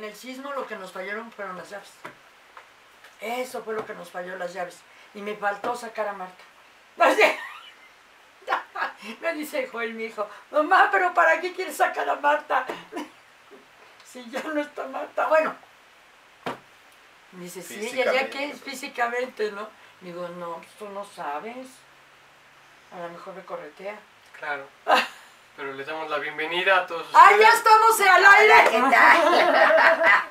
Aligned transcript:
en 0.00 0.04
el 0.04 0.16
sismo 0.16 0.50
lo 0.54 0.66
que 0.66 0.76
nos 0.76 0.92
fallaron 0.92 1.30
fueron 1.30 1.58
las 1.58 1.68
llaves. 1.68 1.90
Eso 3.20 3.62
fue 3.62 3.74
lo 3.74 3.84
que 3.84 3.92
nos 3.92 4.10
falló 4.10 4.36
las 4.38 4.54
llaves. 4.54 4.80
Y 5.12 5.20
me 5.20 5.36
faltó 5.36 5.76
sacar 5.76 6.08
a 6.08 6.14
Marta. 6.14 6.42
Así- 6.98 7.20
Me 9.20 9.34
dice 9.34 9.66
Joel, 9.68 9.92
mi 9.94 10.04
hijo, 10.04 10.26
mamá, 10.50 10.88
pero 10.90 11.12
¿para 11.12 11.38
qué 11.40 11.52
quieres 11.52 11.76
sacar 11.76 12.08
a 12.08 12.16
Marta? 12.16 12.66
Si 14.04 14.28
ya 14.28 14.42
no 14.42 14.60
está 14.60 14.86
Marta. 14.88 15.28
Bueno. 15.28 15.54
Me 17.30 17.44
dice, 17.44 17.62
sí, 17.62 17.90
ella 17.92 18.12
ya 18.12 18.28
que 18.28 18.46
es 18.50 18.60
físicamente, 18.60 19.52
¿no? 19.52 19.68
Digo, 20.00 20.26
no, 20.30 20.56
pues 20.56 20.70
tú 20.80 20.88
no 20.88 21.04
sabes. 21.04 21.68
A 22.90 22.98
lo 22.98 23.08
mejor 23.10 23.34
me 23.34 23.44
corretea. 23.44 23.96
Claro. 24.36 24.66
Pero 25.60 25.74
les 25.74 25.86
damos 25.86 26.08
la 26.08 26.16
bienvenida 26.16 26.74
a 26.78 26.86
todos 26.86 27.06
¡Ah, 27.12 27.32
ustedes. 27.32 27.42
ya 27.42 27.52
estamos 27.52 28.00
al 28.00 28.24
aire! 28.24 28.54
¿Qué 28.70 28.80
tal? 28.80 30.30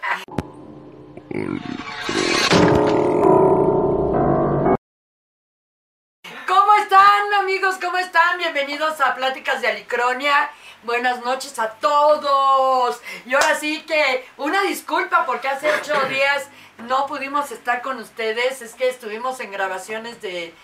¿Cómo 6.48 6.74
están, 6.82 7.34
amigos? 7.40 7.76
¿Cómo 7.80 8.00
están? 8.00 8.40
Bienvenidos 8.40 9.00
a 9.02 9.14
Pláticas 9.14 9.62
de 9.62 9.68
Alicronia. 9.68 10.50
Buenas 10.82 11.24
noches 11.24 11.60
a 11.60 11.74
todos. 11.76 13.00
Y 13.28 13.36
ahora 13.36 13.54
sí 13.54 13.84
que 13.84 14.28
una 14.38 14.64
disculpa 14.64 15.28
porque 15.28 15.48
hace 15.48 15.72
ocho 15.72 15.94
días 16.10 16.50
no 16.80 17.06
pudimos 17.06 17.52
estar 17.52 17.84
con 17.84 18.00
ustedes. 18.00 18.64
Es 18.64 18.74
que 18.74 18.90
estuvimos 18.90 19.40
en 19.42 19.52
grabaciones 19.52 20.24
de 20.24 20.56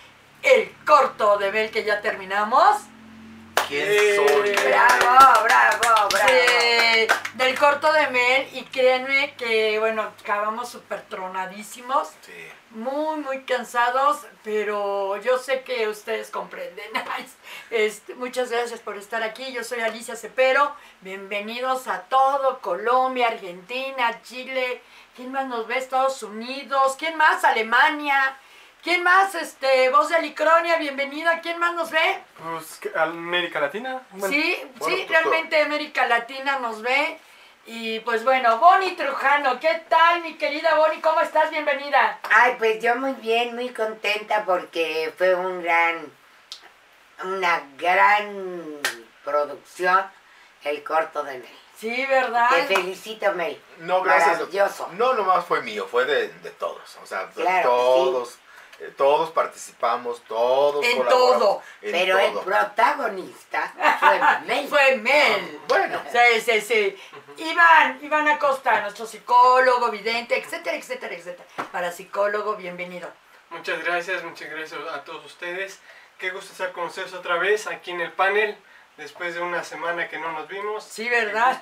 el 0.42 0.74
corto 0.84 1.38
de 1.38 1.52
Bel 1.52 1.70
que 1.70 1.84
ya 1.84 2.00
terminamos. 2.00 2.78
¿Quién 3.68 3.86
soy? 4.16 4.52
Bravo, 4.66 5.42
bravo, 5.42 5.78
bravo. 5.80 6.08
Sí, 6.10 7.06
del 7.34 7.58
corto 7.58 7.92
de 7.92 8.06
Mel 8.08 8.48
y 8.52 8.62
créanme 8.64 9.34
que 9.34 9.78
bueno, 9.80 10.02
acabamos 10.02 10.68
súper 10.68 11.02
tronadísimos. 11.02 12.10
Sí. 12.20 12.32
muy, 12.70 13.16
muy 13.18 13.42
cansados, 13.42 14.26
pero 14.44 15.20
yo 15.20 15.38
sé 15.38 15.62
que 15.62 15.88
ustedes 15.88 16.30
comprenden. 16.30 16.90
Este, 17.70 18.14
muchas 18.14 18.50
gracias 18.50 18.78
por 18.78 18.96
estar 18.96 19.24
aquí. 19.24 19.52
Yo 19.52 19.64
soy 19.64 19.80
Alicia 19.80 20.14
Cepero. 20.14 20.72
Bienvenidos 21.00 21.88
a 21.88 22.02
todo 22.02 22.60
Colombia, 22.60 23.28
Argentina, 23.28 24.22
Chile. 24.22 24.80
¿Quién 25.16 25.32
más 25.32 25.46
nos 25.46 25.66
ve? 25.66 25.78
Estados 25.78 26.22
Unidos. 26.22 26.94
¿Quién 26.96 27.16
más? 27.16 27.42
Alemania. 27.42 28.38
¿Quién 28.86 29.02
más? 29.02 29.34
Este, 29.34 29.90
Voz 29.90 30.10
de 30.10 30.14
Alicronia, 30.14 30.76
bienvenida. 30.76 31.40
¿Quién 31.40 31.58
más 31.58 31.74
nos 31.74 31.90
ve? 31.90 32.22
Pues, 32.38 32.78
¿qué- 32.80 32.92
América 32.96 33.58
Latina. 33.58 34.00
Bueno, 34.10 34.28
sí, 34.32 34.56
bueno, 34.76 34.96
sí, 34.96 35.02
pues, 35.02 35.08
realmente 35.08 35.60
América 35.60 36.06
Latina 36.06 36.60
nos 36.60 36.80
ve. 36.82 37.18
Y 37.66 37.98
pues 37.98 38.22
bueno, 38.22 38.58
Bonnie 38.58 38.94
Trujano, 38.94 39.58
¿qué 39.58 39.82
tal 39.88 40.20
mi 40.22 40.34
querida 40.38 40.76
Bonnie? 40.76 41.00
¿Cómo 41.00 41.20
estás? 41.20 41.50
Bienvenida. 41.50 42.20
Ay, 42.30 42.54
pues 42.58 42.80
yo 42.80 42.94
muy 42.94 43.14
bien, 43.14 43.56
muy 43.56 43.70
contenta 43.70 44.44
porque 44.44 45.12
fue 45.18 45.34
un 45.34 45.60
gran, 45.64 46.06
una 47.24 47.64
gran 47.76 48.80
producción 49.24 50.00
el 50.62 50.84
corto 50.84 51.24
de 51.24 51.38
Mel. 51.40 51.58
Sí, 51.76 52.06
¿verdad? 52.06 52.50
Te 52.50 52.76
felicito, 52.76 53.32
Mel. 53.32 53.60
No, 53.78 54.00
gracias. 54.02 54.34
Maravilloso. 54.38 54.88
No, 54.92 55.14
nomás 55.14 55.44
fue 55.44 55.60
mío, 55.62 55.88
fue 55.90 56.04
de, 56.04 56.28
de 56.28 56.50
todos. 56.52 56.96
O 57.02 57.06
sea, 57.06 57.26
de 57.26 57.42
Claro, 57.42 57.68
todos. 57.68 58.38
Eh, 58.80 58.92
todos 58.96 59.30
participamos, 59.30 60.22
todos 60.24 60.84
En 60.84 60.96
colaboramos, 60.98 61.38
todo. 61.38 61.62
en 61.82 61.92
Pero 61.92 62.18
el 62.18 62.32
protagonista 62.40 63.72
fue 64.00 64.20
Mel. 64.46 64.68
Fue 64.68 64.96
Mel. 64.96 65.60
Bueno, 65.68 66.02
Sí, 66.12 66.40
sí, 66.40 66.60
sí. 66.60 66.96
Iván, 67.38 67.98
Iván 68.02 68.28
Acosta, 68.28 68.80
nuestro 68.82 69.06
psicólogo, 69.06 69.90
vidente, 69.90 70.36
etcétera, 70.38 70.76
etcétera, 70.76 71.14
etcétera. 71.14 71.48
Para 71.72 71.90
psicólogo, 71.92 72.56
bienvenido. 72.56 73.10
Muchas 73.50 73.82
gracias, 73.84 74.22
muchas 74.24 74.50
gracias 74.50 74.80
a 74.92 75.04
todos 75.04 75.24
ustedes. 75.24 75.80
Qué 76.18 76.30
gusto 76.30 76.52
estar 76.52 76.72
con 76.72 76.84
ustedes 76.86 77.12
otra 77.14 77.36
vez 77.36 77.66
aquí 77.66 77.90
en 77.90 78.00
el 78.00 78.12
panel, 78.12 78.56
después 78.96 79.34
de 79.34 79.40
una 79.40 79.62
semana 79.64 80.08
que 80.08 80.18
no 80.18 80.32
nos 80.32 80.48
vimos. 80.48 80.84
Sí, 80.84 81.08
¿verdad? 81.08 81.60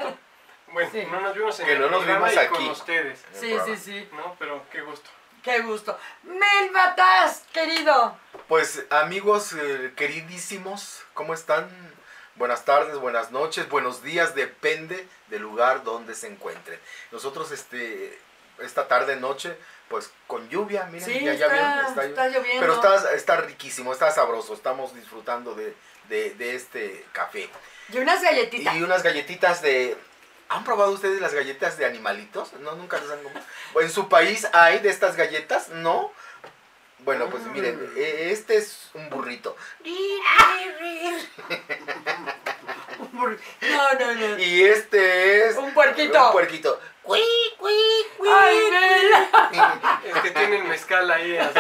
Bueno, 0.68 0.90
Sí. 0.92 1.06
no 1.10 1.20
nos 1.20 1.34
vimos 1.34 1.60
en 1.60 1.66
Que 1.66 1.72
el 1.72 1.80
no 1.80 1.88
nos 1.88 2.06
vimos 2.06 2.32
y 2.32 2.34
con 2.36 2.44
aquí. 2.56 2.68
ustedes, 2.70 3.22
Sí, 3.32 3.56
sí, 3.66 3.76
sí. 3.76 4.08
¿no? 4.12 4.34
Pero 4.38 4.62
qué 4.72 4.80
gusto. 4.80 5.10
Qué 5.44 5.60
gusto. 5.60 5.98
Mel 6.22 6.70
Batas, 6.72 7.42
querido. 7.52 8.16
Pues 8.48 8.84
amigos 8.90 9.52
eh, 9.52 9.92
queridísimos, 9.96 11.02
¿cómo 11.12 11.34
están? 11.34 11.68
Buenas 12.36 12.64
tardes, 12.64 12.96
buenas 12.96 13.30
noches, 13.30 13.68
buenos 13.68 14.02
días, 14.02 14.34
depende 14.34 15.06
del 15.28 15.42
lugar 15.42 15.84
donde 15.84 16.14
se 16.14 16.28
encuentren. 16.28 16.80
Nosotros 17.12 17.50
este 17.52 18.18
esta 18.60 18.86
tarde 18.88 19.16
noche 19.16 19.56
pues 19.88 20.10
con 20.26 20.48
lluvia, 20.48 20.84
miren, 20.86 21.04
Sí, 21.06 21.24
ya, 21.24 21.34
ya 21.34 21.46
está, 21.46 21.92
vieron, 21.92 22.08
está 22.10 22.28
lloviendo. 22.28 22.60
Pero 22.60 22.74
está, 22.74 23.12
está 23.12 23.36
riquísimo, 23.42 23.92
está 23.92 24.10
sabroso, 24.10 24.54
estamos 24.54 24.94
disfrutando 24.94 25.54
de, 25.54 25.74
de- 26.08 26.30
de 26.34 26.54
este 26.54 27.04
café. 27.12 27.50
Y 27.92 27.98
unas 27.98 28.22
galletitas. 28.22 28.74
Y 28.76 28.82
unas 28.82 29.02
galletitas 29.02 29.60
de... 29.60 29.96
¿Han 30.54 30.64
probado 30.64 30.92
ustedes 30.92 31.20
las 31.20 31.34
galletas 31.34 31.76
de 31.78 31.84
animalitos? 31.84 32.52
No, 32.54 32.72
nunca 32.76 32.98
las 32.98 33.10
han 33.10 33.22
comido. 33.22 33.42
¿En 33.80 33.90
su 33.90 34.08
país 34.08 34.46
hay 34.52 34.78
de 34.78 34.88
estas 34.90 35.16
galletas? 35.16 35.68
¿No? 35.70 36.12
Bueno, 37.00 37.28
pues 37.28 37.42
miren, 37.46 37.76
Mm. 37.76 37.96
e- 37.98 38.30
este 38.30 38.56
es 38.56 38.90
un 38.94 39.10
burrito. 39.10 39.56
No, 43.14 43.92
no, 43.98 44.14
no. 44.14 44.38
Y 44.38 44.64
este 44.64 45.48
es... 45.48 45.56
Un 45.56 45.72
puerquito. 45.72 46.26
Un 46.26 46.32
puerquito. 46.32 46.80
Cui, 47.02 47.20
cui, 47.58 47.72
cui. 48.18 48.28
Ay. 48.28 48.58
Es 50.04 50.16
que 50.22 50.30
tiene 50.30 50.56
el 50.58 50.64
mezcal 50.64 51.10
ahí. 51.10 51.36
así. 51.36 51.58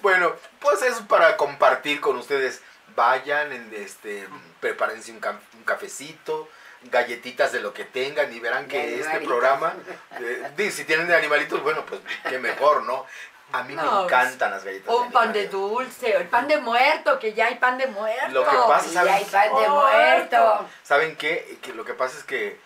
Bueno, 0.00 0.34
pues 0.60 0.82
es 0.82 0.94
para 1.02 1.36
compartir 1.36 2.00
con 2.00 2.16
ustedes. 2.16 2.60
Vayan, 2.94 3.52
en 3.52 3.72
este, 3.74 4.28
prepárense 4.60 5.12
un, 5.12 5.20
ca- 5.20 5.40
un 5.54 5.64
cafecito, 5.64 6.48
galletitas 6.84 7.52
de 7.52 7.60
lo 7.60 7.72
que 7.72 7.84
tengan 7.84 8.32
y 8.32 8.40
verán 8.40 8.66
que 8.68 8.78
De 8.78 8.84
este 8.94 9.02
animalitos. 9.04 9.28
programa, 9.28 9.74
eh, 10.18 10.70
si 10.70 10.84
tienen 10.84 11.06
de 11.08 11.16
animalitos, 11.16 11.62
bueno, 11.62 11.84
pues 11.86 12.00
qué 12.28 12.38
mejor, 12.38 12.82
¿no? 12.84 13.06
A 13.52 13.62
mí 13.64 13.74
No, 13.74 13.82
me 14.00 14.04
encantan 14.04 14.50
las 14.50 14.64
galletas. 14.64 14.94
Un 14.94 15.12
pan 15.12 15.32
de 15.32 15.46
dulce, 15.48 16.16
o 16.16 16.20
el 16.20 16.28
pan 16.28 16.48
de 16.48 16.56
muerto, 16.58 17.18
que 17.18 17.34
ya 17.34 17.46
hay 17.46 17.56
pan 17.56 17.76
de 17.76 17.86
muerto. 17.86 18.28
Lo 18.30 18.44
que 18.48 18.56
pasa- 18.66 18.86
Y 18.88 18.92
¿sabes? 18.94 19.12
hay 19.12 19.24
pan 19.26 19.48
de 19.54 19.66
Oh, 19.68 19.80
muerto. 19.82 20.68
¿Saben 20.82 21.16
qué? 21.16 21.58
Que 21.60 21.74
lo 21.74 21.84
que 21.84 21.92
pasa 21.92 22.16
es 22.16 22.24
que 22.24 22.58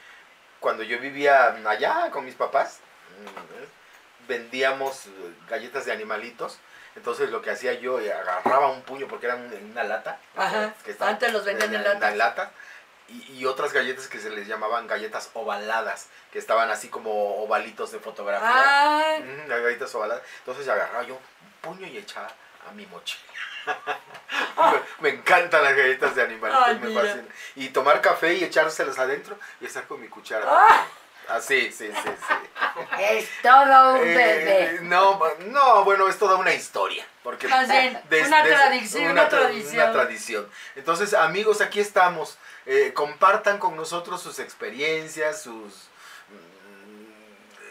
cuando 0.60 0.82
yo 0.84 0.98
vivía 1.00 1.56
allá 1.66 2.10
con 2.12 2.24
mis 2.24 2.36
papás, 2.36 2.78
mm, 3.20 4.28
vendíamos 4.28 5.06
eh, 5.06 5.10
galletas 5.48 5.84
de 5.86 5.92
animalitos. 5.92 6.58
Entonces 6.94 7.30
lo 7.30 7.42
que 7.42 7.50
hacía 7.50 7.74
yo, 7.74 8.00
eh, 8.00 8.12
agarraba 8.12 8.68
un 8.70 8.82
puño 8.82 9.06
porque 9.08 9.26
eran 9.26 9.52
en 9.52 9.72
una 9.72 9.84
lata. 9.84 10.18
Ajá, 10.36 10.72
que 10.84 10.92
estaban 10.92 11.14
antes 11.14 11.32
los 11.32 11.44
vendían 11.44 11.74
en 11.74 11.80
una 11.80 11.94
latas. 11.94 12.16
lata, 12.16 12.50
y, 13.08 13.38
y 13.38 13.46
otras 13.46 13.72
galletas 13.72 14.08
que 14.08 14.18
se 14.18 14.30
les 14.30 14.46
llamaban 14.46 14.86
galletas 14.86 15.30
ovaladas, 15.34 16.08
que 16.32 16.38
estaban 16.38 16.70
así 16.70 16.88
como 16.88 17.42
ovalitos 17.42 17.92
de 17.92 17.98
fotografía. 18.00 19.20
Las 19.48 19.60
galletas 19.60 19.94
ovaladas. 19.94 20.22
Entonces 20.38 20.68
agarraba 20.68 21.04
yo 21.04 21.14
un 21.14 21.20
puño 21.60 21.86
y 21.86 21.98
echaba 21.98 22.28
a 22.68 22.72
mi 22.72 22.86
mochila. 22.86 23.22
me, 25.00 25.10
me 25.10 25.18
encantan 25.18 25.62
las 25.62 25.76
galletas 25.76 26.14
de 26.14 26.22
animalitos, 26.22 26.62
Ay, 26.66 26.78
me 26.78 26.94
fascinan. 26.94 27.28
Y 27.56 27.68
tomar 27.70 28.00
café 28.00 28.34
y 28.34 28.44
echárselas 28.44 28.98
adentro 28.98 29.38
y 29.60 29.66
estar 29.66 29.86
con 29.86 30.00
mi 30.00 30.08
cuchara. 30.08 30.44
Ah. 30.48 30.86
Así, 31.28 31.72
sí, 31.72 31.90
sí, 31.92 32.08
sí. 32.28 32.34
Es 33.00 33.28
todo 33.42 33.94
un 33.94 34.06
Eh, 34.08 34.14
bebé. 34.14 34.78
no, 34.82 35.20
no, 35.46 35.84
bueno, 35.84 36.08
es 36.08 36.18
toda 36.18 36.36
una 36.36 36.54
historia. 36.54 37.04
Porque 37.22 37.46
bien, 37.48 38.00
des- 38.08 38.26
una 38.28 38.42
des- 38.44 38.54
tradición, 38.54 39.10
una 39.10 39.26
tra- 39.26 39.30
tradición. 39.40 39.82
una 39.82 39.92
tradición. 39.92 40.48
Entonces, 40.76 41.12
amigos, 41.14 41.60
aquí 41.60 41.80
estamos. 41.80 42.38
Eh, 42.66 42.92
compartan 42.94 43.58
con 43.58 43.74
nosotros 43.76 44.22
sus 44.22 44.38
experiencias, 44.38 45.42
sus 45.42 45.88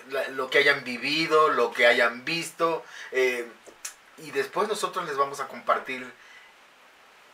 mm, 0.09 0.35
lo 0.35 0.49
que 0.49 0.57
hayan 0.59 0.83
vivido, 0.83 1.49
lo 1.49 1.71
que 1.71 1.85
hayan 1.87 2.25
visto. 2.25 2.83
eh, 3.11 3.47
y 4.17 4.31
después 4.31 4.67
nosotros 4.69 5.05
les 5.05 5.17
vamos 5.17 5.39
a 5.41 5.47
compartir 5.47 6.09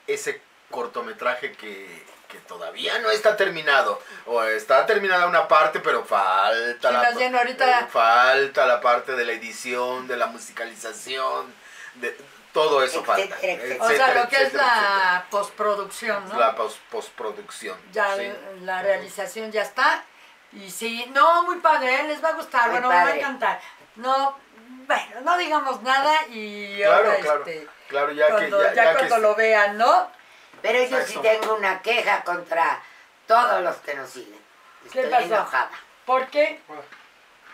ese 0.07 0.41
cortometraje 0.71 1.51
que, 1.53 2.03
que 2.31 2.38
todavía 2.39 2.98
no 3.00 3.12
está 3.12 3.36
terminado. 3.36 4.01
O 4.25 4.42
está 4.44 4.86
terminada 4.86 5.28
una 5.28 5.48
parte, 5.48 5.80
pero 5.80 6.06
falta 6.06 6.89
Sí, 6.89 6.94
la 6.95 7.12
bien 7.12 7.36
ahorita- 7.36 7.81
eh, 7.81 7.88
falta 7.92 8.66
la 8.66 8.80
parte 8.81 9.12
de 9.16 9.25
la 9.25 9.33
edición, 9.33 10.07
de 10.07 10.18
la 10.18 10.28
musicalización, 10.28 11.54
de 11.95 12.16
todo 12.54 12.83
eso 12.83 13.00
Etcétera, 13.00 13.36
falta. 13.38 13.48
etcétera. 13.48 13.83
o 13.83 13.89
sea, 13.89 14.13
lo 14.16 14.30
que 14.30 14.36
es 14.36 14.42
etcétera, 14.44 14.66
la 14.66 15.25
postproducción. 15.30 16.30
¿no? 16.30 16.39
La 16.39 16.56
pos- 16.56 16.80
postproducción. 16.89 17.78
Ya 17.92 18.16
sí. 18.16 18.31
la 18.62 18.81
realización 18.81 19.51
ya 19.51 19.62
está. 19.63 20.04
Y 20.54 20.69
sí, 20.69 21.06
no, 21.13 21.44
muy 21.44 21.57
padre, 21.57 21.95
¿eh? 22.01 22.04
les 22.07 22.24
va 22.24 22.30
a 22.30 22.34
gustar, 22.34 22.63
Muy 22.69 22.80
bueno, 22.80 22.89
me 22.89 22.95
va 22.95 23.07
a 23.10 23.16
encantar. 23.16 23.62
No, 23.95 24.38
bueno, 24.88 25.22
no 25.24 25.38
digamos 25.38 25.81
nada 25.81 26.13
y 26.30 26.75
Claro, 26.77 26.95
ahora 27.12 27.16
claro. 27.22 27.45
este, 27.45 27.68
Claro, 27.88 28.12
ya 28.12 28.27
cuando, 28.30 28.57
que 28.60 28.63
ya, 28.66 28.74
ya, 28.74 28.84
ya 28.84 28.94
cuando 28.98 29.16
que 29.16 29.22
lo 29.22 29.36
vean, 29.36 29.77
¿no? 29.77 30.12
Pero 30.62 30.84
yo 30.84 31.02
sí 31.06 31.18
tengo 31.22 31.56
una 31.56 31.81
queja 31.81 32.24
contra 32.24 32.81
todos 33.28 33.62
los 33.63 33.75
que 33.78 33.94
nos 33.96 34.10
siguen. 34.10 34.40
¿Qué 34.92 35.02
Estoy 35.02 35.12
pasó? 35.12 35.25
enojada. 35.36 35.69
¿Por 36.06 36.28
qué? 36.28 36.62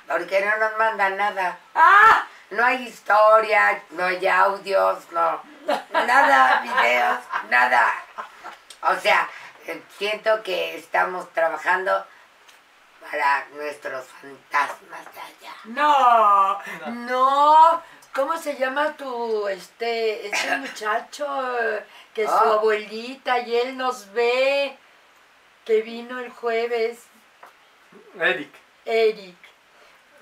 Porque 0.08 0.46
no 0.46 0.58
nos 0.58 0.78
mandan 0.78 1.18
nada. 1.18 1.58
¡Ah! 1.76 2.26
No 2.50 2.64
hay 2.64 2.88
historia, 2.88 3.84
no 3.92 4.06
hay 4.06 4.26
audios, 4.26 5.12
no. 5.12 5.42
Nada, 5.92 6.62
videos, 6.64 7.20
nada. 7.50 7.94
O 8.84 8.96
sea, 8.96 9.30
eh, 9.66 9.84
siento 9.98 10.42
que 10.44 10.78
estamos 10.78 11.32
trabajando 11.34 12.06
para 13.02 13.46
nuestros 13.54 14.06
fantasmas 14.22 15.14
de 15.14 15.20
allá. 15.22 15.56
No, 15.66 16.60
no. 16.88 17.84
¿Cómo 18.18 18.36
se 18.38 18.56
llama 18.58 18.98
tu, 18.98 19.48
este, 19.48 20.26
este 20.28 20.58
muchacho? 20.66 21.26
Que 22.16 22.26
su 22.26 22.34
Ah. 22.34 22.54
abuelita 22.56 23.40
y 23.40 23.56
él 23.56 23.78
nos 23.78 24.12
ve. 24.12 24.76
Que 25.64 25.82
vino 25.84 26.20
el 26.20 26.30
jueves. 26.32 27.04
Eric. 28.20 28.52
Eric. 28.86 29.36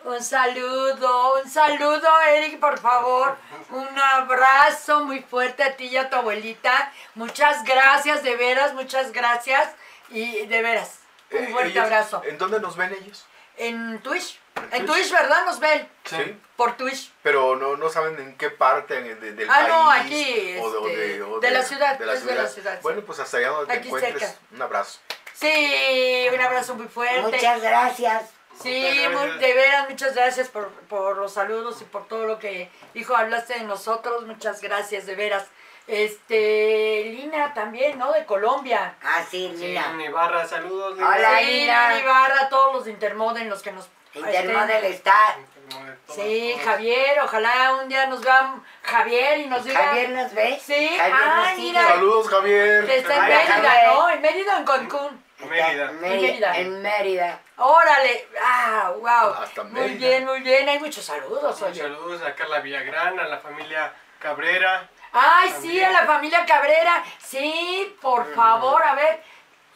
Un 0.03 0.21
saludo, 0.21 1.41
un 1.41 1.49
saludo, 1.49 2.07
Eric, 2.27 2.59
por 2.59 2.77
favor. 2.79 3.37
Un 3.71 3.87
abrazo 3.97 5.05
muy 5.05 5.21
fuerte 5.21 5.63
a 5.63 5.75
ti 5.77 5.85
y 5.87 5.97
a 5.97 6.09
tu 6.09 6.17
abuelita. 6.17 6.91
Muchas 7.15 7.63
gracias, 7.63 8.21
de 8.23 8.35
veras, 8.35 8.73
muchas 8.73 9.11
gracias. 9.13 9.73
Y 10.09 10.45
de 10.45 10.61
veras, 10.61 10.99
un 11.31 11.45
Eh, 11.45 11.47
fuerte 11.47 11.71
ellos- 11.71 11.85
abrazo. 11.85 12.21
¿En 12.25 12.37
dónde 12.37 12.59
nos 12.59 12.75
ven 12.77 12.93
ellos? 12.93 13.25
En 13.57 13.99
Twitch. 14.03 14.39
¿En 14.71 14.85
Twitch? 14.85 15.01
Twitch, 15.01 15.11
¿verdad? 15.11 15.45
Nos 15.45 15.59
ven. 15.59 15.87
Sí. 16.05 16.37
Por 16.55 16.77
Twitch. 16.77 17.11
Pero 17.21 17.55
no, 17.55 17.75
no 17.77 17.89
saben 17.89 18.17
en 18.19 18.37
qué 18.37 18.49
parte 18.49 19.01
de- 19.01 19.31
del 19.33 19.49
Ah, 19.49 19.53
país. 19.59 19.67
no, 19.67 19.91
aquí, 19.91 20.57
o 20.59 20.71
de, 20.71 20.77
o 20.77 20.87
este, 20.87 21.21
o 21.23 21.39
de 21.39 21.51
la 21.51 21.61
ciudad, 21.63 21.99
de 21.99 22.05
la 22.05 22.15
ciudad, 22.15 22.49
sí. 22.49 22.61
Bueno, 22.81 23.01
pues 23.01 23.19
hasta 23.19 23.37
allá 23.37 23.49
donde 23.49 23.77
te 23.77 23.85
encuentres, 23.87 24.19
cerca. 24.21 24.39
un 24.53 24.61
abrazo. 24.61 24.99
Sí, 25.33 26.27
un 26.33 26.39
abrazo 26.41 26.75
muy 26.75 26.87
fuerte. 26.87 27.21
Muchas 27.21 27.61
gracias. 27.61 28.23
Sí, 28.61 28.87
muy- 29.11 29.37
de 29.37 29.53
veras, 29.53 29.89
muchas 29.89 30.15
gracias 30.15 30.47
por, 30.47 30.69
por 30.87 31.17
los 31.17 31.33
saludos 31.33 31.81
y 31.81 31.85
por 31.85 32.07
todo 32.07 32.25
lo 32.25 32.39
que, 32.39 32.69
hijo, 32.93 33.15
hablaste 33.15 33.55
de 33.55 33.63
nosotros. 33.65 34.25
Muchas 34.25 34.61
gracias, 34.61 35.05
de 35.05 35.15
veras. 35.15 35.45
Este, 35.87 37.03
Lina 37.17 37.53
también, 37.53 37.97
¿no? 37.99 38.11
De 38.13 38.25
Colombia. 38.25 38.95
Ah, 39.03 39.23
sí, 39.29 39.51
Sí, 39.57 39.65
mira. 39.67 39.93
Ibarra, 40.03 40.47
saludos. 40.47 40.95
Lina. 40.95 41.07
Hola, 41.09 41.39
sí, 41.39 41.45
Lina. 41.45 41.89
Lina 41.89 41.99
Ibarra, 41.99 42.49
todos 42.49 42.73
los 42.73 42.85
de 42.85 42.91
Intermodel, 42.91 43.49
los 43.49 43.61
que 43.61 43.71
nos... 43.73 43.89
Intermodel 44.15 44.85
estén. 44.85 44.91
está. 44.93 45.35
Todos, 45.69 46.15
Sí. 46.15 46.55
Javier, 46.63 47.19
ojalá 47.23 47.73
un 47.81 47.89
día 47.89 48.05
nos 48.05 48.21
vean 48.21 48.63
Javier 48.83 49.39
y 49.39 49.47
nos 49.47 49.63
diga... 49.63 49.83
Javier 49.83 50.09
nos 50.11 50.33
ve. 50.33 50.59
Sí, 50.63 50.95
Javier 50.95 51.27
nos 51.35 51.47
sigue. 51.49 51.61
mira. 51.61 51.87
Saludos, 51.87 52.29
Javier. 52.29 52.85
Que 52.85 52.97
está 52.97 53.15
en 53.15 53.21
Mérida. 53.27 53.93
¿no? 53.93 54.09
En 54.09 54.21
Mérida 54.21 54.55
o 54.55 54.57
en 54.59 54.65
Cancún. 54.65 55.25
Mérida. 55.39 55.89
En 55.89 56.01
Mérida. 56.01 56.21
Mérida. 56.21 56.57
En 56.57 56.81
Mérida. 56.81 57.39
Órale, 57.57 58.27
ah, 58.41 58.93
wow. 58.97 59.43
Hasta 59.43 59.63
muy 59.63 59.89
bien, 59.95 60.25
muy 60.25 60.41
bien. 60.41 60.69
Hay 60.69 60.79
muchos 60.79 61.03
saludos, 61.03 61.41
Muchos 61.59 61.63
oye. 61.63 61.81
Saludos 61.81 62.21
a 62.21 62.35
Carla 62.35 62.59
Villagrán, 62.59 63.19
a 63.19 63.23
la 63.27 63.39
familia 63.39 63.91
Cabrera. 64.19 64.87
Ay, 65.11 65.53
sí, 65.61 65.81
a 65.81 65.91
la 65.91 66.05
familia 66.05 66.45
Cabrera. 66.45 67.03
Sí, 67.19 67.95
por 68.01 68.33
favor, 68.35 68.83
a 68.83 68.95
ver. 68.95 69.23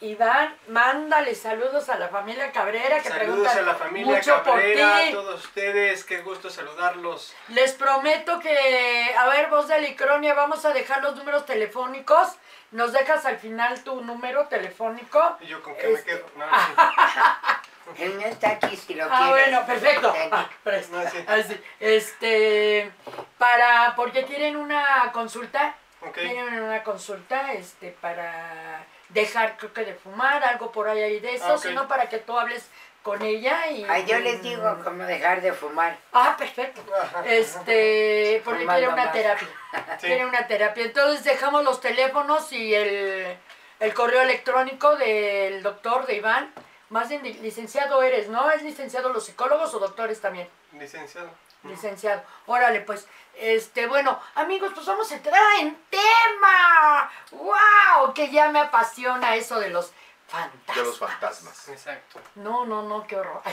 Iván, 0.02 0.56
mándale 0.68 1.34
saludos 1.34 1.90
a 1.90 1.98
la 1.98 2.08
familia 2.08 2.50
Cabrera 2.52 3.00
que 3.02 3.10
Saludos 3.10 3.26
preguntan 3.26 3.58
a 3.58 3.62
la 3.62 3.74
familia 3.74 4.16
mucho 4.16 4.42
Cabrera, 4.42 4.88
por 4.92 4.96
a 4.98 5.04
ti. 5.04 5.12
todos 5.12 5.44
ustedes. 5.44 6.04
Qué 6.04 6.22
gusto 6.22 6.48
saludarlos. 6.48 7.34
Les 7.48 7.72
prometo 7.72 8.38
que, 8.40 9.14
a 9.18 9.28
ver, 9.28 9.48
voz 9.50 9.68
de 9.68 9.74
Alicronia, 9.74 10.32
vamos 10.32 10.64
a 10.64 10.72
dejar 10.72 11.02
los 11.02 11.16
números 11.16 11.44
telefónicos. 11.44 12.28
Nos 12.70 12.92
dejas 12.94 13.26
al 13.26 13.38
final 13.38 13.84
tu 13.84 14.00
número 14.02 14.46
telefónico. 14.46 15.36
¿Y 15.40 15.48
yo 15.48 15.62
con 15.62 15.74
qué 15.76 15.88
me 15.88 15.92
Este- 15.94 16.10
quedo? 16.12 16.26
No, 16.36 16.46
sí. 17.96 18.02
El 18.02 18.14
mío 18.14 18.26
está 18.28 18.50
aquí 18.52 18.76
si 18.76 18.94
lo 18.94 19.04
Ah, 19.04 19.08
quieres. 19.08 19.30
bueno, 19.50 19.66
perfecto. 19.66 20.12
Ten. 20.12 20.28
Ah, 20.32 20.48
presta. 20.62 20.96
No, 21.04 21.10
sí. 21.10 21.24
Así, 21.26 21.60
Este, 21.80 22.90
para, 23.36 23.92
porque 23.96 24.24
quieren 24.24 24.56
una 24.56 25.10
consulta, 25.12 25.74
Ok. 26.00 26.14
tienen 26.14 26.62
una 26.62 26.82
consulta, 26.84 27.52
este, 27.52 27.90
para 28.00 28.84
dejar, 29.10 29.56
creo 29.56 29.72
que 29.72 29.84
de 29.84 29.94
fumar, 29.94 30.42
algo 30.44 30.70
por 30.72 30.88
ahí 30.88 31.20
de 31.20 31.34
eso, 31.34 31.54
Ah, 31.54 31.58
sino 31.58 31.86
para 31.88 32.08
que 32.08 32.18
tú 32.18 32.38
hables 32.38 32.68
con 33.02 33.22
ella 33.22 33.66
y... 33.68 33.84
Ay, 33.88 34.04
yo 34.06 34.18
les 34.18 34.42
digo 34.42 34.78
cómo 34.84 35.04
dejar 35.04 35.40
de 35.40 35.52
fumar. 35.52 35.96
Ah, 36.12 36.34
perfecto. 36.38 36.82
Este, 37.24 38.42
porque 38.44 38.66
quiere 38.66 38.88
una 38.88 39.04
más. 39.04 39.12
terapia. 39.12 39.48
Sí. 40.00 40.06
Quiere 40.06 40.26
una 40.26 40.46
terapia. 40.46 40.84
Entonces 40.84 41.24
dejamos 41.24 41.62
los 41.64 41.80
teléfonos 41.80 42.52
y 42.52 42.74
el, 42.74 43.36
el 43.80 43.94
correo 43.94 44.22
electrónico 44.22 44.96
del 44.96 45.62
doctor, 45.62 46.06
de 46.06 46.16
Iván. 46.16 46.52
Más 46.88 47.08
bien 47.08 47.22
de- 47.22 47.34
licenciado 47.34 48.02
eres, 48.02 48.28
¿no? 48.28 48.50
¿Es 48.50 48.62
licenciado 48.62 49.10
los 49.10 49.24
psicólogos 49.26 49.72
o 49.74 49.78
doctores 49.78 50.20
también? 50.20 50.48
Licenciado. 50.72 51.30
Licenciado. 51.64 52.22
Órale, 52.46 52.80
pues. 52.80 53.06
Este, 53.34 53.86
bueno, 53.86 54.20
amigos, 54.34 54.72
pues 54.74 54.86
vamos 54.86 55.10
a 55.10 55.14
entrar 55.14 55.40
en 55.60 55.76
tema. 55.88 57.10
¡Wow! 57.30 58.12
Que 58.14 58.30
ya 58.30 58.50
me 58.50 58.60
apasiona 58.60 59.36
eso 59.36 59.58
de 59.58 59.70
los 59.70 59.92
fantasmas. 60.28 60.76
De 60.76 60.82
los 60.82 60.98
fantasmas. 60.98 61.68
Exacto. 61.68 62.20
No, 62.34 62.66
no, 62.66 62.82
no, 62.82 63.06
qué 63.06 63.16
horror. 63.16 63.42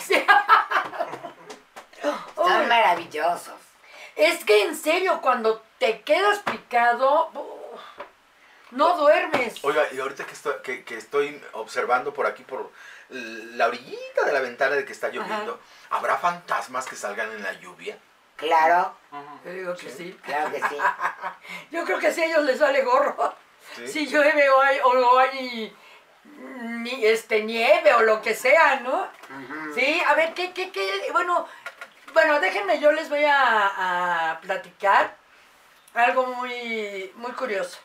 Son 2.35 2.67
maravillosos. 2.67 3.55
Es 4.15 4.43
que 4.43 4.63
en 4.63 4.75
serio, 4.75 5.21
cuando 5.21 5.63
te 5.77 6.01
quedas 6.01 6.39
picado, 6.39 7.31
no 8.71 8.97
duermes. 8.97 9.63
Oiga, 9.63 9.83
y 9.91 9.99
ahorita 9.99 10.25
que 10.25 10.33
estoy, 10.33 10.55
que, 10.63 10.83
que 10.83 10.97
estoy 10.97 11.41
observando 11.53 12.13
por 12.13 12.25
aquí, 12.25 12.43
por 12.43 12.71
la 13.09 13.67
orillita 13.67 14.25
de 14.25 14.33
la 14.33 14.39
ventana 14.39 14.75
de 14.75 14.85
que 14.85 14.93
está 14.93 15.09
lloviendo, 15.09 15.59
¿habrá 15.89 16.17
fantasmas 16.17 16.85
que 16.85 16.95
salgan 16.95 17.31
en 17.31 17.43
la 17.43 17.53
lluvia? 17.53 17.97
Claro. 18.35 18.95
Yo 19.43 19.51
digo 19.51 19.75
que 19.75 19.89
sí. 19.89 20.17
claro 20.23 20.51
que 20.51 20.59
sí. 20.59 20.77
Yo 21.71 21.83
creo 21.85 21.99
que 21.99 22.11
si 22.11 22.21
a 22.21 22.25
ellos 22.25 22.43
les 22.43 22.59
sale 22.59 22.83
gorro. 22.83 23.35
¿Sí? 23.75 23.87
Si 23.87 24.07
llueve 24.07 24.49
o 24.49 24.61
hay, 24.61 24.79
o 24.83 25.19
hay 25.19 25.75
ni, 26.23 27.05
este, 27.05 27.43
nieve 27.43 27.93
o 27.93 28.01
lo 28.01 28.21
que 28.21 28.33
sea, 28.33 28.79
¿no? 28.79 29.07
Sí, 29.73 30.01
a 30.05 30.13
ver, 30.13 30.33
¿qué, 30.33 30.53
qué, 30.53 30.71
qué? 30.71 31.09
Bueno, 31.11 31.47
bueno, 32.13 32.39
déjenme, 32.39 32.79
yo 32.79 32.91
les 32.91 33.09
voy 33.09 33.23
a, 33.23 34.31
a 34.31 34.39
platicar 34.41 35.15
algo 35.93 36.27
muy, 36.27 37.11
muy 37.15 37.31
curioso. 37.31 37.79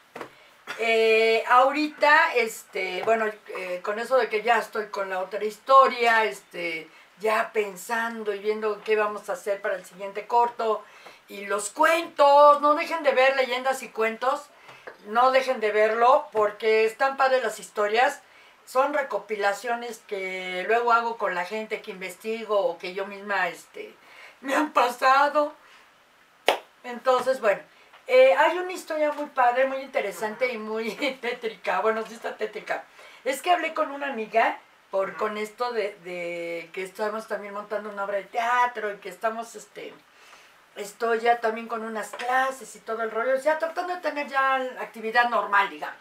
Eh, 0.78 1.44
ahorita, 1.48 2.34
este, 2.34 3.02
bueno, 3.04 3.26
eh, 3.56 3.80
con 3.82 3.98
eso 3.98 4.16
de 4.16 4.28
que 4.28 4.42
ya 4.42 4.58
estoy 4.58 4.86
con 4.86 5.10
la 5.10 5.20
otra 5.20 5.44
historia, 5.44 6.24
este, 6.24 6.88
ya 7.20 7.50
pensando 7.52 8.34
y 8.34 8.38
viendo 8.38 8.82
qué 8.82 8.96
vamos 8.96 9.28
a 9.28 9.34
hacer 9.34 9.60
para 9.60 9.76
el 9.76 9.84
siguiente 9.84 10.26
corto, 10.26 10.82
y 11.28 11.46
los 11.46 11.70
cuentos, 11.70 12.60
no 12.60 12.74
dejen 12.74 13.02
de 13.02 13.12
ver 13.12 13.36
leyendas 13.36 13.82
y 13.82 13.88
cuentos, 13.88 14.42
no 15.06 15.30
dejen 15.30 15.60
de 15.60 15.72
verlo, 15.72 16.26
porque 16.32 16.84
están 16.84 17.16
padres 17.16 17.42
las 17.42 17.58
historias, 17.58 18.20
son 18.66 18.94
recopilaciones 18.94 19.98
que 20.06 20.64
luego 20.66 20.92
hago 20.92 21.16
con 21.18 21.34
la 21.34 21.44
gente 21.44 21.82
que 21.82 21.90
investigo 21.90 22.58
o 22.58 22.78
que 22.78 22.94
yo 22.94 23.06
misma, 23.06 23.48
este, 23.48 23.94
me 24.40 24.54
han 24.54 24.72
pasado. 24.72 25.52
Entonces, 26.84 27.40
bueno, 27.40 27.62
eh, 28.06 28.34
hay 28.34 28.58
una 28.58 28.72
historia 28.72 29.12
muy 29.12 29.26
padre, 29.26 29.66
muy 29.66 29.78
interesante 29.78 30.52
y 30.52 30.58
muy 30.58 30.90
tétrica. 31.20 31.80
Bueno, 31.80 32.04
sí 32.06 32.14
está 32.14 32.36
tétrica. 32.36 32.84
Es 33.24 33.42
que 33.42 33.50
hablé 33.50 33.74
con 33.74 33.90
una 33.90 34.08
amiga 34.08 34.58
por 34.90 35.16
con 35.16 35.38
esto 35.38 35.72
de, 35.72 35.96
de 36.04 36.68
que 36.72 36.82
estamos 36.82 37.26
también 37.26 37.54
montando 37.54 37.88
una 37.88 38.04
obra 38.04 38.18
de 38.18 38.24
teatro 38.24 38.92
y 38.92 38.96
que 38.98 39.08
estamos, 39.08 39.56
este, 39.56 39.94
estoy 40.76 41.20
ya 41.20 41.40
también 41.40 41.68
con 41.68 41.82
unas 41.82 42.10
clases 42.10 42.74
y 42.76 42.80
todo 42.80 43.02
el 43.02 43.10
rollo, 43.10 43.36
ya 43.36 43.58
tratando 43.58 43.94
de 43.94 44.00
tener 44.00 44.28
ya 44.28 44.56
actividad 44.80 45.28
normal, 45.28 45.70
digamos, 45.70 45.96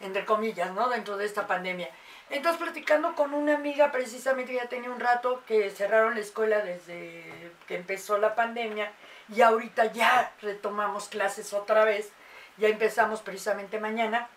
entre 0.00 0.24
comillas, 0.24 0.72
¿no? 0.72 0.88
Dentro 0.88 1.16
de 1.16 1.26
esta 1.26 1.46
pandemia. 1.46 1.90
Entonces, 2.30 2.62
platicando 2.62 3.14
con 3.14 3.34
una 3.34 3.54
amiga, 3.54 3.92
precisamente 3.92 4.54
ya 4.54 4.66
tenía 4.66 4.90
un 4.90 5.00
rato 5.00 5.42
que 5.46 5.70
cerraron 5.70 6.14
la 6.14 6.20
escuela 6.20 6.60
desde 6.60 7.52
que 7.66 7.76
empezó 7.76 8.16
la 8.18 8.34
pandemia 8.34 8.90
y 9.28 9.42
ahorita 9.42 9.92
ya 9.92 10.32
retomamos 10.40 11.08
clases 11.08 11.52
otra 11.52 11.84
vez, 11.84 12.10
ya 12.56 12.68
empezamos 12.68 13.20
precisamente 13.20 13.80
mañana. 13.80 14.28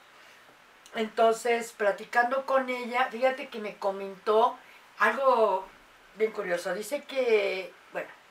Entonces, 0.96 1.74
platicando 1.74 2.46
con 2.46 2.70
ella, 2.70 3.08
fíjate 3.12 3.50
que 3.50 3.60
me 3.60 3.75
comentó 3.77 4.58
algo 5.00 5.65
bien 6.15 6.32
curioso. 6.32 6.74
Dice 6.74 7.03
que, 7.03 7.74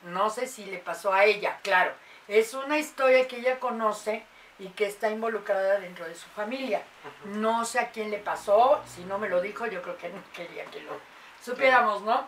no 0.03 0.29
sé 0.29 0.47
si 0.47 0.65
le 0.65 0.77
pasó 0.77 1.13
a 1.13 1.25
ella, 1.25 1.59
claro. 1.63 1.91
Es 2.27 2.53
una 2.53 2.77
historia 2.77 3.27
que 3.27 3.37
ella 3.37 3.59
conoce 3.59 4.23
y 4.57 4.69
que 4.69 4.85
está 4.85 5.09
involucrada 5.09 5.79
dentro 5.79 6.05
de 6.05 6.15
su 6.15 6.27
familia. 6.29 6.81
No 7.25 7.65
sé 7.65 7.79
a 7.79 7.91
quién 7.91 8.09
le 8.11 8.19
pasó, 8.19 8.81
si 8.85 9.03
no 9.03 9.17
me 9.17 9.29
lo 9.29 9.41
dijo, 9.41 9.65
yo 9.67 9.81
creo 9.81 9.97
que 9.97 10.09
no 10.09 10.21
quería 10.33 10.65
que 10.65 10.81
lo 10.81 10.93
supiéramos, 11.41 12.01
¿no? 12.03 12.27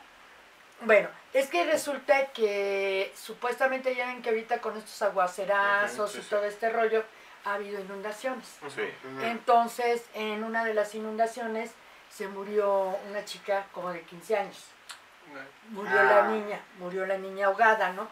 Bueno, 0.81 1.09
es 1.33 1.47
que 1.47 1.65
resulta 1.65 2.27
que 2.27 3.11
supuestamente 3.15 3.95
ya 3.95 4.07
ven 4.07 4.21
que 4.21 4.29
ahorita 4.29 4.61
con 4.61 4.77
estos 4.77 5.01
aguacerazos 5.01 6.11
sí, 6.11 6.19
y 6.19 6.21
sí. 6.21 6.29
todo 6.29 6.43
este 6.43 6.69
rollo 6.69 7.03
ha 7.45 7.55
habido 7.55 7.79
inundaciones. 7.79 8.59
Sí. 8.69 8.83
Entonces, 9.23 10.05
en 10.13 10.43
una 10.43 10.63
de 10.63 10.75
las 10.75 10.93
inundaciones 10.93 11.71
se 12.09 12.27
murió 12.27 12.95
una 13.09 13.25
chica 13.25 13.65
como 13.71 13.91
de 13.91 14.01
15 14.01 14.37
años. 14.37 14.65
Murió 15.69 15.99
Ah. 15.99 16.03
la 16.03 16.21
niña, 16.27 16.59
murió 16.79 17.05
la 17.05 17.17
niña 17.17 17.47
ahogada, 17.47 17.91
¿no? 17.93 18.07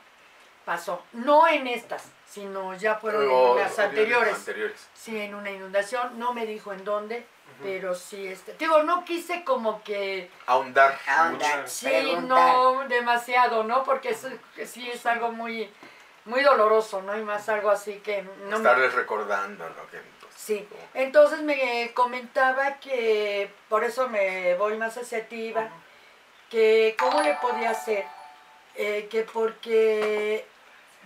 Pasó. 0.66 1.04
No 1.14 1.48
en 1.48 1.68
estas, 1.68 2.12
sino 2.28 2.74
ya 2.76 2.96
fueron 2.96 3.24
en 3.24 3.56
las 3.64 3.78
o- 3.78 3.82
anteriores. 3.84 4.36
anteriores. 4.36 4.88
Sí, 4.94 5.20
en 5.20 5.36
una 5.36 5.52
inundación, 5.52 6.18
no 6.20 6.34
me 6.34 6.46
dijo 6.46 6.74
en 6.74 6.84
dónde, 6.84 7.26
pero 7.62 7.94
sí, 7.96 8.28
este, 8.28 8.56
digo, 8.58 8.84
no 8.84 9.06
quise 9.06 9.44
como 9.44 9.84
que, 9.84 10.30
Ahondar. 10.48 10.98
Ahondar. 11.08 11.70
sí, 11.70 11.86
Preguntar. 11.88 12.54
no 12.56 12.88
demasiado, 12.88 13.64
¿no? 13.64 13.84
Porque 13.84 14.10
es, 14.10 14.26
que 14.56 14.66
sí 14.66 14.90
es 14.90 15.06
algo 15.06 15.32
muy, 15.32 15.72
muy 16.26 16.42
doloroso, 16.42 17.02
¿no? 17.04 17.16
Y 17.16 17.22
más 17.22 17.48
algo 17.48 17.70
así 17.70 18.00
que 18.00 18.24
no 18.24 18.50
me... 18.50 18.56
Estarles 18.58 18.94
recordando, 18.94 19.70
¿no? 19.70 19.90
Que, 19.92 20.02
Sí, 20.36 20.68
entonces 20.94 21.42
me 21.42 21.92
comentaba 21.96 22.76
que, 22.80 23.50
por 23.70 23.84
eso 23.84 24.10
me 24.10 24.54
voy 24.56 24.78
más 24.78 24.96
hacia 24.98 25.28
ti, 25.28 25.52
que 26.50 26.96
cómo 27.00 27.22
le 27.22 27.34
podía 27.36 27.72
hacer, 27.72 28.06
Eh, 28.78 29.08
que 29.10 29.22
porque 29.22 30.46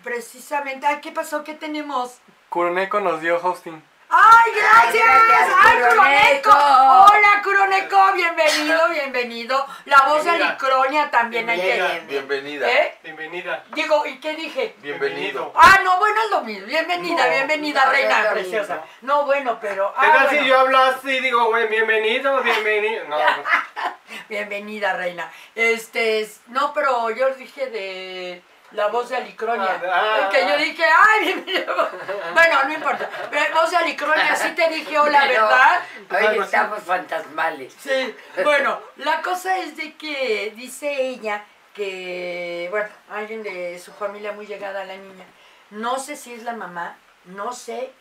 precisamente, 0.03 0.87
ay, 0.87 1.01
¿qué 1.01 1.11
pasó? 1.11 1.43
¿Qué 1.43 1.53
tenemos? 1.53 2.17
Curoneco 2.49 2.99
nos 2.99 3.21
dio 3.21 3.37
hosting. 3.37 3.79
¡Ay, 4.11 4.51
gracias! 4.55 5.05
Ay, 5.07 5.27
gracias, 5.27 5.57
¡Ay, 5.61 5.77
Curoneco! 5.77 6.49
¡Hola, 6.49 7.41
Curoneco! 7.43 8.13
Bienvenido, 8.15 8.89
bienvenido. 8.89 9.67
La 9.85 10.03
voz 10.07 10.23
de. 10.23 10.31
Alicronia 10.31 11.11
también 11.11 11.47
hay 11.47 11.61
que... 11.61 11.73
Bienvenida. 11.73 12.07
Bienvenida. 12.07 12.71
¿Eh? 12.71 12.97
Bienvenida. 13.03 13.63
Digo, 13.75 14.05
¿y 14.07 14.19
qué 14.19 14.35
dije? 14.35 14.75
Bienvenido. 14.79 15.53
Ah, 15.55 15.79
no, 15.83 15.99
bueno, 15.99 16.15
es 16.25 16.31
lo 16.31 16.41
mismo. 16.41 16.65
Bienvenida, 16.65 17.23
No, 17.23 17.29
bienvenida, 17.31 17.85
no, 17.85 17.91
reina 17.91 18.29
preciosa. 18.31 18.81
No, 19.01 19.25
bueno, 19.25 19.59
pero... 19.61 19.93
¿Qué 19.99 20.07
ah, 20.07 20.11
tal 20.11 20.27
bueno. 20.27 20.41
si 20.41 20.49
yo 20.49 20.59
hablo 20.59 20.77
así? 20.79 21.19
Digo, 21.19 21.45
güey, 21.45 21.67
bienvenido, 21.67 22.41
bienvenido. 22.41 23.05
No, 23.07 23.17
Bienvenida, 24.27 24.93
reina. 24.93 25.31
Este, 25.53 26.21
es- 26.21 26.41
no, 26.47 26.73
pero 26.73 27.11
yo 27.11 27.29
dije 27.35 27.69
de 27.69 28.41
la 28.71 28.87
voz 28.87 29.09
de 29.09 29.17
Alicronia. 29.17 29.81
Ah, 29.85 30.25
ah. 30.25 30.29
que 30.29 30.47
yo 30.47 30.57
dije, 30.57 30.83
ay. 30.83 31.45
Bueno, 32.33 32.63
no 32.65 32.73
importa. 32.73 33.09
Pero 33.29 33.55
voz 33.55 33.71
de 33.71 33.77
Alicronia, 33.77 34.35
sí 34.35 34.49
te 34.51 34.69
dije 34.69 34.99
hola, 34.99 35.23
Pero 35.27 35.43
¿verdad? 35.43 35.81
Algo 36.09 36.29
Hoy 36.29 36.45
estamos 36.45 36.83
fantasmales. 36.83 37.75
Sí. 37.79 38.15
Bueno, 38.43 38.79
la 38.97 39.21
cosa 39.21 39.57
es 39.57 39.75
de 39.75 39.95
que 39.95 40.53
dice 40.55 40.91
ella 40.91 41.43
que, 41.73 42.67
bueno, 42.71 42.89
alguien 43.09 43.43
de 43.43 43.79
su 43.79 43.91
familia 43.91 44.31
muy 44.31 44.45
llegada 44.45 44.81
a 44.81 44.85
la 44.85 44.95
niña. 44.95 45.25
No 45.71 45.99
sé 45.99 46.15
si 46.15 46.33
es 46.33 46.43
la 46.43 46.53
mamá, 46.53 46.97
no 47.25 47.53
sé, 47.53 47.91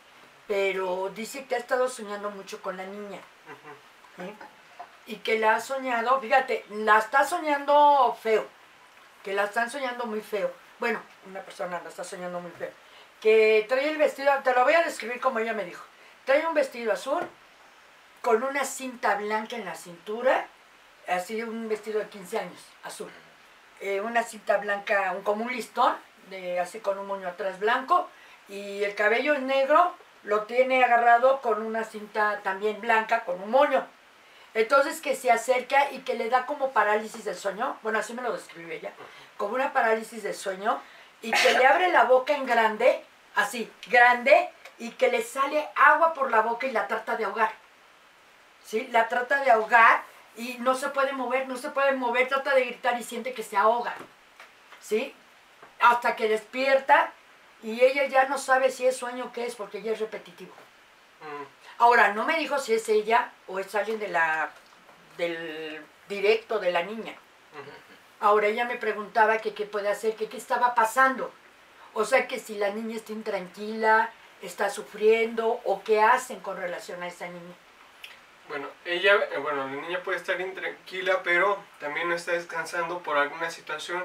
pero 0.47 1.11
dice 1.15 1.45
que 1.47 1.55
ha 1.55 1.59
estado 1.59 1.89
soñando 1.89 2.31
mucho 2.31 2.63
con 2.63 2.77
la 2.77 2.85
niña. 2.85 3.21
¿sí? 4.17 4.35
Y 5.07 5.17
que 5.17 5.39
la 5.39 5.57
ha 5.57 5.61
soñado, 5.61 6.21
fíjate, 6.21 6.65
la 6.71 6.99
está 6.99 7.25
soñando 7.25 8.17
feo, 8.23 8.47
que 9.23 9.35
la 9.35 9.45
están 9.45 9.71
soñando 9.71 10.07
muy 10.07 10.21
feo. 10.21 10.53
Bueno, 10.79 11.01
una 11.27 11.41
persona 11.41 11.81
la 11.83 11.89
está 11.89 12.05
soñando 12.05 12.41
muy 12.41 12.51
feo. 12.53 12.71
Que 13.21 13.67
trae 13.69 13.89
el 13.89 13.99
vestido, 13.99 14.33
te 14.45 14.55
lo 14.55 14.65
voy 14.65 14.75
a 14.75 14.83
describir 14.83 15.21
como 15.21 15.39
ella 15.39 15.53
me 15.53 15.65
dijo. 15.65 15.85
Trae 16.25 16.47
un 16.47 16.55
vestido 16.55 16.93
azul 16.93 17.27
con 18.23 18.43
una 18.43 18.65
cinta 18.65 19.17
blanca 19.17 19.57
en 19.57 19.65
la 19.65 19.75
cintura, 19.75 20.47
así 21.07 21.43
un 21.43 21.69
vestido 21.69 22.01
de 22.01 22.09
15 22.09 22.39
años, 22.39 22.61
azul. 22.83 23.11
Eh, 23.81 24.01
una 24.01 24.23
cinta 24.23 24.57
blanca, 24.59 25.13
un, 25.13 25.23
como 25.23 25.45
un 25.45 25.53
listón, 25.53 25.97
así 26.61 26.81
con 26.81 26.99
un 26.99 27.07
moño 27.07 27.29
atrás 27.29 27.59
blanco, 27.59 28.09
y 28.49 28.83
el 28.83 28.95
cabello 28.95 29.35
es 29.35 29.41
negro, 29.41 29.95
lo 30.25 30.45
tiene 30.45 30.85
agarrado 30.85 31.41
con 31.41 31.63
una 31.63 31.85
cinta 31.85 32.41
también 32.43 32.81
blanca, 32.81 33.25
con 33.25 33.41
un 33.41 33.51
moño. 33.51 33.87
Entonces 34.55 35.01
que 35.01 35.15
se 35.15 35.31
acerca 35.31 35.91
y 35.93 36.01
que 36.01 36.15
le 36.15 36.31
da 36.31 36.47
como 36.47 36.73
parálisis 36.73 37.25
del 37.25 37.37
sueño, 37.37 37.79
bueno, 37.83 37.99
así 37.99 38.15
me 38.15 38.23
lo 38.23 38.33
describe 38.33 38.77
ella, 38.77 38.93
como 39.37 39.55
una 39.55 39.73
parálisis 39.73 40.23
del 40.23 40.35
sueño, 40.35 40.81
y 41.21 41.31
que 41.31 41.53
le 41.53 41.67
abre 41.67 41.91
la 41.91 42.05
boca 42.05 42.35
en 42.35 42.47
grande, 42.47 43.05
así, 43.35 43.71
grande, 43.89 44.51
y 44.79 44.91
que 44.93 45.11
le 45.11 45.23
sale 45.23 45.69
agua 45.75 46.15
por 46.15 46.31
la 46.31 46.41
boca 46.41 46.67
y 46.67 46.71
la 46.71 46.87
trata 46.87 47.17
de 47.17 47.25
ahogar. 47.25 47.53
¿Sí? 48.65 48.89
La 48.93 49.09
trata 49.09 49.43
de 49.43 49.51
ahogar 49.51 50.03
y 50.37 50.57
no 50.59 50.75
se 50.75 50.89
puede 50.89 51.13
mover, 51.13 51.49
no 51.49 51.57
se 51.57 51.71
puede 51.71 51.93
mover, 51.93 52.29
trata 52.29 52.55
de 52.55 52.65
gritar 52.65 52.99
y 52.99 53.03
siente 53.03 53.35
que 53.35 53.43
se 53.43 53.57
ahoga. 53.57 53.95
¿Sí? 54.81 55.15
Hasta 55.81 56.17
que 56.17 56.29
despierta 56.29 57.13
y 57.63 57.81
ella 57.81 58.05
ya 58.07 58.27
no 58.27 58.39
sabe 58.39 58.71
si 58.71 58.87
es 58.87 58.97
sueño 58.97 59.27
o 59.27 59.33
qué 59.33 59.47
es 59.47 59.57
porque 59.57 59.83
ya 59.83 59.93
es 59.93 60.01
repetitivo. 60.01 60.55
Mm, 61.21 61.58
Ahora, 61.79 62.13
no 62.13 62.25
me 62.25 62.39
dijo 62.39 62.59
si 62.59 62.75
es 62.75 62.89
ella 62.89 63.33
o 63.47 63.59
es 63.59 63.75
alguien 63.75 63.99
de 63.99 64.09
la, 64.09 64.51
del 65.17 65.81
directo 66.09 66.59
de 66.59 66.73
la 66.73 66.83
niña. 66.83 67.15
Ahora 68.21 68.49
ella 68.49 68.65
me 68.65 68.77
preguntaba 68.77 69.39
que 69.39 69.55
qué 69.55 69.65
puede 69.65 69.89
hacer, 69.89 70.17
que 70.17 70.29
qué 70.29 70.37
estaba 70.37 70.75
pasando. 70.75 71.33
O 71.95 72.05
sea, 72.05 72.27
que 72.27 72.41
si 72.41 72.57
la 72.57 72.71
niña 72.71 72.97
está 72.97 73.13
intranquila, 73.13 74.11
está 74.43 74.71
sufriendo 74.71 75.61
o 75.65 75.83
qué 75.85 76.01
hacen 76.01 76.41
con 76.41 76.57
relación 76.57 77.03
a 77.03 77.07
esa 77.07 77.27
niña. 77.27 77.55
Bueno, 78.49 78.67
ella, 78.85 79.15
eh, 79.31 79.39
bueno, 79.39 79.67
la 79.67 79.73
niña 79.73 80.03
puede 80.03 80.19
estar 80.19 80.41
intranquila, 80.41 81.23
pero 81.23 81.63
también 81.79 82.09
no 82.09 82.15
está 82.15 82.33
descansando 82.33 83.01
por 83.03 83.17
alguna 83.17 83.51
situación 83.51 84.05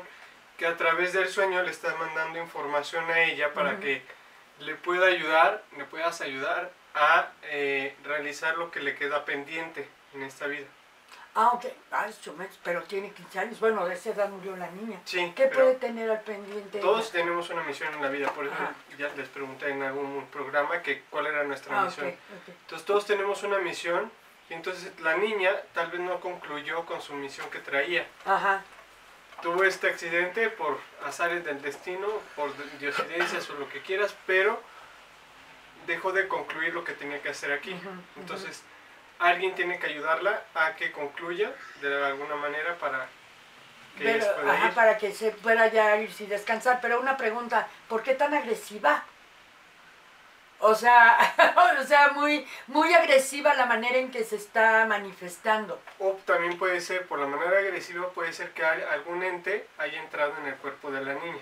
que 0.57 0.67
a 0.67 0.77
través 0.77 1.13
del 1.13 1.27
sueño 1.27 1.63
le 1.63 1.71
está 1.71 1.95
mandando 1.95 2.39
información 2.39 3.09
a 3.09 3.21
ella 3.23 3.53
para 3.53 3.79
que 3.79 4.03
le 4.59 4.75
pueda 4.75 5.07
ayudar, 5.07 5.63
le 5.77 5.85
puedas 5.85 6.21
ayudar 6.21 6.71
a 6.95 7.31
eh, 7.43 7.95
realizar 8.03 8.57
lo 8.57 8.71
que 8.71 8.79
le 8.81 8.95
queda 8.95 9.25
pendiente 9.25 9.87
en 10.13 10.23
esta 10.23 10.47
vida. 10.47 10.67
Ah, 11.35 11.49
ok. 11.53 11.65
Ah, 11.91 12.07
pero 12.63 12.83
tiene 12.83 13.11
15 13.11 13.39
años. 13.39 13.59
Bueno, 13.59 13.85
de 13.87 13.95
esa 13.95 14.11
edad 14.11 14.29
murió 14.29 14.55
la 14.55 14.69
niña. 14.69 14.99
Sí, 15.05 15.33
¿Qué 15.35 15.47
puede 15.47 15.75
tener 15.75 16.09
al 16.11 16.21
pendiente? 16.21 16.79
todos 16.79 17.11
tenemos 17.11 17.49
una 17.49 17.63
misión 17.63 17.91
en 17.93 18.01
la 18.03 18.09
vida, 18.09 18.29
por 18.31 18.45
eso 18.45 18.53
Ajá. 18.53 18.73
ya 18.99 19.09
les 19.17 19.27
pregunté 19.29 19.69
en 19.69 19.81
algún 19.81 20.27
programa 20.27 20.81
que 20.83 21.01
cuál 21.09 21.25
era 21.25 21.43
nuestra 21.43 21.81
Ah, 21.81 21.85
misión. 21.85 22.07
ok. 22.09 22.13
Entonces 22.49 22.85
todos 22.85 23.05
tenemos 23.07 23.41
una 23.41 23.57
misión 23.57 24.11
y 24.49 24.53
entonces 24.53 24.91
la 24.99 25.17
niña 25.17 25.51
tal 25.73 25.89
vez 25.89 26.01
no 26.01 26.19
concluyó 26.19 26.85
con 26.85 27.01
su 27.01 27.13
misión 27.15 27.49
que 27.49 27.59
traía. 27.59 28.05
Ajá. 28.25 28.63
Tuvo 29.41 29.63
este 29.63 29.87
accidente 29.87 30.49
por 30.51 30.79
azares 31.03 31.43
del 31.43 31.61
destino, 31.63 32.07
por 32.35 32.51
diosidencias 32.77 33.49
o 33.49 33.55
lo 33.55 33.67
que 33.69 33.81
quieras, 33.81 34.15
pero 34.27 34.61
dejó 35.85 36.11
de 36.11 36.27
concluir 36.27 36.73
lo 36.73 36.83
que 36.83 36.93
tenía 36.93 37.21
que 37.21 37.29
hacer 37.29 37.51
aquí. 37.51 37.75
Entonces 38.17 38.63
alguien 39.19 39.55
tiene 39.55 39.79
que 39.79 39.87
ayudarla 39.87 40.41
a 40.53 40.75
que 40.75 40.91
concluya 40.91 41.53
de 41.81 42.05
alguna 42.05 42.35
manera 42.35 42.77
para 42.77 43.07
que 43.97 44.09
ajá, 44.09 44.67
ir. 44.67 44.73
para 44.73 44.97
que 44.97 45.11
se 45.13 45.31
pueda 45.31 45.67
ya 45.67 45.97
ir 45.97 46.09
y 46.19 46.25
descansar. 46.25 46.79
Pero 46.81 46.99
una 46.99 47.17
pregunta, 47.17 47.67
¿por 47.87 48.03
qué 48.03 48.15
tan 48.15 48.33
agresiva? 48.33 49.03
O 50.59 50.75
sea, 50.75 51.17
o 51.81 51.83
sea, 51.83 52.09
muy, 52.09 52.47
muy 52.67 52.93
agresiva 52.93 53.53
la 53.53 53.65
manera 53.65 53.97
en 53.97 54.11
que 54.11 54.23
se 54.23 54.37
está 54.37 54.85
manifestando. 54.85 55.79
O 55.99 56.11
también 56.25 56.57
puede 56.57 56.79
ser, 56.81 57.05
por 57.07 57.19
la 57.19 57.27
manera 57.27 57.59
agresiva, 57.59 58.09
puede 58.09 58.33
ser 58.33 58.51
que 58.51 58.63
algún 58.63 59.23
ente 59.23 59.67
haya 59.77 60.01
entrado 60.01 60.33
en 60.41 60.47
el 60.47 60.55
cuerpo 60.55 60.89
de 60.89 61.01
la 61.01 61.13
niña. 61.15 61.41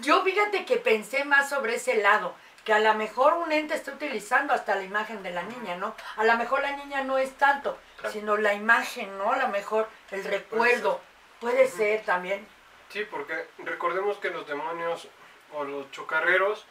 Yo 0.00 0.22
fíjate 0.22 0.64
que 0.64 0.76
pensé 0.76 1.24
más 1.24 1.48
sobre 1.48 1.76
ese 1.76 1.96
lado, 1.96 2.36
que 2.64 2.72
a 2.72 2.78
lo 2.80 2.94
mejor 2.94 3.34
un 3.34 3.52
ente 3.52 3.74
está 3.74 3.92
utilizando 3.92 4.54
hasta 4.54 4.74
la 4.74 4.82
imagen 4.82 5.22
de 5.22 5.30
la 5.30 5.42
niña, 5.42 5.76
¿no? 5.76 5.94
A 6.16 6.24
lo 6.24 6.36
mejor 6.38 6.62
la 6.62 6.72
niña 6.72 7.02
no 7.02 7.18
es 7.18 7.32
tanto, 7.36 7.78
Claro. 7.98 8.12
sino 8.12 8.36
la 8.36 8.54
imagen, 8.54 9.16
¿no? 9.18 9.32
A 9.32 9.36
lo 9.36 9.48
mejor 9.48 9.88
el 10.10 10.24
recuerdo. 10.24 11.00
Puede 11.40 11.68
ser 11.68 12.02
también. 12.04 12.46
Sí, 12.88 13.04
porque 13.10 13.46
recordemos 13.58 14.16
que 14.18 14.30
los 14.30 14.46
demonios 14.46 15.08
o 15.52 15.64
los 15.64 15.90
chocarreros 15.90 16.64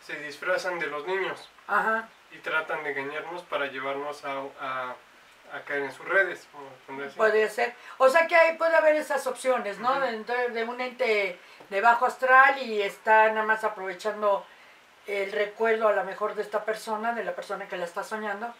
se 0.00 0.14
disfrazan 0.20 0.78
de 0.78 0.86
los 0.86 1.06
niños 1.06 1.48
Ajá. 1.66 2.08
y 2.32 2.38
tratan 2.38 2.82
de 2.82 2.90
engañarnos 2.90 3.42
para 3.42 3.66
llevarnos 3.66 4.24
a, 4.24 4.42
a- 4.60 4.94
a 5.52 5.60
caer 5.64 5.82
en 5.84 5.92
sus 5.92 6.04
redes. 6.06 6.46
vamos 6.52 6.72
a 6.72 6.86
poner 6.86 7.06
así. 7.08 7.16
Puede 7.16 7.48
ser. 7.48 7.74
O 7.98 8.08
sea 8.08 8.26
que 8.26 8.36
ahí 8.36 8.56
puede 8.58 8.74
haber 8.76 8.96
esas 8.96 9.26
opciones, 9.26 9.78
¿no? 9.78 9.98
De 10.00 10.64
un 10.64 10.80
ente 10.80 11.38
de 11.70 11.80
bajo 11.80 12.06
astral 12.06 12.60
y 12.62 12.82
está 12.82 13.28
nada 13.30 13.46
más 13.46 13.64
aprovechando 13.64 14.44
el 15.08 15.32
recuerdo 15.32 15.88
a 15.88 15.92
lo 15.92 16.04
mejor 16.04 16.34
de 16.34 16.42
esta 16.42 16.64
persona, 16.64 17.12
de 17.14 17.24
la 17.24 17.34
persona 17.34 17.66
que 17.66 17.76
la 17.76 17.84
está 17.86 18.04
soñando, 18.04 18.52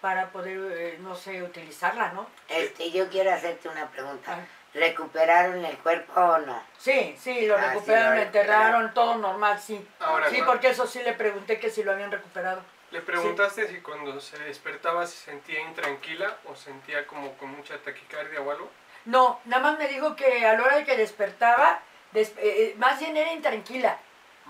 para 0.00 0.28
poder, 0.28 0.58
eh, 0.72 0.98
no 1.00 1.14
sé, 1.16 1.42
utilizarla, 1.42 2.12
¿no? 2.12 2.26
Este, 2.48 2.90
yo 2.90 3.08
quiero 3.08 3.32
hacerte 3.32 3.68
una 3.68 3.88
pregunta. 3.90 4.36
Ah. 4.38 4.44
¿Recuperaron 4.74 5.64
el 5.64 5.78
cuerpo 5.78 6.20
o 6.20 6.38
no? 6.38 6.62
Sí, 6.78 7.16
sí, 7.18 7.46
lo 7.46 7.56
Ah, 7.56 7.68
recuperaron, 7.72 8.16
lo 8.16 8.22
enterraron, 8.22 8.94
todo 8.94 9.16
normal, 9.16 9.58
sí. 9.58 9.86
Ahora, 10.00 10.28
sí, 10.28 10.42
porque 10.44 10.68
eso 10.68 10.86
sí 10.86 11.02
le 11.02 11.14
pregunté 11.14 11.58
que 11.58 11.70
si 11.70 11.82
lo 11.82 11.92
habían 11.92 12.12
recuperado. 12.12 12.60
Le 12.90 13.00
preguntaste 13.00 13.66
si 13.68 13.80
cuando 13.80 14.20
se 14.20 14.38
despertaba 14.38 15.06
se 15.06 15.16
sentía 15.16 15.60
intranquila 15.60 16.36
o 16.44 16.54
sentía 16.54 17.06
como 17.06 17.32
con 17.38 17.50
mucha 17.50 17.78
taquicardia 17.78 18.40
o 18.42 18.50
algo. 18.50 18.70
No, 19.06 19.40
nada 19.46 19.62
más 19.62 19.78
me 19.78 19.88
dijo 19.88 20.14
que 20.14 20.46
a 20.46 20.52
la 20.52 20.62
hora 20.62 20.76
de 20.76 20.84
que 20.84 20.96
despertaba, 20.96 21.80
des- 22.12 22.30
eh, 22.36 22.42
eh, 22.42 22.74
más 22.76 23.00
bien 23.00 23.16
era 23.16 23.32
intranquila. 23.32 23.98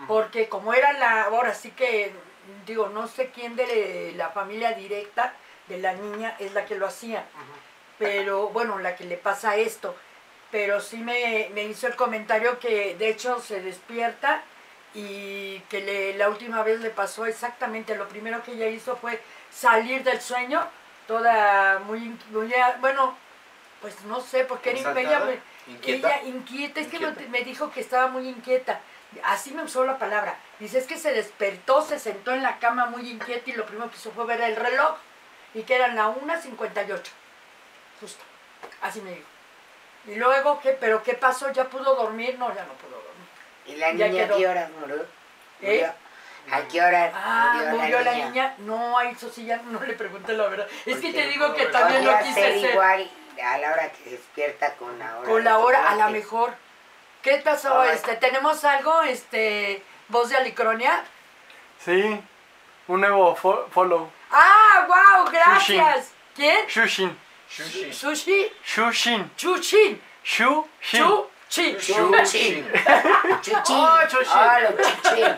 Porque 0.07 0.49
como 0.49 0.75
era 0.75 0.93
la, 0.95 1.23
ahora 1.25 1.55
sí 1.55 1.71
que, 1.71 2.12
digo, 2.67 2.88
no 2.88 3.09
sé 3.09 3.31
quién 3.31 3.57
de 3.57 4.12
la 4.17 4.31
familia 4.31 4.73
directa 4.73 5.33
de 5.69 5.79
la 5.79 5.93
niña 5.95 6.37
es 6.38 6.53
la 6.53 6.65
que 6.65 6.75
lo 6.76 6.87
hacía, 6.87 7.25
pero 7.99 8.49
bueno, 8.50 8.79
la 8.79 8.95
que 8.95 9.05
le 9.05 9.17
pasa 9.17 9.57
esto. 9.57 9.95
pero 10.53 10.81
sí 10.81 10.99
me, 10.99 11.50
me 11.55 11.65
hizo 11.65 11.87
el 11.88 11.97
comentario 11.97 12.59
que 12.61 12.95
de 12.97 13.09
hecho 13.09 13.41
se 13.41 13.61
despierta 13.61 14.43
y 14.95 15.59
que 15.69 15.81
le- 15.81 16.15
la 16.15 16.29
última 16.29 16.62
vez 16.62 16.81
le 16.81 16.91
pasó 16.91 17.26
exactamente, 17.26 17.97
lo 17.97 18.09
primero 18.09 18.43
que 18.45 18.53
ella 18.53 18.69
hizo 18.69 18.97
fue 18.97 19.21
salir 19.50 20.05
del 20.05 20.21
sueño, 20.21 20.65
toda 21.09 21.81
muy, 21.81 22.17
muy 22.31 22.55
bueno, 22.81 23.17
pues 23.81 24.00
no 24.05 24.21
sé, 24.21 24.45
porque 24.45 24.71
era 24.93 25.00
ella, 25.00 25.19
ella 26.07 26.23
inquieta, 26.25 26.81
es 26.81 26.87
que 26.88 26.99
me, 27.00 27.29
me 27.29 27.41
dijo 27.43 27.71
que 27.73 27.81
estaba 27.81 28.07
muy 28.07 28.29
inquieta, 28.29 28.81
así 29.25 29.53
me 29.53 29.63
usó 29.63 29.85
la 29.85 29.99
palabra, 29.99 30.37
dice, 30.59 30.79
es 30.79 30.87
que 30.87 30.99
se 30.99 31.13
despertó, 31.13 31.83
se 31.83 31.99
sentó 31.99 32.33
en 32.33 32.43
la 32.43 32.59
cama 32.59 32.87
muy 32.87 33.09
inquieta 33.09 33.51
y 33.51 33.55
lo 33.55 33.67
primero 33.67 33.91
que 33.91 33.97
hizo 33.97 34.11
fue 34.13 34.27
ver 34.27 34.41
el 34.41 34.57
reloj 34.57 34.97
y 35.55 35.63
que 35.63 35.75
eran 35.75 35.97
la 35.97 36.09
1.58, 36.09 37.01
justo, 38.01 38.25
así 38.83 39.01
me 39.01 39.11
dijo. 39.11 39.29
Y 40.07 40.15
luego, 40.15 40.61
¿qué? 40.61 40.71
¿Pero 40.73 41.03
qué 41.03 41.15
pasó? 41.15 41.51
¿Ya 41.51 41.65
pudo 41.65 41.97
dormir? 41.97 42.39
No, 42.39 42.55
ya 42.55 42.65
no 42.65 42.75
pudo 42.75 42.93
dormir. 42.93 43.27
¿Y 43.67 43.75
la 43.77 43.93
niña 43.93 44.07
a 44.07 44.27
quedó. 44.29 44.37
qué 44.37 44.49
horas 44.49 44.71
murió? 44.71 45.05
¿Eh? 45.63 45.91
¿A 46.53 46.61
qué 46.69 46.81
hora 46.81 47.13
Ah, 47.13 47.55
murió, 47.57 47.81
murió 47.81 48.01
la 48.01 48.15
niña. 48.15 48.55
No, 48.59 48.99
a 48.99 49.05
eso 49.11 49.29
sí 49.31 49.47
ya 49.47 49.57
no 49.57 49.81
le 49.81 49.95
pregunté 49.95 50.35
la 50.35 50.47
verdad. 50.47 50.69
Es 50.85 50.99
que 50.99 51.13
te 51.13 51.27
digo 51.27 51.53
que 51.55 51.67
también 51.67 52.05
lo 52.05 52.17
quise 52.21 52.35
ser 52.35 52.71
igual 52.71 53.11
a 53.43 53.59
la 53.59 53.73
hora 53.73 53.91
que 53.93 54.11
despierta 54.11 54.75
con 54.75 54.97
la 54.99 55.19
hora. 55.19 55.29
Con 55.29 55.45
la 55.45 55.59
hora, 55.59 55.91
a 55.91 55.97
la 55.97 56.09
muerte. 56.09 56.19
mejor. 56.21 56.55
¿Qué 57.26 57.38
pasó? 57.38 57.80
Ay. 57.80 57.90
Este, 57.97 58.14
¿Tenemos 58.14 58.62
algo? 58.64 59.02
Este, 59.02 59.83
voz 60.06 60.28
de 60.28 60.37
Alicronia. 60.37 61.02
Sí, 61.85 62.21
un 62.87 63.00
nuevo 63.00 63.35
fo- 63.37 63.66
follow. 63.73 64.09
Ah, 64.30 64.87
wow, 64.87 65.25
gracias. 65.33 66.12
¿Quién? 66.37 66.68
Shushin. 66.68 67.18
Sushi. 67.49 67.92
Sushi. 67.92 68.52
Shushin. 68.64 69.30
Chuchin. 69.37 70.00
Shushin. 70.23 71.02
Chuchi. 71.50 71.76
Chuchín. 71.78 72.64
Chuchín. 73.42 73.76
Oh, 73.76 73.99
chuchín. 74.09 75.37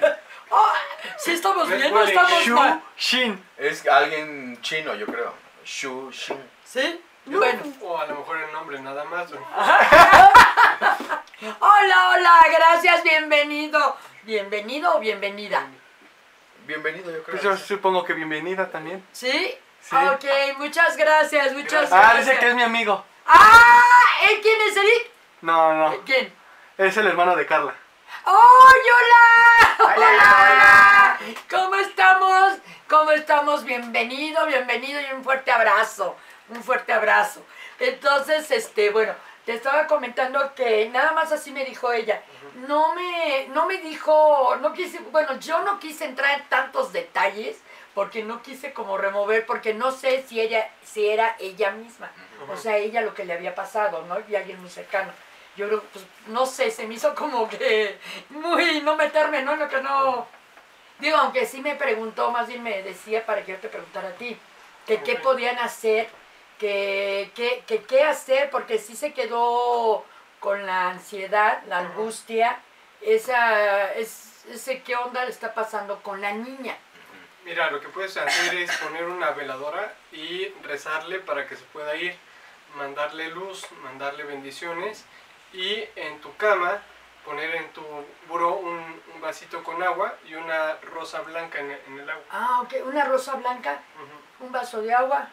Oh, 0.50 0.73
¿Sí 1.16 1.33
estamos 1.33 1.68
bien 1.71 1.90
o 1.90 2.02
estamos 2.02 2.47
mal? 2.49 2.83
Shushin. 2.99 3.42
Es 3.57 3.87
alguien 3.88 4.61
chino, 4.61 4.95
yo 4.95 5.07
creo. 5.07 5.33
Shushin. 5.64 6.38
¿Sí? 6.64 7.02
Bueno. 7.25 7.62
O 7.80 7.97
a 7.99 8.04
lo 8.07 8.16
mejor 8.16 8.37
el 8.42 8.52
nombre 8.52 8.78
nada 8.80 9.04
más. 9.04 9.30
Hola, 11.40 12.11
hola, 12.11 12.47
gracias, 12.50 13.04
bienvenido. 13.04 13.97
Bienvenido 14.25 14.97
o 14.97 14.99
bienvenida. 14.99 15.68
Bienvenido, 16.66 17.12
yo 17.12 17.23
creo. 17.23 17.30
Pues 17.30 17.42
yo 17.42 17.57
supongo 17.57 18.02
que 18.02 18.12
bienvenida 18.12 18.68
también. 18.68 19.07
¿Sí? 19.12 19.54
Sí. 19.80 19.95
Ok, 19.95 20.59
muchas 20.59 20.97
gracias, 20.97 21.52
muchas 21.52 21.88
Gracias. 21.88 21.92
Ah, 21.92 22.14
gracias. 22.14 22.26
dice 22.26 22.38
que 22.40 22.49
es 22.49 22.54
mi 22.57 22.62
amigo. 22.64 23.04
¡Ah! 23.25 23.80
¿eh, 24.28 24.40
¿Quién 24.42 24.61
es 24.62 24.76
Eric? 24.76 25.11
No, 25.42 25.75
no. 25.75 26.04
¿Quién? 26.04 26.35
Es 26.76 26.97
el 26.97 27.07
hermano 27.07 27.37
de 27.37 27.47
Carla. 27.47 27.73
¡Oh, 28.25 28.33
hola! 28.33 29.95
Hola. 29.95 30.07
hola! 30.09 31.18
¿Cómo 31.49 31.76
estamos? 31.76 32.54
¿Cómo 32.88 33.12
estamos? 33.12 33.64
Bienvenido, 33.64 34.45
bienvenido 34.47 35.00
y 35.00 35.14
un 35.14 35.23
fuerte 35.23 35.52
abrazo. 35.52 36.16
Un 36.49 36.64
fuerte 36.64 36.92
abrazo. 36.92 37.45
Entonces, 37.78 38.50
este, 38.50 38.90
bueno, 38.90 39.14
te 39.49 39.55
estaba 39.55 39.87
comentando 39.87 40.55
que 40.55 40.90
nada 40.90 41.12
más 41.12 41.33
así 41.33 41.52
me 41.52 41.64
dijo 41.64 41.90
ella. 41.90 42.21
No 42.69 42.95
me, 42.95 43.49
no 43.49 43.64
me 43.64 43.78
dijo, 43.78 44.55
no 44.61 44.75
quise, 44.75 44.99
bueno, 45.11 45.40
yo 45.40 45.62
no 45.62 45.81
quise 45.81 46.05
entrar 46.05 46.38
en 46.38 46.47
tantos 46.50 46.93
detalles 46.93 47.57
porque 47.95 48.23
no 48.23 48.43
quise 48.43 48.75
como 48.75 48.99
remover, 48.99 49.47
porque 49.47 49.73
no 49.73 49.90
sé 49.90 50.23
si 50.28 50.38
ella, 50.38 50.69
si 50.85 51.09
era 51.09 51.35
ella 51.38 51.71
misma. 51.71 52.11
O 52.52 52.59
sea, 52.59 52.76
ella 52.76 53.00
lo 53.00 53.14
que 53.14 53.25
le 53.25 53.33
había 53.33 53.55
pasado, 53.55 54.02
¿no? 54.02 54.19
Y 54.28 54.37
alguien 54.37 54.61
muy 54.61 54.69
cercano. 54.69 55.12
Yo 55.57 55.67
creo, 55.67 55.83
pues, 55.95 56.05
no 56.26 56.45
sé, 56.45 56.71
se 56.71 56.87
me 56.87 56.97
hizo 56.97 57.14
como 57.14 57.49
que 57.49 57.99
muy 58.28 58.83
no 58.83 58.97
meterme, 58.97 59.40
¿no? 59.40 59.55
En 59.55 59.61
Lo 59.61 59.69
que 59.71 59.81
no... 59.81 60.27
Digo, 60.99 61.16
aunque 61.16 61.46
sí 61.46 61.62
me 61.62 61.75
preguntó, 61.75 62.31
más 62.31 62.49
bien 62.49 62.62
me 62.62 62.83
decía 62.83 63.25
para 63.25 63.42
que 63.42 63.53
yo 63.53 63.59
te 63.59 63.68
preguntara 63.68 64.11
a 64.11 64.12
ti, 64.12 64.38
que 64.87 65.03
qué 65.03 65.14
podían 65.14 65.59
hacer, 65.59 66.11
que, 66.59 67.31
que, 67.35 67.64
que 67.66 67.83
qué 67.83 68.05
hacer, 68.05 68.51
porque 68.51 68.79
sí 68.79 68.97
se 68.97 69.12
quedó 69.12 70.05
con 70.40 70.66
la 70.66 70.90
ansiedad, 70.90 71.62
la 71.68 71.79
angustia, 71.79 72.61
esa, 73.01 73.92
es, 73.94 74.44
ese 74.47 74.83
qué 74.83 74.97
onda 74.97 75.25
le 75.25 75.31
está 75.31 75.55
pasando 75.55 76.03
con 76.03 76.21
la 76.21 76.33
niña. 76.33 76.77
Mira, 77.44 77.71
lo 77.71 77.81
que 77.81 77.88
puedes 77.88 78.16
hacer 78.16 78.55
es 78.57 78.71
poner 78.79 79.05
una 79.05 79.31
veladora 79.31 79.94
y 80.12 80.49
rezarle 80.62 81.18
para 81.21 81.47
que 81.47 81.57
se 81.57 81.64
pueda 81.64 81.97
ir, 81.97 82.16
mandarle 82.77 83.31
luz, 83.31 83.66
mandarle 83.83 84.25
bendiciones 84.25 85.05
y 85.53 85.85
en 85.97 86.21
tu 86.21 86.37
cama 86.37 86.83
poner 87.25 87.55
en 87.57 87.73
tu 87.73 87.83
buró 88.27 88.57
un, 88.57 89.03
un 89.14 89.21
vasito 89.21 89.62
con 89.62 89.83
agua 89.83 90.14
y 90.27 90.35
una 90.35 90.77
rosa 90.77 91.21
blanca 91.23 91.59
en, 91.59 91.71
en 91.71 91.99
el 91.99 92.09
agua. 92.09 92.25
Ah, 92.31 92.61
ok, 92.62 92.87
una 92.87 93.05
rosa 93.05 93.35
blanca, 93.35 93.81
un 94.40 94.53
vaso 94.53 94.81
de 94.83 94.92
agua. 94.94 95.29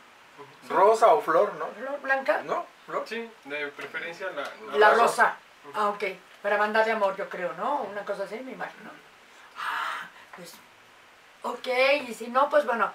Rosa 0.70 1.14
o 1.14 1.22
flor, 1.22 1.54
¿no? 1.56 1.68
flor 1.68 2.02
blanca. 2.02 2.42
¿No? 2.44 2.66
¿Flor? 2.86 3.04
Sí, 3.08 3.30
de 3.46 3.68
preferencia 3.70 4.28
la, 4.32 4.44
La 4.78 4.90
rosa. 4.92 5.02
rosa. 5.04 5.38
Ah, 5.74 5.90
ok. 5.90 6.04
Para 6.42 6.58
mandarle 6.58 6.92
amor, 6.94 7.16
yo 7.18 7.28
creo, 7.30 7.54
¿no? 7.54 7.82
Una 7.84 8.04
cosa 8.06 8.24
así, 8.24 8.36
me 8.40 8.52
imagino. 8.52 8.90
Ah, 9.58 10.08
pues. 10.36 10.56
Ok, 11.44 11.68
y 12.08 12.14
si 12.14 12.28
no, 12.28 12.50
pues 12.50 12.66
bueno, 12.66 12.92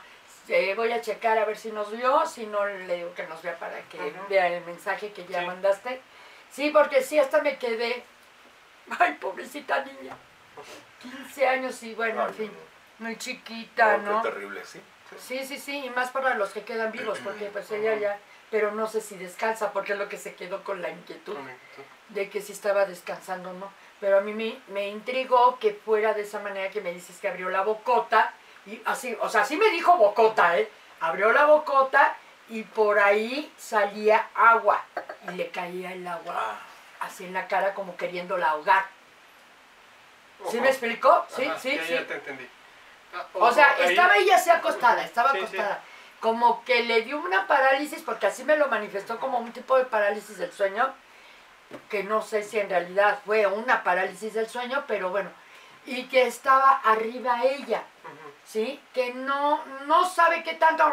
eh, 0.48 0.74
voy 0.74 0.92
a 0.92 1.00
checar 1.00 1.38
a 1.38 1.44
ver 1.44 1.56
si 1.56 1.70
nos 1.72 1.90
vio. 1.90 2.24
Si 2.26 2.46
no, 2.46 2.64
le 2.66 2.96
digo 2.96 3.14
que 3.14 3.26
nos 3.26 3.42
vea 3.42 3.58
para 3.58 3.80
que 3.82 4.12
vea 4.28 4.48
el 4.48 4.64
mensaje 4.64 5.12
que 5.12 5.24
ya 5.26 5.40
Sí. 5.40 5.46
mandaste. 5.46 6.00
Sí, 6.50 6.70
porque 6.70 7.02
sí, 7.02 7.18
hasta 7.18 7.42
me 7.42 7.58
quedé. 7.58 8.04
Ay, 8.98 9.14
pobrecita 9.14 9.84
niña. 9.84 10.16
15 11.00 11.48
años 11.48 11.82
y 11.82 11.94
bueno, 11.94 12.22
en 12.22 12.28
Ay, 12.28 12.34
fin, 12.34 12.52
muy 12.98 13.16
chiquita, 13.16 13.96
no, 13.98 14.12
¿no? 14.14 14.22
Qué 14.22 14.28
terrible, 14.30 14.64
sí. 14.64 14.80
Sí. 15.18 15.44
Sí, 15.44 15.58
sí, 15.58 15.84
y 15.84 15.90
más 15.90 16.10
para 16.10 16.34
los 16.34 16.50
que 16.50 16.62
quedan 16.62 16.92
vivos, 16.92 17.18
porque 17.24 17.46
pues 17.46 17.70
ella 17.70 17.94
ya, 17.96 18.18
pero 18.50 18.72
no 18.72 18.86
sé 18.86 19.00
si 19.00 19.16
descansa, 19.16 19.72
porque 19.72 19.92
es 19.92 19.98
lo 19.98 20.08
que 20.08 20.16
se 20.16 20.34
quedó 20.34 20.62
con 20.64 20.82
la 20.82 20.90
inquietud 20.90 21.36
de 22.08 22.28
que 22.28 22.40
si 22.40 22.52
estaba 22.52 22.84
descansando 22.86 23.50
o 23.50 23.52
no. 23.54 23.72
Pero 24.00 24.18
a 24.18 24.20
mí 24.20 24.32
me, 24.32 24.58
me 24.68 24.88
intrigó 24.88 25.58
que 25.58 25.72
fuera 25.74 26.14
de 26.14 26.22
esa 26.22 26.40
manera 26.40 26.70
que 26.70 26.80
me 26.80 26.92
dices 26.92 27.18
que 27.18 27.28
abrió 27.28 27.50
la 27.50 27.62
bocota, 27.62 28.32
y 28.66 28.80
así, 28.84 29.16
o 29.20 29.28
sea, 29.28 29.44
sí 29.44 29.56
me 29.56 29.70
dijo 29.70 29.96
bocota, 29.96 30.58
¿eh? 30.58 30.68
Abrió 31.00 31.32
la 31.32 31.46
bocota 31.46 32.16
y 32.48 32.62
por 32.62 32.98
ahí 32.98 33.52
salía 33.56 34.28
agua 34.34 34.84
y 35.28 35.36
le 35.36 35.48
caía 35.50 35.92
el 35.92 36.06
agua 36.06 36.58
así 37.00 37.24
en 37.24 37.32
la 37.32 37.48
cara 37.48 37.74
como 37.74 37.96
queriéndola 37.96 38.50
ahogar. 38.50 38.84
¿Sí 40.50 40.60
me 40.60 40.68
explicó? 40.68 41.26
Sí, 41.28 41.44
Ajá, 41.44 41.58
sí, 41.58 41.76
ya, 41.76 41.84
sí. 41.84 41.92
ya 41.92 42.06
te 42.06 42.14
entendí. 42.14 42.48
O 43.34 43.52
sea, 43.52 43.76
estaba 43.78 44.16
ella 44.16 44.36
así 44.36 44.50
acostada, 44.50 45.04
estaba 45.04 45.30
acostada. 45.30 45.82
Como 46.20 46.64
que 46.64 46.82
le 46.82 47.02
dio 47.02 47.18
una 47.18 47.46
parálisis, 47.46 48.02
porque 48.02 48.26
así 48.26 48.44
me 48.44 48.56
lo 48.56 48.68
manifestó 48.68 49.18
como 49.18 49.38
un 49.38 49.52
tipo 49.52 49.76
de 49.76 49.84
parálisis 49.84 50.38
del 50.38 50.52
sueño, 50.52 50.92
que 51.88 52.04
no 52.04 52.20
sé 52.22 52.42
si 52.42 52.58
en 52.58 52.68
realidad 52.68 53.20
fue 53.24 53.46
una 53.46 53.82
parálisis 53.82 54.34
del 54.34 54.48
sueño, 54.48 54.84
pero 54.86 55.10
bueno, 55.10 55.30
y 55.86 56.04
que 56.04 56.26
estaba 56.26 56.80
arriba 56.84 57.42
ella. 57.42 57.82
¿sí? 58.50 58.80
Que 58.92 59.14
no, 59.14 59.64
no 59.86 60.04
sabe 60.04 60.42
qué 60.42 60.54
tanto 60.54 60.92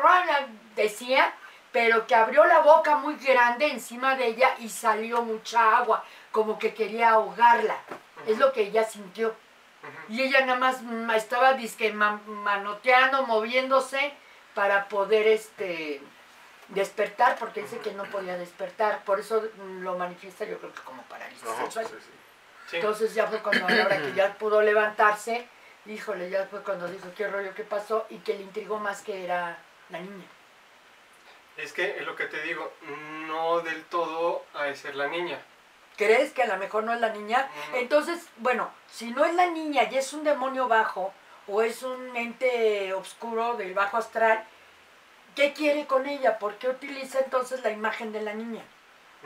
decía, 0.75 1.33
pero 1.71 2.05
que 2.05 2.15
abrió 2.15 2.45
la 2.45 2.59
boca 2.59 2.97
muy 2.97 3.15
grande 3.15 3.67
encima 3.67 4.15
de 4.15 4.27
ella 4.27 4.55
y 4.59 4.69
salió 4.69 5.23
mucha 5.23 5.77
agua, 5.77 6.03
como 6.31 6.59
que 6.59 6.73
quería 6.73 7.11
ahogarla. 7.11 7.77
Es 8.27 8.37
lo 8.37 8.51
que 8.53 8.61
ella 8.61 8.83
sintió. 8.83 9.35
Y 10.09 10.21
ella 10.21 10.45
nada 10.45 10.59
más 10.59 10.81
estaba 11.15 11.53
disque 11.53 11.91
ma- 11.93 12.21
manoteando, 12.25 13.25
moviéndose 13.25 14.13
para 14.53 14.87
poder 14.89 15.27
este 15.27 16.01
despertar, 16.69 17.37
porque 17.37 17.61
dice 17.61 17.79
que 17.79 17.91
no 17.93 18.03
podía 18.05 18.37
despertar. 18.37 19.03
Por 19.05 19.19
eso 19.19 19.43
lo 19.81 19.97
manifiesta 19.97 20.45
yo 20.45 20.57
creo 20.59 20.73
que 20.73 20.81
como 20.81 21.01
parálisis 21.03 21.43
no, 21.43 21.55
del 21.55 21.65
sí, 21.67 21.71
sueño. 21.71 21.89
sí. 21.89 21.95
Sí. 22.69 22.75
Entonces 22.77 23.13
ya 23.13 23.27
fue 23.27 23.41
cuando 23.41 23.65
a 23.65 23.71
la 23.71 23.85
hora 23.85 23.97
que 24.01 24.13
ya 24.13 24.33
pudo 24.37 24.61
levantarse, 24.61 25.47
híjole, 25.85 26.29
ya 26.29 26.45
fue 26.47 26.61
cuando 26.63 26.87
dijo 26.87 27.07
qué 27.15 27.27
rollo, 27.29 27.53
qué 27.55 27.63
pasó, 27.63 28.05
y 28.09 28.17
que 28.17 28.33
le 28.33 28.43
intrigó 28.43 28.77
más 28.77 29.01
que 29.01 29.23
era 29.23 29.57
la 29.89 29.99
niña. 29.99 30.25
Es 31.55 31.71
que 31.71 31.97
es 31.97 32.05
lo 32.05 32.15
que 32.15 32.25
te 32.25 32.41
digo, 32.41 32.73
no 33.27 33.61
del 33.61 33.83
todo 33.85 34.45
de 34.61 34.75
ser 34.75 34.95
la 34.95 35.07
niña. 35.07 35.39
¿Crees 35.97 36.31
que 36.31 36.43
a 36.43 36.47
lo 36.47 36.57
mejor 36.57 36.83
no 36.83 36.93
es 36.93 37.01
la 37.01 37.09
niña? 37.09 37.49
Entonces, 37.73 38.27
bueno, 38.37 38.71
si 38.89 39.11
no 39.11 39.25
es 39.25 39.33
la 39.33 39.47
niña 39.47 39.83
y 39.91 39.97
es 39.97 40.13
un 40.13 40.23
demonio 40.23 40.67
bajo 40.67 41.11
o 41.47 41.61
es 41.61 41.81
un 41.81 42.15
ente 42.15 42.93
oscuro 42.93 43.55
del 43.55 43.73
bajo 43.73 43.97
astral, 43.97 44.45
¿qué 45.35 45.53
quiere 45.53 45.87
con 45.87 46.05
ella? 46.05 46.37
¿Por 46.37 46.55
qué 46.55 46.69
utiliza 46.69 47.19
entonces 47.19 47.63
la 47.63 47.71
imagen 47.71 48.11
de 48.11 48.21
la 48.21 48.33
niña? 48.33 48.61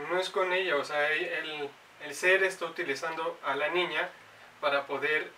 No 0.09 0.17
es 0.17 0.29
con 0.29 0.53
ella, 0.53 0.77
o 0.77 0.83
sea, 0.85 1.11
el, 1.11 1.69
el 2.03 2.15
ser 2.15 2.43
está 2.43 2.65
utilizando 2.65 3.37
a 3.43 3.55
la 3.55 3.67
niña 3.69 4.09
para 4.61 4.87
poder 4.87 5.31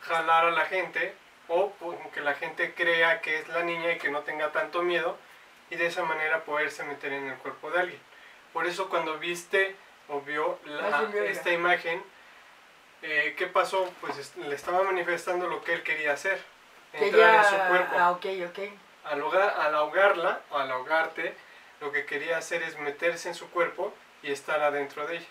jalar 0.00 0.46
a 0.46 0.50
la 0.50 0.64
gente 0.64 1.14
o 1.48 1.72
que 2.12 2.20
la 2.20 2.34
gente 2.34 2.74
crea 2.74 3.20
que 3.20 3.38
es 3.38 3.48
la 3.48 3.62
niña 3.62 3.92
y 3.92 3.98
que 3.98 4.10
no 4.10 4.20
tenga 4.22 4.52
tanto 4.52 4.82
miedo 4.82 5.16
y 5.70 5.76
de 5.76 5.86
esa 5.86 6.02
manera 6.02 6.44
poderse 6.44 6.82
meter 6.84 7.12
en 7.12 7.28
el 7.28 7.36
cuerpo 7.36 7.70
de 7.70 7.80
alguien. 7.80 8.00
Por 8.52 8.66
eso 8.66 8.88
cuando 8.88 9.18
viste 9.18 9.76
o 10.08 10.20
vio 10.20 10.58
la- 10.64 11.10
esta 11.26 11.50
imagen, 11.50 12.02
eh, 13.02 13.34
¿qué 13.36 13.46
pasó? 13.46 13.90
Pues 14.00 14.16
es- 14.18 14.36
le 14.36 14.54
estaba 14.54 14.82
manifestando 14.82 15.46
lo 15.46 15.62
que 15.62 15.72
él 15.74 15.82
quería 15.82 16.12
hacer, 16.12 16.40
Que 16.92 17.08
entrar 17.08 17.34
en 17.34 17.44
su 17.44 17.56
cuerpo. 17.68 17.96
Ah, 17.98 18.10
ok, 18.12 18.26
ok. 18.48 18.58
Al, 19.04 19.20
ahogar- 19.20 19.54
al 19.58 19.74
ahogarla, 19.74 20.40
al 20.50 20.70
ahogarte, 20.70 21.34
lo 21.80 21.92
que 21.92 22.04
quería 22.06 22.38
hacer 22.38 22.62
es 22.62 22.78
meterse 22.78 23.28
en 23.28 23.34
su 23.34 23.48
cuerpo 23.50 23.94
y 24.22 24.32
estar 24.32 24.60
adentro 24.62 25.06
de 25.06 25.16
ella. 25.18 25.26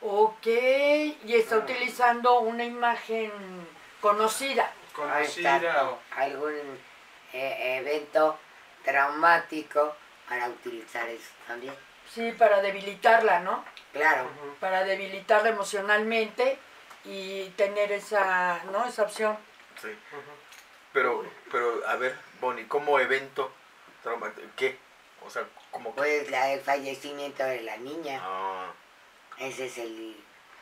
Ok, 0.00 0.46
y 0.46 1.34
está 1.34 1.58
utilizando 1.58 2.40
una 2.40 2.64
imagen 2.64 3.32
conocida. 4.00 4.70
Conocida 4.94 5.90
o... 5.90 5.98
algún 6.16 6.78
eh, 7.32 7.78
evento 7.80 8.38
traumático 8.84 9.96
para 10.28 10.48
utilizar 10.48 11.08
eso 11.08 11.30
también. 11.46 11.74
Sí, 12.08 12.32
para 12.32 12.60
debilitarla, 12.62 13.40
¿no? 13.40 13.64
Claro. 13.94 14.28
Para 14.60 14.84
debilitarla 14.84 15.48
emocionalmente 15.50 16.58
y 17.04 17.48
tener 17.50 17.90
esa, 17.92 18.60
¿no? 18.70 18.84
Esa 18.84 19.04
opción. 19.04 19.38
Sí. 19.80 19.88
Pero, 20.92 21.24
pero, 21.50 21.82
a 21.88 21.96
ver, 21.96 22.16
Bonnie, 22.40 22.66
¿cómo 22.68 22.98
evento 23.00 23.50
traumático? 24.02 24.46
¿Qué? 24.56 24.78
O 25.24 25.30
sea, 25.30 25.44
¿cómo 25.70 25.90
que? 25.94 25.96
pues 25.96 26.30
la 26.30 26.46
del 26.46 26.60
fallecimiento 26.60 27.42
de 27.44 27.62
la 27.62 27.76
niña, 27.78 28.20
Ah, 28.22 28.70
ese 29.38 29.66
es 29.66 29.78
el 29.78 30.16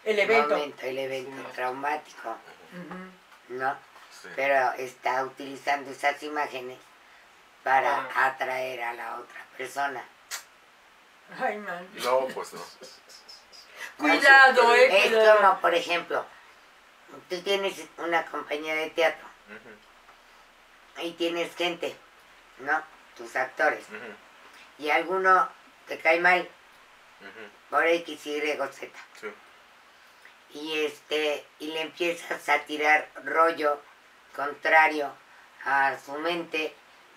El 0.05 0.19
evento. 0.19 0.51
momento, 0.55 0.87
el 0.87 0.99
evento 0.99 1.43
Sí. 1.49 1.55
traumático. 1.55 2.37
¿no? 3.49 3.77
sí. 4.11 4.29
Pero 4.37 4.73
está 4.75 5.25
utilizando 5.25 5.91
esas 5.91 6.23
imágenes 6.23 6.79
para 7.63 8.09
Ah. 8.15 8.27
atraer 8.29 8.83
a 8.83 8.95
la 8.95 9.17
otra 9.19 9.45
persona. 9.59 10.03
Ay, 11.39 11.59
man. 11.59 11.87
No, 12.03 12.27
pues 12.29 12.53
no. 12.55 12.61
Cuidado, 13.97 14.75
eh, 14.75 14.89
Es 14.99 15.07
cuidado. 15.09 15.37
como, 15.41 15.61
por 15.61 15.75
ejemplo, 15.75 16.25
tú 17.29 17.41
tienes 17.43 17.75
una 17.99 18.25
compañía 18.27 18.75
de 18.75 18.91
teatro 18.91 19.27
Ujú, 19.49 21.07
y 21.07 21.13
tienes 21.13 21.55
gente, 21.55 21.97
¿no? 22.59 22.83
Tus 23.17 23.35
actores. 23.37 23.85
Y 24.79 24.91
alguno 24.91 25.49
te 25.87 25.99
cae 25.99 26.21
mal 26.21 26.49
por 27.71 27.87
X, 27.87 28.27
Y, 28.27 28.41
Z. 28.73 28.99
sí. 29.21 29.33
Y, 30.55 30.85
este, 30.85 31.47
y 31.61 31.69
le 31.69 31.81
empiezas 31.83 32.47
a 32.49 32.59
tirar 32.65 33.09
rollo 33.25 33.81
contrario 34.37 35.11
a 35.65 35.97
su 36.05 36.13
mente 36.19 36.75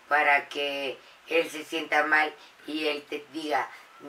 para 0.07 0.47
que 0.47 0.97
él 1.27 1.49
se 1.49 1.65
sienta 1.65 2.03
mal 2.03 2.33
y 2.67 2.88
él 2.88 3.03
te 3.09 3.25
diga, 3.33 3.67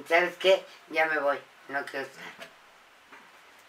¿sabes 0.08 0.36
qué? 0.36 0.64
Ya 0.88 1.06
me 1.06 1.18
voy, 1.18 1.38
no 1.68 1.84
quiero 1.86 2.06
estar. 2.06 2.24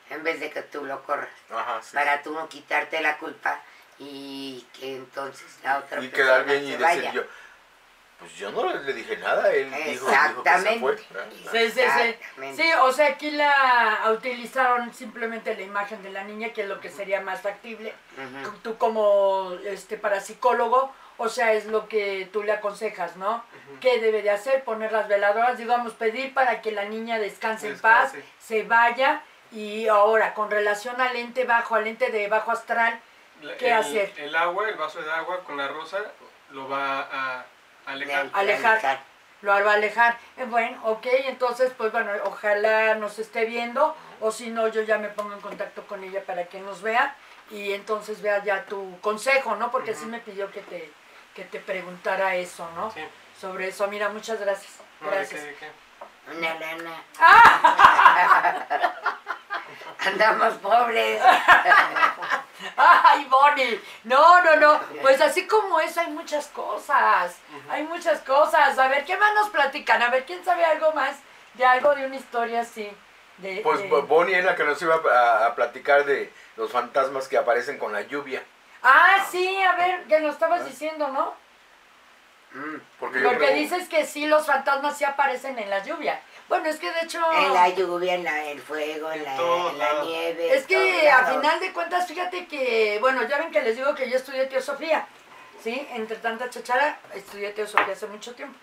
En 0.10 0.24
vez 0.24 0.40
de 0.40 0.50
que 0.50 0.62
tú 0.64 0.86
lo 0.86 1.04
corras. 1.04 1.30
Ajá, 1.52 1.82
sí. 1.82 1.96
para 1.96 2.22
tú 2.22 2.34
no 2.34 2.48
quitarte 2.48 3.02
la 3.02 3.18
culpa 3.18 3.62
y 4.00 4.66
que 4.80 4.96
entonces 4.98 5.46
la 5.64 5.80
otra 5.80 6.02
Y 6.04 6.08
persona 6.08 6.44
quedar 6.44 6.46
bien 6.46 6.64
y 6.68 6.76
decir 6.78 7.12
yo, 7.12 7.24
pues 8.20 8.34
yo 8.36 8.52
no 8.52 8.74
le 8.74 8.94
dije 8.94 9.18
nada, 9.18 9.52
él 9.52 9.72
dijo, 9.86 10.08
dijo 10.10 10.44
que 10.44 10.50
se 10.60 10.80
fue. 10.80 10.98
Sí, 10.98 11.04
sí, 11.52 11.70
sí. 11.74 11.82
Exactamente. 11.82 12.64
Sí, 12.64 12.70
o 12.82 12.92
sea, 12.92 13.08
aquí 13.10 13.32
la 13.32 14.04
utilizaron 14.12 14.94
simplemente 14.94 15.56
la 15.56 15.62
imagen 15.62 16.02
de 16.04 16.10
la 16.10 16.24
niña, 16.24 16.50
que 16.54 16.64
es 16.64 16.68
lo 16.68 16.80
que 16.80 16.90
sería 16.90 17.22
más 17.22 17.42
factible. 17.42 17.94
Ujú. 18.18 18.44
Tú- 18.52 18.58
Tú 18.64 18.78
como 18.78 19.54
este 19.66 19.98
parapsicólogo, 19.98 20.92
o 21.18 21.30
sea, 21.30 21.54
es 21.54 21.66
lo 21.66 21.88
que 21.88 22.28
tú 22.34 22.44
le 22.44 22.52
aconsejas, 22.54 23.16
¿no? 23.18 23.36
Ujú. 23.36 23.80
¿Qué 23.82 24.00
debe 24.00 24.22
de 24.24 24.32
hacer? 24.32 24.64
Poner 24.64 24.92
las 24.92 25.08
veladoras, 25.08 25.58
digamos, 25.58 25.94
pedir 25.94 26.34
para 26.34 26.62
que 26.62 26.72
la 26.72 26.86
niña 26.86 27.20
descanse 27.20 27.68
en 27.70 27.80
paz, 27.80 28.14
se 28.40 28.64
vaya. 28.64 29.22
Y 29.52 29.88
ahora, 29.88 30.34
con 30.34 30.52
relación 30.52 31.00
al 31.00 31.16
ente 31.16 31.46
bajo, 31.46 31.76
al 31.76 31.88
ente 31.88 32.10
de 32.12 32.28
bajo 32.28 32.52
astral, 32.52 33.00
¿Qué 33.60 33.68
el, 33.68 33.74
hacer? 33.74 34.14
El 34.18 34.36
agua, 34.36 34.68
el 34.68 34.76
vaso 34.76 35.02
de 35.02 35.12
agua 35.12 35.42
con 35.44 35.58
la 35.58 35.68
rosa 35.68 36.00
lo 36.52 36.68
va 36.68 37.02
a 37.12 37.46
alejar. 37.86 38.30
Alejar. 38.34 39.00
lo 39.42 39.52
va 39.52 39.72
a 39.72 39.76
alejar. 39.76 40.18
Eh, 40.38 40.46
bueno, 40.46 40.80
ok, 40.84 41.06
entonces, 41.26 41.72
pues 41.78 41.92
bueno, 41.92 42.12
ojalá 42.26 42.96
nos 42.96 43.20
esté 43.20 43.46
viendo, 43.46 43.96
o 44.20 44.32
si 44.32 44.50
no, 44.50 44.68
yo 44.68 44.82
ya 44.82 44.98
me 44.98 45.10
pongo 45.10 45.34
en 45.34 45.42
contacto 45.42 45.86
con 45.88 46.04
ella 46.04 46.24
para 46.26 46.46
que 46.46 46.60
nos 46.60 46.82
vea 46.82 47.16
y 47.52 47.74
entonces 47.74 48.22
vea 48.22 48.44
ya 48.44 48.66
tu 48.66 49.00
consejo, 49.02 49.56
¿no? 49.56 49.72
Porque 49.72 49.94
sí 49.94 50.02
Ujú. 50.02 50.12
me 50.12 50.20
pidió 50.20 50.52
que 50.52 50.62
te, 50.62 50.92
que 51.36 51.44
te 51.46 51.60
preguntara 51.60 52.36
eso, 52.36 52.70
¿no? 52.76 52.92
Sí. 52.92 53.02
Sobre 53.40 53.68
eso, 53.68 53.88
mira, 53.88 54.10
muchas 54.10 54.40
gracias. 54.40 54.74
No, 55.00 55.12
¿de 55.12 55.16
Gracias. 55.18 55.42
qué, 55.42 55.48
de 55.48 55.56
qué? 55.56 55.72
Una 56.36 56.56
lana. 56.56 57.04
¡Ah! 57.20 59.18
Andamos 60.06 60.54
pobres. 60.56 61.22
¡Ay, 62.78 63.26
Bonnie! 63.26 63.82
No, 64.04 64.44
no, 64.44 64.56
no. 64.56 64.80
Pues 65.02 65.20
así 65.22 65.48
como 65.48 65.80
eso 65.80 66.00
hay 66.02 66.08
muchas 66.12 66.48
cosas. 66.48 67.36
Hay 67.70 67.84
muchas 67.84 68.20
cosas. 68.22 68.78
A 68.78 68.88
ver, 68.88 69.06
¿qué 69.06 69.18
más 69.18 69.34
nos 69.34 69.50
platican? 69.50 70.02
A 70.02 70.10
ver, 70.10 70.26
¿quién 70.26 70.44
sabe 70.44 70.64
algo 70.66 70.92
más 70.94 71.18
de 71.56 71.66
algo 71.66 71.94
de 71.96 72.06
una 72.06 72.16
historia 72.16 72.62
así? 72.62 72.90
De, 73.38 73.62
Pues 73.64 73.80
de- 73.82 73.88
Bonnie 73.88 74.38
es 74.40 74.46
la 74.46 74.56
que 74.56 74.64
nos 74.64 74.82
iba 74.82 74.96
a, 74.96 75.46
a 75.48 75.56
platicar 75.56 76.06
de 76.06 76.32
los 76.56 76.72
fantasmas 76.72 77.28
que 77.28 77.38
aparecen 77.38 77.78
con 77.78 77.94
la 77.94 78.02
lluvia. 78.02 78.44
Ah, 78.82 79.26
sí, 79.30 79.62
a 79.64 79.74
ver, 79.76 80.04
que 80.06 80.20
nos 80.20 80.34
estabas 80.34 80.66
diciendo, 80.66 81.08
¿no? 81.10 81.34
Mm. 82.52 82.78
Porque 83.00 83.20
Porque 83.20 83.38
creo- 83.38 83.54
dices 83.56 83.88
que 83.90 84.06
sí, 84.06 84.26
los 84.26 84.46
fantasmas 84.48 84.98
sí 84.98 85.04
aparecen 85.04 85.60
en 85.60 85.70
la 85.70 85.84
lluvia. 85.84 86.20
Bueno, 86.50 86.68
es 86.70 86.78
que 86.80 86.90
de 86.92 87.02
hecho... 87.02 87.20
En 87.34 87.54
la 87.54 87.70
lluvia, 87.70 88.14
en 88.16 88.24
la, 88.24 88.46
el 88.46 88.62
fuego, 88.62 89.12
en 89.12 89.20
En 89.20 89.26
la, 89.26 89.36
en 89.36 89.78
la 89.78 90.04
nieve. 90.04 90.56
Es 90.56 90.66
que 90.66 91.10
a 91.10 91.26
final 91.26 91.60
de 91.60 91.74
cuentas, 91.74 92.08
fíjate 92.08 92.48
que, 92.48 92.98
bueno, 93.02 93.24
ya 93.28 93.38
ven 93.38 93.52
que 93.52 93.62
les 93.62 93.76
digo 93.76 93.94
que 93.96 94.10
yo 94.10 94.16
estudié 94.18 94.46
teosofía, 94.46 95.06
¿sí? 95.62 95.86
Entre 95.92 96.16
tanta 96.18 96.50
chachara, 96.50 97.00
estudié 97.14 97.52
teosofía 97.52 97.94
hace 97.94 98.08
mucho 98.08 98.34
tiempo. 98.34 98.58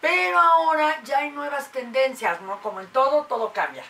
Pero 0.00 0.38
ahora 0.38 1.00
ya 1.02 1.18
hay 1.18 1.30
nuevas 1.30 1.72
tendencias, 1.72 2.40
¿no? 2.42 2.60
Como 2.62 2.80
en 2.80 2.86
todo, 2.88 3.24
todo 3.24 3.52
cambia. 3.52 3.82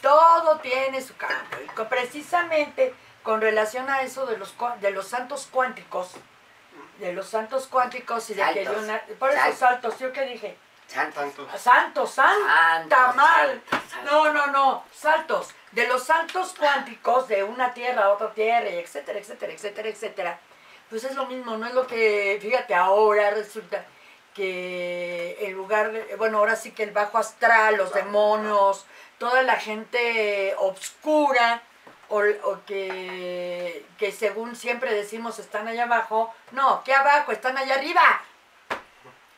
Todo 0.00 0.58
tiene 0.58 1.02
su 1.02 1.16
cambio. 1.16 1.58
Y 1.64 1.84
precisamente 1.88 2.94
con 3.24 3.40
relación 3.40 3.90
a 3.90 4.02
eso 4.02 4.24
de 4.26 4.36
los, 4.38 4.54
de 4.80 4.90
los 4.92 5.08
santos 5.08 5.48
cuánticos, 5.50 6.12
de 6.98 7.12
los 7.12 7.26
santos 7.28 7.66
cuánticos 7.66 8.30
y 8.30 8.34
de 8.34 8.42
que 8.52 8.64
Saltos. 8.64 8.82
Leonardo- 8.86 9.14
por 9.18 9.30
esos 9.30 9.40
Saltos. 9.42 9.58
saltos, 9.58 9.98
¿yo 9.98 10.12
qué 10.12 10.22
dije? 10.26 10.56
Santos. 10.88 11.34
Tantos. 11.34 11.60
Santos, 11.60 12.10
santa 12.10 12.88
Santos, 12.88 13.16
mal. 13.16 13.62
santos, 13.70 13.90
santos. 13.90 14.12
No, 14.12 14.32
no, 14.32 14.46
no, 14.48 14.84
saltos. 14.92 15.48
De 15.72 15.86
los 15.86 16.02
saltos 16.02 16.54
cuánticos 16.58 17.28
de 17.28 17.44
una 17.44 17.74
tierra 17.74 18.04
a 18.04 18.08
otra 18.10 18.32
tierra, 18.32 18.68
etcétera, 18.68 19.18
etcétera, 19.18 19.52
etcétera, 19.52 19.88
etcétera. 19.88 20.40
Pues 20.88 21.04
es 21.04 21.14
lo 21.14 21.26
mismo, 21.26 21.58
no 21.58 21.66
es 21.66 21.74
lo 21.74 21.86
que, 21.86 22.38
fíjate, 22.40 22.74
ahora 22.74 23.30
resulta 23.30 23.84
que 24.34 25.36
en 25.40 25.52
lugar 25.52 25.92
de, 25.92 26.16
bueno, 26.16 26.38
ahora 26.38 26.56
sí 26.56 26.70
que 26.70 26.84
el 26.84 26.92
bajo 26.92 27.18
astral, 27.18 27.76
los 27.76 27.92
demonios, 27.92 28.86
toda 29.18 29.42
la 29.42 29.56
gente 29.56 30.54
obscura, 30.58 31.62
o, 32.08 32.22
o 32.44 32.64
que, 32.64 33.84
que 33.98 34.12
según 34.12 34.56
siempre 34.56 34.94
decimos 34.94 35.38
están 35.38 35.68
allá 35.68 35.84
abajo, 35.84 36.34
no, 36.52 36.82
que 36.84 36.94
abajo, 36.94 37.32
están 37.32 37.58
allá 37.58 37.74
arriba. 37.74 38.22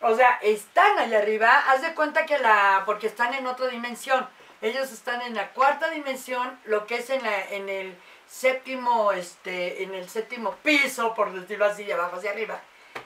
O 0.02 0.14
sea, 0.16 0.38
están 0.42 0.98
allá 0.98 1.18
arriba, 1.18 1.64
haz 1.70 1.82
de 1.82 1.94
cuenta 1.94 2.24
que 2.24 2.38
la, 2.38 2.82
porque 2.86 3.06
están 3.06 3.34
en 3.34 3.46
otra 3.46 3.66
dimensión, 3.68 4.26
ellos 4.62 4.90
están 4.92 5.20
en 5.22 5.34
la 5.34 5.50
cuarta 5.52 5.90
dimensión, 5.90 6.58
lo 6.64 6.86
que 6.86 6.96
es 6.96 7.10
en, 7.10 7.22
la, 7.22 7.48
en 7.50 7.68
el 7.68 7.94
séptimo, 8.26 9.12
este, 9.12 9.82
en 9.82 9.94
el 9.94 10.08
séptimo 10.08 10.54
piso, 10.62 11.14
por 11.14 11.32
decirlo 11.32 11.66
así, 11.66 11.84
de 11.84 11.92
abajo 11.94 12.16
hacia 12.16 12.30
arriba, 12.30 12.60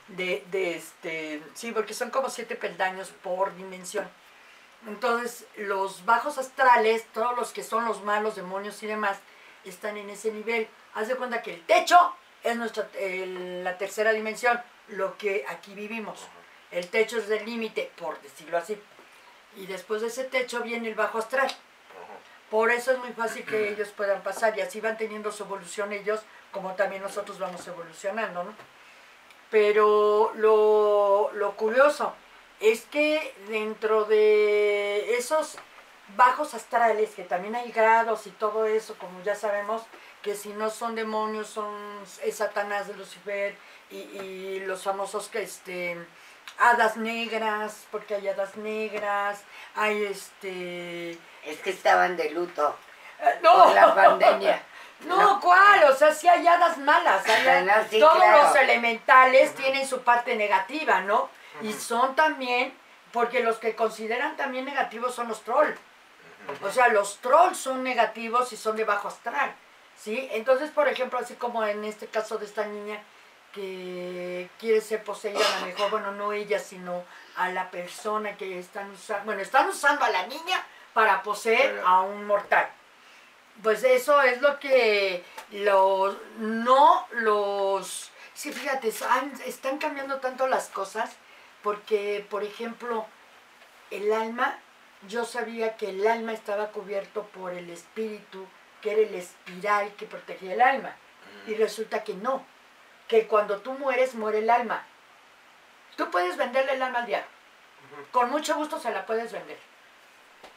de, 0.09 0.45
de 0.51 0.77
este, 0.77 1.43
sí, 1.55 1.73
porque 1.73 1.95
son 1.95 2.11
como 2.11 2.31
siete 2.31 2.55
peldaños 2.55 3.11
por 3.23 3.55
dimensión. 3.57 4.09
Entonces, 4.87 5.47
los 5.57 6.05
bajos 6.05 6.39
astrales, 6.39 7.07
todos 7.13 7.35
los 7.37 7.53
que 7.53 7.65
son 7.65 7.87
los 7.87 8.03
malos, 8.03 8.37
demonios 8.37 8.83
y 8.83 8.87
demás, 8.87 9.19
están 9.65 9.97
en 9.97 10.11
ese 10.11 10.31
nivel. 10.31 10.69
Haz 10.95 11.09
de 11.09 11.17
cuenta 11.17 11.43
que 11.43 11.55
el 11.55 11.65
techo 11.67 12.15
es 12.43 12.55
nuestra, 12.57 12.87
el- 12.99 13.65
la 13.65 13.79
tercera 13.79 14.13
dimensión, 14.13 14.61
lo 14.89 15.17
que 15.17 15.45
aquí 15.49 15.75
vivimos. 15.75 16.21
El 16.71 16.89
techo 16.89 17.19
es 17.19 17.29
del 17.29 17.45
límite, 17.45 17.91
por 17.97 18.21
decirlo 18.21 18.59
así. 18.59 18.81
Y 19.57 19.67
después 19.67 20.03
de 20.03 20.09
ese 20.09 20.25
techo 20.25 20.63
viene 20.63 20.89
el 20.89 20.95
bajo 20.95 21.19
astral. 21.19 21.51
Por 22.51 22.71
eso 22.71 22.93
es 22.93 22.99
muy 22.99 23.13
fácil 23.13 23.45
que 23.45 23.69
ellos 23.73 23.89
puedan 23.97 24.23
pasar 24.23 24.57
y 24.57 24.61
así 24.61 24.81
van 24.81 24.97
teniendo 24.97 25.33
su 25.33 25.45
evolución 25.45 25.93
ellos, 25.93 26.21
como 26.53 26.75
también 26.75 27.03
nosotros 27.03 27.39
vamos 27.39 27.67
evolucionando, 27.67 28.45
¿no? 28.45 28.55
Pero 29.51 30.33
lo, 30.35 31.31
lo 31.35 31.57
curioso 31.57 32.15
es 32.61 32.83
que 32.83 33.35
dentro 33.49 34.05
de 34.05 35.17
esos 35.17 35.59
bajos 36.17 36.55
astrales, 36.55 37.11
que 37.11 37.23
también 37.25 37.55
hay 37.55 37.71
grados 37.71 38.27
y 38.27 38.31
todo 38.31 38.67
eso, 38.67 38.97
como 38.99 39.23
ya 39.23 39.35
sabemos, 39.35 39.83
que 40.23 40.35
si 40.35 40.51
no 40.51 40.71
son 40.71 40.95
demonios, 40.95 41.49
son 41.49 41.75
es 42.23 42.37
Satanás 42.37 42.89
de 42.89 42.95
Lucifer 42.95 43.57
y, 43.91 43.97
y 43.97 44.61
los 44.61 44.83
famosos 44.83 45.29
que 45.29 45.43
este 45.43 45.99
hadas 46.59 46.97
negras, 46.97 47.87
porque 47.91 48.15
hay 48.15 48.29
hadas 48.29 48.57
negras, 48.57 49.43
hay 49.75 50.05
este 50.05 51.13
Es 51.45 51.59
que 51.63 51.71
estaban 51.71 52.17
de 52.17 52.31
luto 52.31 52.77
Eh, 53.21 53.39
No, 53.43 53.65
por 53.65 53.75
la 53.75 53.95
pandemia. 53.95 54.63
No, 55.07 55.39
¿cuál? 55.41 55.85
O 55.85 55.95
sea, 55.95 56.15
sí 56.15 56.27
hay 56.29 56.47
hadas 56.47 56.79
malas. 56.79 57.27
hay- 57.29 57.47
Ah, 57.47 57.61
no, 57.61 57.73
sí, 57.91 57.99
todos 58.01 58.15
claro. 58.17 58.45
los 58.45 58.57
elementales 58.57 59.55
tienen 59.55 59.87
su 59.87 60.01
parte 60.03 60.35
negativa, 60.37 61.01
¿no? 61.03 61.29
Y 61.61 61.73
son 61.75 62.15
también, 62.17 62.73
porque 63.13 63.41
los 63.41 63.59
que 63.59 63.75
consideran 63.77 64.37
también 64.37 64.65
negativos 64.65 65.15
son 65.15 65.29
los 65.29 65.43
trolls. 65.43 65.79
O 66.63 66.71
sea, 66.71 66.89
los 66.89 67.19
trolls 67.19 67.59
son 67.59 67.83
negativos 67.83 68.53
y 68.53 68.57
son 68.57 68.77
de 68.77 68.85
bajo 68.85 69.09
astral, 69.09 69.55
¿sí? 69.99 70.27
Entonces, 70.33 70.71
por 70.71 70.89
ejemplo, 70.89 71.19
así 71.19 71.35
como 71.35 71.65
en 71.65 71.85
este 71.85 72.07
caso 72.07 72.39
de 72.39 72.47
esta 72.47 72.65
niña 72.65 73.03
que 73.55 74.49
quiere 74.59 74.81
ser 74.81 75.03
poseída, 75.05 75.41
a 75.57 75.61
lo 75.61 75.67
mejor, 75.67 75.91
bueno, 75.91 76.11
no 76.13 76.33
ella, 76.33 76.59
sino 76.59 77.05
a 77.37 77.49
la 77.51 77.71
persona 77.71 78.37
que 78.37 78.59
están 78.59 78.91
usando, 78.91 79.25
bueno, 79.25 79.41
están 79.43 79.69
usando 79.69 80.05
a 80.05 80.11
la 80.11 80.27
niña 80.27 80.65
para 80.93 81.23
poseer 81.23 81.83
a 81.85 82.01
un 82.03 82.27
mortal. 82.27 82.69
Pues 83.63 83.85
eso 83.85 84.21
es 84.23 84.41
lo 84.43 84.59
que 84.59 85.25
los, 85.53 86.17
no 86.39 87.07
los, 87.13 88.11
sí, 88.35 88.53
fíjate, 88.53 88.93
han- 89.09 89.41
están 89.47 89.79
cambiando 89.79 90.19
tanto 90.19 90.47
las 90.49 90.69
cosas, 90.69 91.17
porque, 91.63 92.27
por 92.29 92.43
ejemplo, 92.43 93.07
el 93.91 94.13
alma, 94.13 94.59
yo 95.09 95.25
sabía 95.25 95.77
que 95.77 95.91
el 95.91 96.07
alma 96.07 96.33
estaba 96.33 96.69
cubierto 96.73 97.23
por 97.29 97.53
el 97.53 97.71
espíritu, 97.71 98.47
que 98.83 98.93
era 98.93 99.01
el 99.03 99.15
espiral 99.15 99.95
que 99.95 100.07
protegía 100.07 100.55
el 100.55 100.61
alma. 100.63 100.97
Y 101.47 101.55
resulta 101.55 102.03
que 102.05 102.15
no, 102.15 102.45
que 103.09 103.27
cuando 103.27 103.59
tú 103.59 103.73
mueres, 103.73 104.15
muere 104.15 104.39
el 104.39 104.51
alma. 104.51 104.85
Tú 105.97 106.11
puedes 106.11 106.37
venderle 106.37 106.73
el 106.75 106.83
alma 106.83 107.01
al 107.01 107.07
diablo. 107.07 107.29
Con 108.11 108.31
mucho 108.31 108.55
gusto 108.57 108.79
se 108.81 108.91
la 108.91 109.05
puedes 109.07 109.31
vender. 109.33 109.59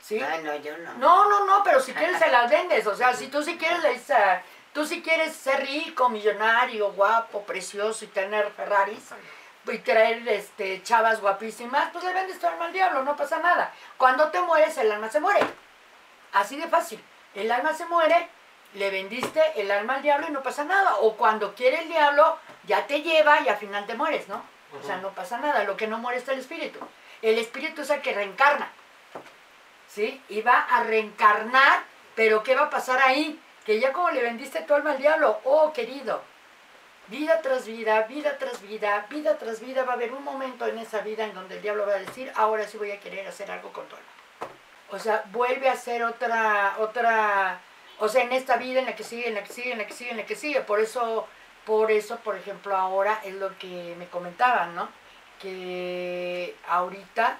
¿Sí? 0.02 0.20
Ah, 0.22 0.38
no, 0.44 0.56
yo 0.56 0.78
no. 0.78 0.94
No, 0.96 1.30
no, 1.30 1.46
no, 1.46 1.64
pero 1.64 1.80
si 1.80 1.94
quieres 1.94 2.18
se 2.20 2.30
las 2.32 2.50
vendes. 2.58 2.88
O 2.88 2.96
sea, 2.96 3.14
si 3.14 3.28
tú 3.28 3.44
si 3.44 3.58
quieres, 3.58 3.82
le 3.84 3.94
dices 3.94 4.12
a- 4.12 4.42
tú 4.74 4.86
si 4.86 5.02
quieres 5.02 5.36
ser 5.36 5.66
rico, 5.66 6.10
millonario, 6.10 6.92
guapo, 6.94 7.44
precioso 7.44 8.06
y 8.06 8.10
tener 8.10 8.50
Ferraris 8.52 9.10
y 9.70 9.78
traer 9.80 10.26
este, 10.30 10.82
chavas 10.84 11.20
guapísimas, 11.20 11.90
pues 11.92 12.04
le 12.06 12.14
vendes 12.14 12.40
tu 12.40 12.48
alma 12.48 12.66
al 12.66 12.74
diablo, 12.74 13.04
no 13.04 13.18
pasa 13.18 13.40
nada. 13.40 13.74
Cuando 13.98 14.30
te 14.32 14.40
mueres, 14.42 14.78
el 14.78 14.90
alma 14.92 15.10
se 15.10 15.20
muere. 15.20 15.46
Así 16.32 16.56
de 16.58 16.68
fácil. 16.70 17.04
El 17.36 17.52
alma 17.52 17.74
se 17.74 17.86
muere, 17.86 18.30
le 18.78 18.90
vendiste 18.90 19.42
el 19.56 19.70
alma 19.72 19.96
al 19.96 20.02
diablo 20.02 20.28
y 20.30 20.32
no 20.32 20.44
pasa 20.44 20.64
nada. 20.64 20.98
O 20.98 21.16
cuando 21.16 21.54
quiere 21.56 21.82
el 21.82 21.90
diablo, 21.90 22.38
ya 22.66 22.88
te 22.88 23.02
lleva 23.02 23.42
y 23.42 23.50
al 23.50 23.58
final 23.58 23.86
te 23.86 23.96
mueres, 23.96 24.28
¿no? 24.28 24.42
O 24.80 24.86
sea, 24.86 24.98
no 24.98 25.10
pasa 25.12 25.38
nada. 25.38 25.64
Lo 25.64 25.78
que 25.78 25.88
no 25.88 25.98
muere 25.98 26.20
es 26.20 26.28
el 26.28 26.40
espíritu. 26.40 26.80
El 27.22 27.38
espíritu 27.38 27.82
es 27.82 27.90
el 27.90 28.02
que 28.02 28.14
reencarna. 28.14 28.72
¿sí? 29.88 30.22
Y 30.30 30.42
va 30.42 30.60
a 30.60 30.84
reencarnar, 30.84 31.80
pero 32.16 32.44
¿qué 32.44 32.56
va 32.56 32.64
a 32.64 32.70
pasar 32.70 33.02
ahí? 33.02 33.40
Que 33.66 33.80
ya 33.80 33.92
como 33.92 34.12
le 34.12 34.22
vendiste 34.22 34.62
tu 34.62 34.74
alma 34.74 34.92
al 34.92 34.98
diablo, 34.98 35.40
oh 35.44 35.74
querido, 35.74 36.22
vida 37.08 37.42
tras 37.42 37.66
vida, 37.66 38.04
vida 38.04 38.38
tras 38.38 38.62
vida, 38.62 39.06
vida 39.10 39.38
tras 39.38 39.60
vida, 39.60 39.84
va 39.84 39.94
a 39.94 39.96
haber 39.96 40.14
un 40.14 40.24
momento 40.24 40.68
en 40.68 40.78
esa 40.78 41.00
vida 41.00 41.26
en 41.26 41.34
donde 41.34 41.56
el 41.56 41.62
diablo 41.62 41.86
va 41.86 41.94
a 41.94 42.00
decir, 42.00 42.32
ahora 42.36 42.68
sí 42.68 42.78
voy 42.78 42.92
a 42.92 43.00
querer 43.00 43.28
hacer 43.28 43.50
algo 43.52 43.74
con 43.74 43.88
tu 43.88 43.96
alma. 43.96 44.08
O 44.90 45.00
sea, 45.00 45.24
vuelve 45.32 45.68
a 45.68 45.74
hacer 45.74 46.04
otra, 46.04 46.76
otra, 46.80 47.60
o 48.00 48.08
sea, 48.08 48.24
en 48.24 48.32
esta 48.32 48.58
vida, 48.58 48.80
en 48.80 48.86
la 48.86 48.96
que 48.96 49.04
sigue, 49.04 49.28
en 49.28 49.34
la 49.34 49.44
que 49.44 49.54
sigue, 49.54 49.72
en 49.72 49.78
la 49.80 49.88
que 49.88 49.94
sigue, 49.94 50.12
en 50.12 50.18
la 50.18 50.26
que 50.26 50.36
sigue. 50.36 50.62
Por 50.62 50.80
eso, 50.80 51.28
por 51.66 51.92
eso, 51.92 52.18
por 52.18 52.36
ejemplo, 52.36 52.76
ahora 52.76 53.22
es 53.24 53.34
lo 53.36 53.58
que 53.58 53.96
me 53.98 54.08
comentaban, 54.08 54.76
¿no? 54.76 54.90
Que 55.40 56.56
ahorita, 56.68 57.40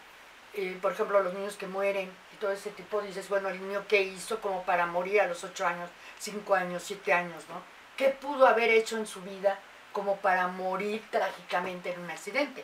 eh, 0.54 0.78
por 0.82 0.94
ejemplo, 0.94 1.22
los 1.22 1.34
niños 1.34 1.58
que 1.58 1.68
mueren 1.68 2.12
y 2.34 2.36
todo 2.38 2.52
ese 2.52 2.72
tipo, 2.72 3.02
dices, 3.02 3.30
bueno, 3.30 3.50
el 3.50 3.62
niño 3.62 3.86
qué 3.88 4.02
hizo 4.02 4.42
como 4.42 4.64
para 4.64 4.86
morir 4.88 5.22
a 5.22 5.28
los 5.28 5.44
8 5.44 5.68
años, 5.68 5.90
5 6.20 6.56
años, 6.56 6.84
7 6.84 7.14
años, 7.14 7.44
¿no? 7.50 7.62
¿Qué 7.96 8.10
pudo 8.10 8.48
haber 8.48 8.70
hecho 8.72 8.98
en 8.98 9.08
su 9.08 9.22
vida 9.22 9.60
como 9.92 10.18
para 10.18 10.48
morir 10.48 11.04
trágicamente 11.10 11.92
en 11.92 12.02
un 12.02 12.12
accidente? 12.12 12.64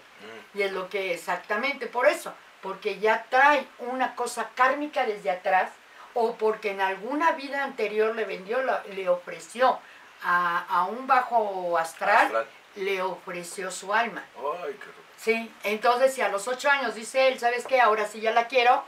Y 0.54 0.62
es 0.62 0.72
lo 0.72 0.90
que 0.90 1.14
exactamente 1.14 1.88
por 1.88 2.08
eso, 2.08 2.34
porque 2.62 3.00
ya 3.00 3.26
trae 3.30 3.68
una 3.80 4.16
cosa 4.16 4.52
kármica 4.56 5.06
desde 5.06 5.32
atrás 5.32 5.72
o 6.14 6.36
porque 6.36 6.72
en 6.72 6.82
alguna 6.82 7.32
vida 7.34 7.64
anterior 7.64 8.16
le 8.16 8.26
vendió, 8.26 8.60
le 8.90 9.10
ofreció 9.10 9.80
a, 10.24 10.66
a 10.68 10.86
un 10.86 11.08
bajo 11.08 11.78
astral, 11.78 12.26
Astral. 12.28 12.48
le 12.76 13.02
ofreció 13.02 13.72
su 13.72 13.94
alma. 13.94 14.24
Ay, 14.64 14.74
qué. 14.74 15.04
Sí, 15.18 15.54
entonces 15.64 16.14
si 16.14 16.22
a 16.22 16.30
los 16.30 16.48
ocho 16.48 16.70
años 16.70 16.96
dice 16.96 17.28
él, 17.30 17.40
¿sabes 17.40 17.66
qué? 17.66 17.80
Ahora 17.80 18.06
sí 18.08 18.20
ya 18.20 18.32
la 18.32 18.48
quiero, 18.48 18.84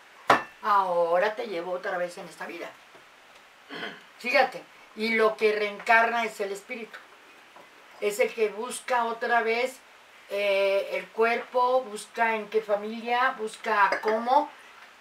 ahora 0.61 1.35
te 1.35 1.47
llevo 1.47 1.71
otra 1.71 1.97
vez 1.97 2.17
en 2.17 2.27
esta 2.27 2.45
vida. 2.45 2.69
Fíjate, 4.19 4.63
y 4.95 5.15
lo 5.15 5.37
que 5.37 5.53
reencarna 5.53 6.25
es 6.25 6.39
el 6.41 6.51
espíritu. 6.51 6.97
Es 8.01 8.19
el 8.19 8.33
que 8.33 8.49
busca 8.49 9.05
otra 9.05 9.41
vez 9.41 9.77
eh, 10.29 10.89
el 10.93 11.07
cuerpo, 11.09 11.81
busca 11.83 12.35
en 12.35 12.49
qué 12.49 12.61
familia, 12.61 13.35
busca 13.37 13.99
cómo, 14.01 14.49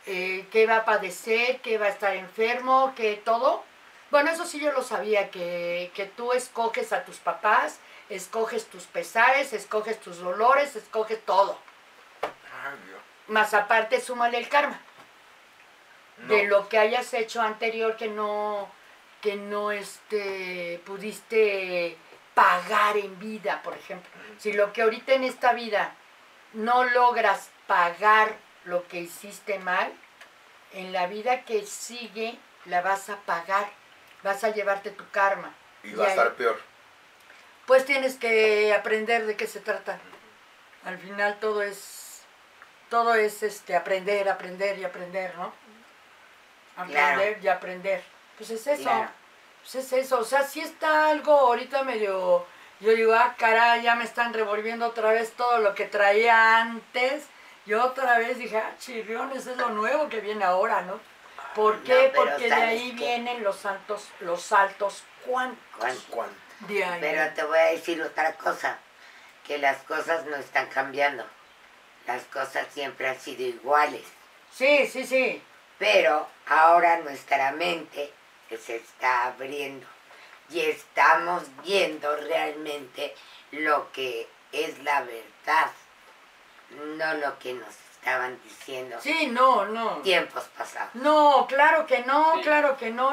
eh, 0.06 0.46
qué 0.50 0.66
va 0.66 0.76
a 0.78 0.84
padecer, 0.84 1.60
qué 1.60 1.78
va 1.78 1.86
a 1.86 1.90
estar 1.90 2.14
enfermo, 2.16 2.92
qué 2.96 3.16
todo. 3.24 3.64
Bueno, 4.10 4.30
eso 4.30 4.44
sí 4.46 4.60
yo 4.60 4.72
lo 4.72 4.82
sabía, 4.82 5.30
que, 5.30 5.90
que 5.94 6.06
tú 6.06 6.32
escoges 6.32 6.92
a 6.92 7.04
tus 7.04 7.16
papás, 7.18 7.80
escoges 8.08 8.66
tus 8.66 8.84
pesares, 8.84 9.52
escoges 9.52 9.98
tus 10.00 10.18
dolores, 10.18 10.76
escoges 10.76 11.24
todo. 11.24 11.58
Ay, 12.22 12.78
Dios. 12.86 13.00
Más 13.28 13.54
aparte, 13.54 14.00
súmale 14.00 14.38
el 14.38 14.48
karma 14.48 14.78
No. 16.18 16.34
de 16.34 16.44
lo 16.44 16.68
que 16.68 16.78
hayas 16.78 17.12
hecho 17.14 17.40
anterior 17.42 17.96
que 17.96 18.08
no, 18.08 18.68
que 19.20 19.34
no 19.36 19.72
este, 19.72 20.80
pudiste 20.84 21.96
pagar 22.34 22.96
en 22.98 23.18
vida, 23.18 23.62
por 23.62 23.74
ejemplo. 23.76 24.10
Si 24.38 24.52
lo 24.52 24.72
que 24.72 24.82
ahorita 24.82 25.14
en 25.14 25.24
esta 25.24 25.52
vida 25.54 25.94
no 26.52 26.84
logras 26.84 27.50
pagar 27.66 28.36
lo 28.64 28.86
que 28.88 29.00
hiciste 29.00 29.58
mal, 29.58 29.92
en 30.72 30.92
la 30.92 31.06
vida 31.06 31.44
que 31.44 31.64
sigue 31.66 32.38
la 32.64 32.80
vas 32.80 33.10
a 33.10 33.16
pagar, 33.18 33.68
vas 34.22 34.42
a 34.44 34.50
llevarte 34.50 34.90
tu 34.90 35.08
karma. 35.10 35.54
Y 35.82 35.92
va 35.94 36.04
a 36.04 36.06
ahí- 36.06 36.12
estar 36.12 36.34
peor. 36.34 36.58
pues 37.66 37.84
tienes 37.86 38.16
que 38.16 38.74
aprender 38.74 39.26
de 39.26 39.36
qué 39.36 39.46
se 39.46 39.60
trata. 39.60 39.98
Al 40.84 40.98
final 40.98 41.38
todo 41.40 41.62
es 41.62 42.22
todo 42.90 43.14
es 43.14 43.42
este 43.42 43.74
aprender, 43.74 44.28
aprender 44.28 44.78
y 44.78 44.84
aprender, 44.84 45.34
¿no? 45.36 45.52
Aprender 46.76 47.38
y 47.42 47.48
aprender. 47.48 48.02
Pues 48.36 48.50
es 48.50 48.66
eso. 48.66 48.82
Claro. 48.82 49.10
Pues 49.62 49.74
es 49.76 49.92
eso. 49.92 50.18
O 50.18 50.24
sea, 50.24 50.42
sí 50.44 50.60
está 50.60 51.08
algo 51.08 51.32
ahorita 51.32 51.82
medio. 51.84 52.46
Yo 52.80 52.90
digo, 52.94 53.14
ah, 53.14 53.34
caray, 53.38 53.82
ya 53.82 53.94
me 53.94 54.04
están 54.04 54.34
revolviendo 54.34 54.86
otra 54.86 55.10
vez 55.12 55.32
todo 55.32 55.58
lo 55.58 55.74
que 55.74 55.86
traía 55.86 56.60
antes. 56.60 57.24
Yo 57.66 57.84
otra 57.84 58.18
vez 58.18 58.38
dije, 58.38 58.58
ah, 58.58 58.74
chirriones, 58.78 59.46
es 59.46 59.56
lo 59.56 59.70
nuevo 59.70 60.08
que 60.08 60.20
viene 60.20 60.44
ahora, 60.44 60.82
¿no? 60.82 61.00
¿Por 61.54 61.82
qué? 61.82 62.12
Porque 62.14 62.44
de 62.44 62.48
¿sabes 62.50 62.64
ahí 62.68 62.90
qué? 62.90 62.96
vienen 62.96 63.42
los 63.42 63.56
santos, 63.56 64.08
los 64.20 64.42
saltos. 64.42 65.04
De 66.68 66.84
ahí. 66.84 67.00
Pero 67.00 67.32
te 67.34 67.44
voy 67.44 67.58
a 67.58 67.66
decir 67.66 68.02
otra 68.02 68.34
cosa, 68.34 68.78
que 69.46 69.56
las 69.58 69.78
cosas 69.84 70.26
no 70.26 70.36
están 70.36 70.66
cambiando. 70.68 71.24
Las 72.06 72.24
cosas 72.24 72.66
siempre 72.70 73.08
han 73.08 73.18
sido 73.18 73.42
iguales. 73.42 74.04
Sí, 74.52 74.86
sí, 74.86 75.06
sí. 75.06 75.42
Pero 75.78 76.28
ahora 76.46 76.98
nuestra 76.98 77.52
mente 77.52 78.12
se 78.58 78.76
está 78.76 79.26
abriendo 79.26 79.86
y 80.50 80.60
estamos 80.60 81.44
viendo 81.62 82.14
realmente 82.16 83.14
lo 83.50 83.90
que 83.92 84.28
es 84.52 84.78
la 84.80 85.00
verdad, 85.00 85.70
no 86.74 87.14
lo 87.14 87.38
que 87.38 87.54
nos 87.54 87.68
estaban 87.96 88.38
diciendo 88.44 88.96
Sí, 89.00 89.26
no, 89.28 89.64
no. 89.66 89.96
tiempos 90.02 90.44
pasados. 90.56 90.94
No, 90.94 91.46
claro 91.48 91.86
que 91.86 92.00
no, 92.04 92.34
Sí. 92.36 92.42
claro 92.42 92.76
que 92.76 92.90
no. 92.90 93.12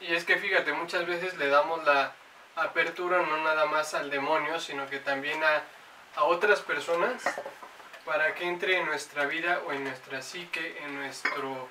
Y 0.00 0.14
es 0.14 0.24
que 0.24 0.36
fíjate, 0.36 0.72
muchas 0.72 1.06
veces 1.06 1.36
le 1.36 1.48
damos 1.48 1.84
la 1.84 2.12
apertura 2.56 3.22
no 3.22 3.36
nada 3.38 3.66
más 3.66 3.94
al 3.94 4.10
demonio, 4.10 4.58
sino 4.60 4.88
que 4.88 4.98
también 4.98 5.42
a, 5.44 5.62
a 6.16 6.24
otras 6.24 6.60
personas 6.60 7.22
para 8.04 8.34
que 8.34 8.44
entre 8.44 8.78
en 8.78 8.86
nuestra 8.86 9.26
vida 9.26 9.60
o 9.66 9.72
en 9.72 9.84
nuestra 9.84 10.20
psique, 10.22 10.78
en, 10.84 10.96
nuestro, 10.96 11.68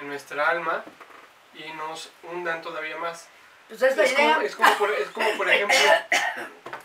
en 0.00 0.08
nuestra 0.08 0.48
alma 0.50 0.84
y 1.54 1.72
nos 1.72 2.10
hundan 2.24 2.60
todavía 2.62 2.96
más. 2.98 3.28
Pues 3.70 3.80
es 3.82 3.96
la 3.96 4.04
Es 4.04 4.12
idea. 4.12 4.34
como, 4.34 4.46
es 4.46 4.56
como 4.56 4.74
por, 4.74 4.90
es 4.90 5.08
como 5.08 5.30
por 5.38 5.48
ejemplo, 5.48 5.76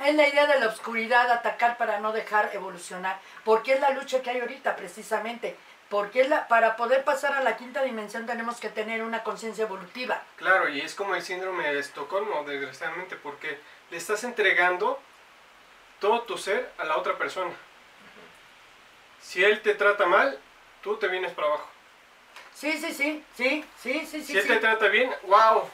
Es 0.05 0.15
la 0.15 0.27
idea 0.27 0.45
de 0.47 0.59
la 0.59 0.67
oscuridad, 0.67 1.29
atacar 1.31 1.77
para 1.77 1.99
no 1.99 2.13
dejar 2.13 2.51
evolucionar. 2.53 3.19
Porque 3.43 3.73
es 3.73 3.79
la 3.81 3.89
lucha 3.89 4.21
que 4.21 4.29
hay 4.29 4.39
ahorita, 4.39 4.75
precisamente. 4.77 5.57
Porque 5.89 6.21
es 6.21 6.29
la, 6.29 6.47
para 6.47 6.75
poder 6.77 7.03
pasar 7.03 7.33
a 7.33 7.41
la 7.41 7.57
quinta 7.57 7.83
dimensión 7.83 8.25
tenemos 8.25 8.59
que 8.59 8.69
tener 8.69 9.03
una 9.03 9.23
conciencia 9.23 9.65
evolutiva. 9.65 10.21
claro, 10.37 10.69
y 10.69 10.81
es 10.81 10.95
como 10.95 11.15
el 11.15 11.21
síndrome 11.21 11.71
de 11.73 11.79
Estocolmo, 11.79 12.43
desgraciadamente, 12.43 13.15
porque 13.15 13.59
le 13.91 13.97
estás 13.97 14.23
entregando 14.23 14.99
todo 15.99 16.21
tu 16.23 16.37
ser 16.37 16.71
a 16.77 16.85
la 16.85 16.97
otra 16.97 17.17
persona. 17.17 17.53
Si 19.21 19.43
él 19.43 19.61
te 19.61 19.73
trata 19.75 20.05
mal, 20.05 20.37
tú 20.81 20.97
te 20.97 21.07
vienes 21.07 21.31
para 21.33 21.47
abajo. 21.47 21.67
Sí, 22.53 22.73
sí, 22.73 22.93
sí, 22.93 23.23
sí, 23.35 23.65
sí, 23.81 24.05
sí, 24.05 24.21
sí. 24.21 24.23
Si 24.23 24.37
él 24.37 24.43
sí. 24.43 24.47
te 24.49 24.57
trata 24.57 24.87
bien, 24.87 25.11
wow. 25.23 25.69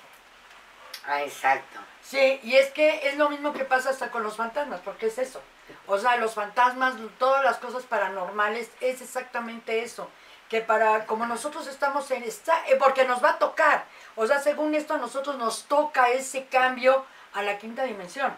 Ah, 1.12 1.24
exacto. 1.24 1.78
Sí, 2.02 2.39
y 2.41 2.56
es 2.56 2.71
que 2.71 3.10
es 3.10 3.17
lo 3.17 3.30
mismo 3.30 3.52
que 3.52 3.65
pasa 3.65 3.89
hasta 3.89 4.12
con 4.12 4.24
los 4.24 4.38
fantasmas, 4.38 4.80
porque 4.80 5.08
es 5.08 5.17
eso. 5.17 5.41
O 5.88 5.97
sea, 5.97 6.15
los 6.15 6.36
fantasmas, 6.36 6.95
todas 7.19 7.43
las 7.43 7.58
cosas 7.58 7.84
paranormales, 7.84 8.71
es 8.80 9.02
exactamente 9.02 9.84
eso. 9.84 10.10
Que 10.47 10.62
para, 10.62 11.06
como 11.06 11.26
nosotros 11.26 11.67
estamos 11.67 12.10
en 12.12 12.24
esta, 12.24 12.65
eh, 12.69 12.78
porque 12.78 13.04
nos 13.04 13.21
va 13.21 13.32
a 13.32 13.39
tocar. 13.39 13.84
O 14.15 14.26
sea, 14.26 14.39
según 14.39 14.74
esto, 14.74 14.93
a 14.93 15.00
nosotros 15.00 15.38
nos 15.38 15.65
toca 15.65 16.10
ese 16.12 16.45
cambio 16.45 17.06
a 17.34 17.41
la 17.41 17.58
quinta 17.58 17.84
dimensión. 17.84 18.34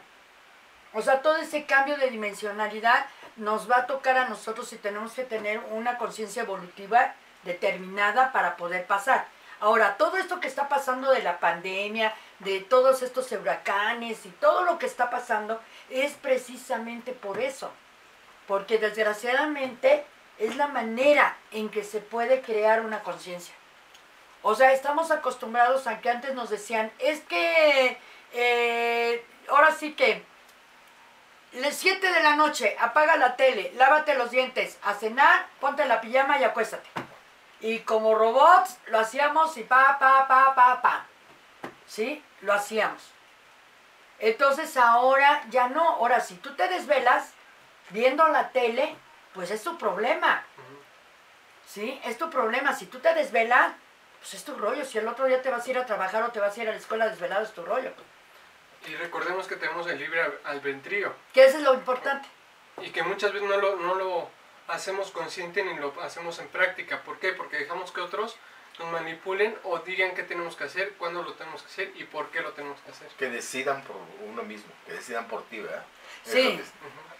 O 0.93 1.03
sea, 1.03 1.21
todo 1.21 1.37
ese 1.37 1.65
cambio 1.65 1.97
de 1.97 2.09
dimensionalidad 2.09 3.05
nos 3.35 3.69
va 3.69 3.77
a 3.77 3.87
tocar 3.87 4.17
a 4.17 4.29
nosotros 4.29 4.73
y 4.73 4.77
tenemos 4.77 5.13
que 5.13 5.25
tener 5.25 5.59
una 5.69 5.99
conciencia 5.99 6.41
evolutiva 6.41 7.13
determinada 7.43 8.31
para 8.31 8.57
poder 8.57 8.87
pasar. 8.87 9.27
Ahora, 9.63 9.95
todo 9.95 10.17
esto 10.17 10.41
que 10.41 10.49
está 10.49 10.67
pasando 10.67 11.09
de 11.09 11.23
la 11.23 11.39
pandemia, 11.39 12.13
de 12.39 12.59
todos 12.59 13.01
estos 13.01 13.31
huracanes 13.31 14.25
y 14.25 14.29
todo 14.29 14.65
lo 14.65 14.77
que 14.77 14.85
está 14.85 15.09
pasando, 15.09 15.57
es 15.89 16.11
precisamente 16.15 17.13
por 17.13 17.39
eso. 17.39 17.71
Porque 18.45 18.77
desgraciadamente 18.77 20.03
es 20.37 20.57
la 20.57 20.67
manera 20.67 21.37
en 21.51 21.69
que 21.69 21.85
se 21.85 22.01
puede 22.01 22.41
crear 22.41 22.81
una 22.81 23.03
conciencia. 23.03 23.55
O 24.41 24.53
sea, 24.53 24.73
estamos 24.73 25.11
acostumbrados 25.11 25.87
a 25.87 26.01
que 26.01 26.09
antes 26.09 26.33
nos 26.33 26.49
decían, 26.49 26.91
es 26.99 27.21
que 27.21 27.97
eh, 28.33 29.25
ahora 29.47 29.71
sí 29.71 29.93
que 29.93 30.25
las 31.53 31.75
7 31.75 32.11
de 32.11 32.21
la 32.21 32.35
noche, 32.35 32.75
apaga 32.81 33.15
la 33.15 33.37
tele, 33.37 33.71
lávate 33.77 34.15
los 34.15 34.29
dientes, 34.29 34.77
a 34.83 34.93
cenar, 34.93 35.47
ponte 35.61 35.85
la 35.85 36.01
pijama 36.01 36.37
y 36.37 36.43
acuéstate. 36.43 36.92
Y 37.63 37.79
como 37.79 38.13
robots 38.13 38.77
lo 38.87 38.99
hacíamos 38.99 39.57
y 39.57 39.63
pa, 39.63 39.97
pa, 39.97 40.27
pa, 40.27 40.53
pa, 40.53 40.81
pa. 40.81 41.05
¿Sí? 41.87 42.21
Lo 42.41 42.53
hacíamos. 42.53 43.01
Entonces 44.19 44.75
ahora 44.77 45.43
ya 45.49 45.69
no. 45.69 45.81
Ahora, 45.95 46.19
si 46.19 46.35
tú 46.35 46.53
te 46.55 46.67
desvelas 46.67 47.31
viendo 47.89 48.27
la 48.27 48.49
tele, 48.49 48.95
pues 49.33 49.49
es 49.49 49.63
tu 49.63 49.77
problema. 49.77 50.43
¿Sí? 51.65 51.99
Es 52.03 52.17
tu 52.17 52.29
problema. 52.29 52.73
Si 52.73 52.85
tú 52.85 52.99
te 52.99 53.13
desvelas, 53.13 53.71
pues 54.19 54.33
es 54.35 54.43
tu 54.43 54.55
rollo. 54.55 54.83
Si 54.85 54.97
el 54.97 55.07
otro 55.07 55.25
día 55.25 55.41
te 55.41 55.49
vas 55.49 55.65
a 55.65 55.69
ir 55.69 55.77
a 55.77 55.85
trabajar 55.85 56.21
o 56.23 56.31
te 56.31 56.39
vas 56.39 56.57
a 56.57 56.61
ir 56.61 56.67
a 56.67 56.71
la 56.73 56.77
escuela 56.77 57.07
desvelado, 57.07 57.43
es 57.43 57.53
tu 57.53 57.63
rollo. 57.63 57.91
Y 58.87 58.95
recordemos 58.95 59.47
que 59.47 59.55
tenemos 59.55 59.87
el 59.87 59.97
libre 59.99 60.21
al- 60.21 60.39
albedrío. 60.43 61.13
Que 61.33 61.45
eso 61.45 61.57
es 61.57 61.63
lo 61.63 61.73
importante. 61.73 62.27
Y 62.81 62.89
que 62.89 63.03
muchas 63.03 63.31
veces 63.31 63.47
no 63.47 63.55
lo, 63.57 63.77
no 63.77 63.95
lo 63.95 64.29
hacemos 64.67 65.11
consciente 65.11 65.63
ni 65.63 65.75
lo 65.75 65.93
hacemos 66.01 66.39
en 66.39 66.47
práctica. 66.47 67.01
¿Por 67.03 67.19
qué? 67.19 67.33
Porque 67.33 67.57
dejamos 67.57 67.91
que 67.91 68.01
otros 68.01 68.37
nos 68.79 68.91
manipulen 68.91 69.55
o 69.63 69.79
digan 69.79 70.15
qué 70.15 70.23
tenemos 70.23 70.55
que 70.55 70.63
hacer, 70.63 70.93
cuándo 70.93 71.21
lo 71.21 71.33
tenemos 71.33 71.61
que 71.61 71.67
hacer 71.67 71.91
y 71.95 72.05
por 72.05 72.29
qué 72.31 72.41
lo 72.41 72.53
tenemos 72.53 72.79
que 72.81 72.91
hacer. 72.91 73.07
Que 73.19 73.29
decidan 73.29 73.83
por 73.83 73.97
uno 74.27 74.41
mismo, 74.43 74.71
que 74.85 74.93
decidan 74.93 75.27
por 75.27 75.43
ti, 75.43 75.59
¿verdad? 75.59 75.85
Sí. 76.23 76.43
lo 76.43 76.57
que- 76.57 76.63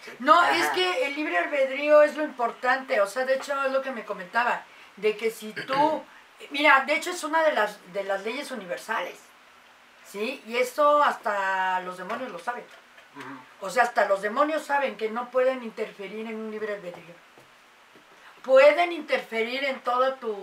sí. 0.03 0.12
No, 0.19 0.39
Ajá. 0.39 0.58
es 0.58 0.67
que 0.69 1.06
el 1.06 1.15
libre 1.15 1.38
albedrío 1.38 2.01
es 2.01 2.15
lo 2.17 2.23
importante, 2.23 2.99
o 3.01 3.08
sea, 3.08 3.25
de 3.25 3.36
hecho 3.36 3.53
es 3.65 3.71
lo 3.71 3.82
que 3.82 3.91
me 3.91 4.03
comentaba, 4.03 4.63
de 4.97 5.15
que 5.15 5.29
si 5.29 5.53
tú, 5.67 6.03
mira, 6.49 6.84
de 6.86 6.95
hecho 6.95 7.12
es 7.12 7.23
una 7.23 7.43
de 7.43 7.51
las, 7.53 7.77
de 7.93 8.03
las 8.03 8.23
leyes 8.23 8.49
universales, 8.51 9.19
¿sí? 10.06 10.41
Y 10.47 10.58
eso 10.58 11.03
hasta 11.03 11.79
los 11.82 11.97
demonios 11.99 12.32
lo 12.32 12.39
saben. 12.39 12.65
O 13.62 13.69
sea, 13.69 13.84
hasta 13.84 14.06
los 14.08 14.23
demonios 14.23 14.63
saben 14.63 14.97
que 14.97 15.08
no 15.12 15.29
pueden 15.29 15.62
interferir 15.62 16.25
en 16.25 16.36
un 16.36 16.49
libre 16.49 16.73
albedrío. 16.73 17.13
Pueden 18.43 18.91
interferir 18.91 19.63
en 19.63 19.79
toda 19.82 20.15
tu, 20.17 20.36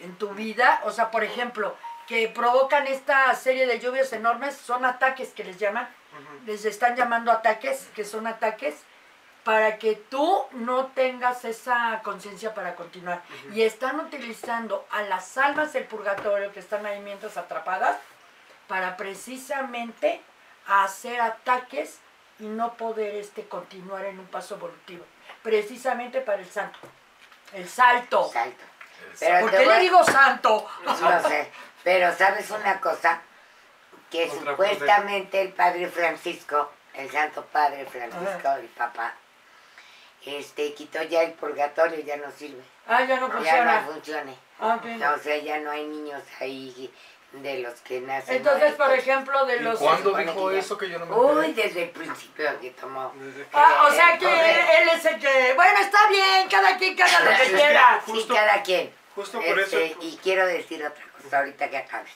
en 0.00 0.14
tu 0.16 0.30
vida, 0.30 0.80
o 0.84 0.90
sea, 0.90 1.10
por 1.10 1.24
ejemplo, 1.24 1.74
que 2.06 2.28
provocan 2.28 2.86
esta 2.86 3.34
serie 3.34 3.66
de 3.66 3.80
lluvias 3.80 4.12
enormes, 4.12 4.56
son 4.56 4.84
ataques 4.84 5.30
que 5.30 5.44
les 5.44 5.58
llaman, 5.58 5.88
les 6.46 6.64
están 6.64 6.96
llamando 6.96 7.30
ataques, 7.30 7.88
que 7.94 8.04
son 8.04 8.26
ataques, 8.26 8.76
para 9.44 9.78
que 9.78 9.94
tú 9.94 10.44
no 10.52 10.88
tengas 10.88 11.44
esa 11.44 12.00
conciencia 12.02 12.52
para 12.52 12.74
continuar. 12.74 13.22
Y 13.54 13.62
están 13.62 13.98
utilizando 13.98 14.86
a 14.90 15.02
las 15.02 15.38
almas 15.38 15.72
del 15.72 15.84
purgatorio 15.84 16.52
que 16.52 16.60
están 16.60 16.84
ahí 16.84 17.00
mientras 17.00 17.36
atrapadas 17.38 17.96
para 18.66 18.96
precisamente 18.98 20.20
hacer 20.66 21.20
ataques 21.20 21.98
y 22.38 22.44
no 22.44 22.74
poder 22.74 23.14
este, 23.14 23.48
continuar 23.48 24.04
en 24.04 24.18
un 24.18 24.26
paso 24.26 24.56
evolutivo. 24.56 25.04
Precisamente 25.42 26.20
para 26.20 26.38
el 26.38 26.50
santo. 26.50 26.78
El 27.52 27.68
salto. 27.68 28.30
El 28.34 28.54
Pero 29.18 29.40
¿Por 29.40 29.50
qué 29.50 29.64
voy 29.64 29.66
le 29.74 29.80
digo 29.80 30.04
santo? 30.04 30.68
No 30.84 31.22
sé, 31.28 31.50
pero 31.82 32.14
¿sabes 32.14 32.50
una 32.50 32.80
cosa? 32.80 33.20
Que 34.10 34.24
Otra 34.28 34.52
supuestamente 34.52 35.40
el 35.42 35.52
Padre 35.52 35.88
Francisco, 35.88 36.72
el 36.94 37.10
Santo 37.10 37.44
Padre 37.46 37.86
Francisco, 37.86 38.48
el 38.58 38.66
Papá, 38.68 39.14
este, 40.24 40.74
quitó 40.74 41.02
ya 41.02 41.22
el 41.22 41.32
purgatorio, 41.32 42.00
ya 42.00 42.16
no 42.16 42.30
sirve. 42.30 42.62
Ah, 42.86 43.04
ya 43.04 43.18
no 43.20 43.28
Ya 43.28 43.32
funciona. 43.34 43.80
no 43.80 43.92
funciona. 43.92 44.32
Ah. 44.60 45.14
O 45.14 45.18
sea, 45.22 45.36
ya 45.38 45.58
no 45.60 45.70
hay 45.70 45.86
niños 45.86 46.22
ahí 46.40 46.92
de 47.32 47.58
los 47.58 47.74
que 47.82 48.00
nacen. 48.00 48.36
Entonces, 48.36 48.72
por 48.74 48.90
ejemplo, 48.92 49.44
de 49.46 49.56
¿Y 49.56 49.60
los... 49.60 49.78
cuándo 49.78 50.16
dijo 50.16 50.50
eso 50.50 50.78
que 50.78 50.88
yo 50.88 50.98
no 50.98 51.06
me 51.06 51.14
Uy, 51.14 51.46
enteré? 51.46 51.68
desde 51.68 51.82
el 51.84 51.90
principio 51.90 52.60
que 52.60 52.70
tomó. 52.70 53.12
Desde 53.16 53.42
que- 53.42 53.48
Ah, 53.52 53.86
o 53.86 53.92
sea 53.92 54.16
que 54.18 54.26
él 54.82 54.88
es 54.94 55.04
el 55.04 55.20
que... 55.20 55.52
Bueno, 55.54 55.78
está 55.80 56.08
bien, 56.08 56.48
cada 56.48 56.76
quien 56.78 56.96
que 56.96 57.02
haga 57.02 57.20
lo 57.20 57.30
que 57.36 57.50
quiera. 57.52 58.02
Sí, 58.04 58.12
Justo- 58.12 58.34
cada 58.34 58.62
quien. 58.62 58.92
Justo 59.14 59.40
por 59.40 59.58
eso, 59.60 59.78
Este, 59.78 59.96
y 60.06 60.16
quiero 60.22 60.46
decir 60.46 60.84
otra 60.86 61.04
cosa 61.22 61.38
ahorita 61.40 61.68
que 61.68 61.76
acabes. 61.76 62.12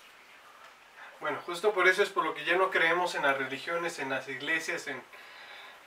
bueno, 1.21 1.39
justo 1.45 1.73
por 1.73 1.89
eso 1.89 2.03
es 2.03 2.09
por 2.11 2.25
lo 2.25 2.33
que 2.35 2.45
ya 2.45 2.57
no 2.57 2.71
creemos 2.71 3.15
en 3.17 3.23
las 3.23 3.37
religiones, 3.37 3.99
en 3.99 4.09
las 4.11 4.29
iglesias, 4.29 4.87
en, 4.87 5.03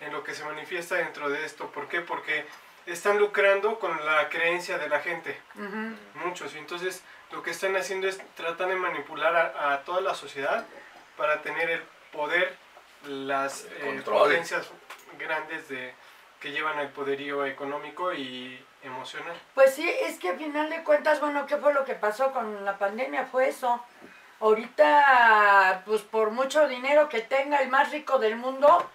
en 0.01 0.11
lo 0.13 0.23
que 0.23 0.33
se 0.35 0.43
manifiesta 0.43 0.95
dentro 0.95 1.29
de 1.29 1.45
esto. 1.45 1.71
¿Por 1.71 1.87
qué? 1.87 2.01
Porque 2.01 2.45
están 2.85 3.17
lucrando 3.17 3.79
con 3.79 4.05
la 4.05 4.29
creencia 4.29 4.77
de 4.77 4.89
la 4.89 4.99
gente, 4.99 5.39
muchos. 6.25 6.53
Y 6.55 6.57
entonces 6.57 7.03
lo 7.31 7.41
que 7.43 7.51
están 7.51 7.75
haciendo 7.75 8.07
es 8.07 8.21
tratan 8.35 8.69
de 8.69 8.75
manipular 8.75 9.35
a, 9.35 9.73
a 9.73 9.83
toda 9.83 10.01
la 10.01 10.13
sociedad 10.13 10.65
para 11.17 11.41
tener 11.41 11.69
el 11.69 11.83
poder, 12.11 12.55
las 13.07 13.65
eh, 13.79 14.01
potencias 14.05 14.69
grandes 15.17 15.67
de, 15.67 15.93
que 16.39 16.51
llevan 16.51 16.77
al 16.77 16.89
poderío 16.89 17.45
económico 17.45 18.13
y 18.13 18.63
emocional. 18.83 19.35
Pues 19.53 19.73
sí, 19.73 19.89
es 20.01 20.19
que 20.19 20.29
a 20.29 20.35
final 20.35 20.69
de 20.69 20.83
cuentas, 20.83 21.19
bueno, 21.19 21.45
¿qué 21.45 21.57
fue 21.57 21.73
lo 21.73 21.85
que 21.85 21.95
pasó 21.95 22.31
con 22.31 22.63
la 22.65 22.77
pandemia? 22.77 23.25
Fue 23.25 23.49
eso. 23.49 23.83
Ahorita, 24.39 25.83
pues 25.85 26.01
por 26.01 26.31
mucho 26.31 26.67
dinero 26.67 27.09
que 27.09 27.21
tenga 27.21 27.61
el 27.61 27.69
más 27.69 27.91
rico 27.91 28.19
del 28.19 28.35
mundo, 28.35 28.89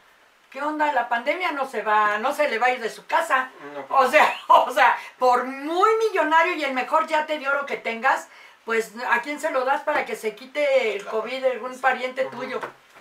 ¿qué 0.51 0.61
onda? 0.63 0.93
La 0.93 1.09
pandemia 1.09 1.53
no 1.53 1.67
se 1.67 1.83
va, 1.83 2.19
no 2.19 2.35
se 2.35 2.49
le 2.49 2.59
va 2.59 2.67
a 2.69 2.71
ir 2.73 2.81
de 2.81 2.91
su 2.91 3.07
casa. 3.07 3.51
No, 3.75 3.97
O 3.97 4.11
sea, 4.11 4.35
o 4.49 4.71
sea, 4.73 4.97
por 5.19 5.45
muy 5.45 5.91
millonario 6.09 6.55
y 6.55 6.65
el 6.65 6.75
mejor 6.75 7.07
yate 7.07 7.39
de 7.39 7.49
oro 7.49 7.67
que 7.67 7.77
tengas, 7.77 8.29
pues 8.65 8.93
¿a 9.11 9.21
quién 9.23 9.41
se 9.41 9.51
lo 9.51 9.65
das 9.65 9.83
para 9.83 10.05
que 10.05 10.17
se 10.17 10.35
quite 10.35 10.95
el 10.97 11.03
Claro. 11.03 11.21
COVID 11.23 11.43
de 11.43 11.51
algún 11.53 11.81
pariente 11.81 12.25
tuyo? 12.27 12.59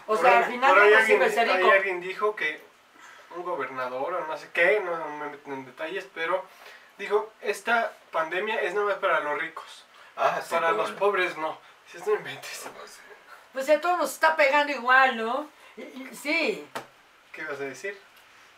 O 0.08 0.16
Por 0.16 0.20
sea, 0.22 0.40
al 0.40 0.46
final 0.46 0.76
no 0.76 0.82
alguien, 0.82 1.06
sirve 1.06 1.30
ser 1.32 1.48
rico. 1.48 1.70
alguien 1.72 2.02
dijo 2.02 2.36
que 2.36 2.62
un 3.36 3.44
gobernador 3.44 4.14
o 4.16 4.26
no 4.26 4.38
sé 4.38 4.50
qué, 4.54 4.80
no 4.80 4.96
me 5.20 5.30
meto 5.30 5.52
en 5.54 5.66
detalles, 5.66 6.08
pero 6.16 6.44
dijo, 6.98 7.32
esta 7.42 7.94
pandemia 8.12 8.60
es 8.62 8.74
nada 8.74 8.88
más 8.88 8.96
para 8.98 9.20
los 9.20 9.40
ricos, 9.40 9.86
Ah, 10.18 10.40
sí, 10.44 10.50
para 10.50 10.72
los 10.72 10.92
pobres 10.92 11.38
no. 11.38 11.58
Si 11.92 11.98
no 12.00 12.16
inventes. 12.16 12.68
Pues 13.54 13.70
a 13.70 13.80
todos 13.80 13.98
nos 13.98 14.12
está 14.14 14.36
pegando 14.36 14.72
igual, 14.74 15.18
¿no? 15.18 15.48
Sí. 16.22 16.68
¿Qué 17.40 17.46
ibas 17.46 17.62
a 17.62 17.64
decir? 17.64 17.98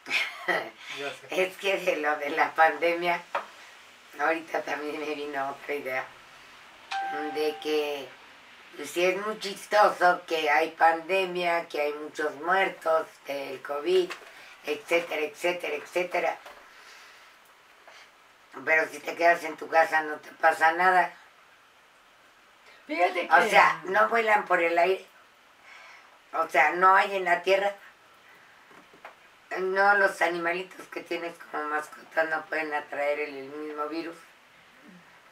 Es 1.30 1.56
que 1.58 1.78
de 1.78 1.98
lo 1.98 2.18
de 2.18 2.32
la 2.32 2.52
pandemia, 2.56 3.22
ahorita 4.20 4.64
también 4.64 5.00
me 5.00 5.14
vino 5.14 5.52
otra 5.52 5.76
idea. 5.76 6.04
De 7.36 7.56
que 7.62 8.08
pues, 8.76 8.90
sí 8.90 9.06
es 9.06 9.24
muy 9.24 9.38
chistoso 9.38 10.24
que 10.26 10.50
hay 10.50 10.72
pandemia, 10.72 11.68
que 11.68 11.80
hay 11.80 11.94
muchos 11.94 12.34
muertos 12.38 13.06
del 13.28 13.62
COVID, 13.62 14.12
etcétera, 14.66 15.22
etcétera, 15.22 15.76
etcétera. 15.76 16.38
Pero 18.66 18.88
si 18.88 18.98
te 18.98 19.16
quedas 19.16 19.44
en 19.44 19.58
tu 19.58 19.68
casa 19.68 20.02
no 20.02 20.16
te 20.16 20.32
pasa 20.32 20.72
nada. 20.72 21.14
Fíjate 22.88 23.28
que... 23.28 23.34
O 23.34 23.48
sea, 23.48 23.80
no 23.84 24.10
vuelan 24.10 24.46
por 24.46 24.60
el 24.60 24.76
aire. 24.76 25.06
O 26.34 26.50
sea, 26.50 26.72
no 26.72 26.96
hay 26.96 27.16
en 27.16 27.26
la 27.26 27.44
tierra. 27.44 27.76
No, 29.60 29.96
los 29.96 30.22
animalitos 30.22 30.88
que 30.88 31.02
tienes 31.02 31.36
como 31.52 31.64
mascota 31.66 32.24
no 32.26 32.46
pueden 32.46 32.74
atraer 32.74 33.20
el, 33.20 33.36
el 33.38 33.50
mismo 33.50 33.86
virus. 33.88 34.16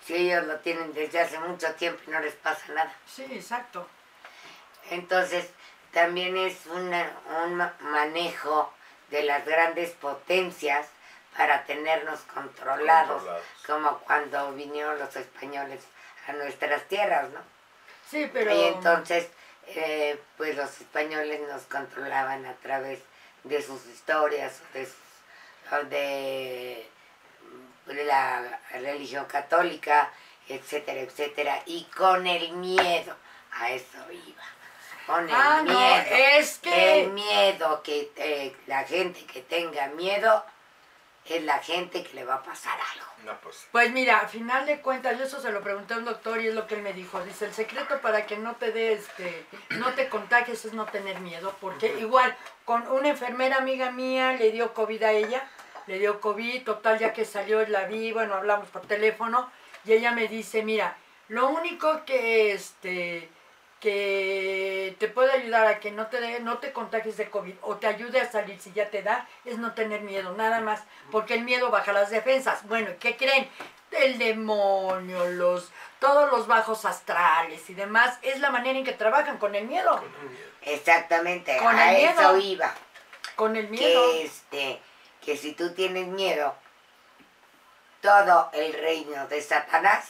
Si 0.05 0.15
ellos 0.15 0.45
lo 0.45 0.57
tienen 0.59 0.93
desde 0.93 1.21
hace 1.21 1.39
mucho 1.39 1.73
tiempo 1.75 2.01
y 2.07 2.11
no 2.11 2.19
les 2.19 2.33
pasa 2.35 2.73
nada. 2.73 2.93
Sí, 3.05 3.25
exacto. 3.31 3.87
Entonces, 4.89 5.49
también 5.91 6.35
es 6.37 6.65
una- 6.67 7.11
un 7.43 7.55
ma- 7.55 7.73
manejo 7.79 8.73
de 9.09 9.23
las 9.23 9.45
grandes 9.45 9.91
potencias 9.91 10.87
para 11.37 11.63
tenernos 11.65 12.19
controlados, 12.33 13.17
Controlados. 13.23 13.45
como 13.65 13.97
cuando 13.99 14.51
vinieron 14.53 14.99
los 14.99 15.15
españoles 15.15 15.81
a 16.27 16.33
nuestras 16.33 16.83
tierras, 16.87 17.29
¿no? 17.29 17.39
Sí, 18.09 18.29
pero... 18.33 18.51
Y 18.53 18.63
entonces, 18.65 19.27
eh, 19.67 20.19
pues 20.37 20.55
los 20.55 20.69
españoles 20.81 21.41
nos 21.47 21.61
controlaban 21.63 22.45
a 22.45 22.53
través 22.55 22.99
de 23.43 23.61
sus 23.61 23.85
historias, 23.87 24.59
de, 24.73 24.85
sus- 24.85 25.89
de 25.89 26.87
la 28.05 28.59
religión 28.71 29.25
católica, 29.25 30.11
etcétera, 30.47 31.01
etcétera, 31.01 31.61
y 31.65 31.83
con 31.95 32.25
el 32.27 32.51
miedo, 32.53 33.15
a 33.53 33.71
eso 33.71 33.97
iba, 34.11 34.43
con 35.05 35.27
el 35.29 35.35
Ah, 35.35 35.61
no, 35.63 35.71
miedo. 35.73 36.15
es 36.37 36.57
que... 36.59 37.01
El 37.03 37.09
miedo, 37.11 37.81
que 37.83 38.11
eh, 38.15 38.55
la 38.67 38.83
gente 38.83 39.25
que 39.25 39.41
tenga 39.41 39.87
miedo 39.87 40.43
es 41.37 41.43
la 41.43 41.59
gente 41.59 42.03
que 42.03 42.13
le 42.13 42.25
va 42.25 42.35
a 42.35 42.43
pasar 42.43 42.77
algo. 42.93 43.05
No, 43.25 43.39
pues. 43.41 43.67
Pues 43.71 43.91
mira, 43.91 44.19
a 44.19 44.27
final 44.27 44.65
de 44.65 44.81
cuentas, 44.81 45.17
yo 45.17 45.25
eso 45.25 45.41
se 45.41 45.51
lo 45.51 45.61
pregunté 45.61 45.93
a 45.93 45.97
un 45.97 46.05
doctor 46.05 46.41
y 46.41 46.47
es 46.47 46.55
lo 46.55 46.67
que 46.67 46.75
él 46.75 46.81
me 46.81 46.93
dijo. 46.93 47.23
Dice, 47.23 47.45
el 47.45 47.53
secreto 47.53 47.99
para 48.01 48.25
que 48.25 48.37
no 48.37 48.55
te 48.55 48.71
dé, 48.71 48.93
este, 48.93 49.45
no 49.71 49.93
te 49.93 50.09
contagies 50.09 50.65
es 50.65 50.73
no 50.73 50.85
tener 50.85 51.19
miedo. 51.19 51.55
Porque 51.59 51.99
igual, 51.99 52.35
con 52.65 52.87
una 52.87 53.09
enfermera 53.09 53.57
amiga 53.57 53.91
mía 53.91 54.33
le 54.33 54.51
dio 54.51 54.73
COVID 54.73 55.03
a 55.03 55.11
ella, 55.11 55.49
le 55.87 55.99
dio 55.99 56.21
COVID, 56.21 56.63
total, 56.63 56.99
ya 56.99 57.13
que 57.13 57.25
salió 57.25 57.65
la 57.67 57.85
vi, 57.85 58.11
bueno, 58.11 58.35
hablamos 58.35 58.69
por 58.69 58.81
teléfono, 58.85 59.51
y 59.85 59.93
ella 59.93 60.11
me 60.11 60.27
dice, 60.27 60.63
mira, 60.63 60.97
lo 61.27 61.49
único 61.49 62.05
que, 62.05 62.53
este, 62.53 63.29
que 63.79 64.95
te 64.99 65.07
puede 65.07 65.31
ayudar 65.31 65.65
a 65.67 65.79
que 65.79 65.91
no 65.91 66.07
te, 66.07 66.19
dé- 66.19 66.39
no 66.41 66.57
te 66.59 66.71
contagies 66.73 67.17
de 67.17 67.29
COVID 67.29 67.55
o 67.61 67.77
te 67.77 67.87
ayude 67.87 68.19
a 68.19 68.31
salir 68.31 68.59
si 68.59 68.71
ya 68.73 68.89
te 68.89 69.01
da, 69.03 69.27
es 69.45 69.57
no 69.57 69.73
tener 69.73 70.01
miedo, 70.01 70.33
nada 70.33 70.59
más, 70.61 70.81
porque 71.11 71.33
el 71.35 71.43
miedo 71.43 71.69
baja 71.71 71.93
las 71.93 72.09
defensas. 72.09 72.67
Bueno, 72.67 72.91
¿qué 72.99 73.15
creen? 73.15 73.49
El 73.91 74.19
demonio, 74.19 75.25
los, 75.29 75.71
todos 75.99 76.29
los 76.31 76.45
bajos 76.47 76.85
astrales 76.85 77.69
y 77.69 77.73
demás, 77.73 78.19
es 78.21 78.39
la 78.39 78.51
manera 78.51 78.77
en 78.77 78.85
que 78.85 78.93
trabajan 78.93 79.37
con 79.37 79.55
el 79.55 79.65
miedo, 79.65 80.03
Exactamente, 80.61 81.57
Con 81.57 81.75
a 81.77 81.91
el 81.93 81.97
miedo. 81.97 82.19
eso 82.19 82.37
iba. 82.37 82.73
con 83.35 83.55
el 83.55 83.67
miedo. 83.69 84.11
que 84.11 84.23
este 84.25 84.81
que 85.21 85.35
si 85.37 85.53
tú 85.53 85.73
tienes 85.73 86.07
miedo 86.07 86.53
todo 88.01 88.49
el 88.53 88.73
reino 88.73 89.27
de 89.27 89.41
Satanás 89.41 90.09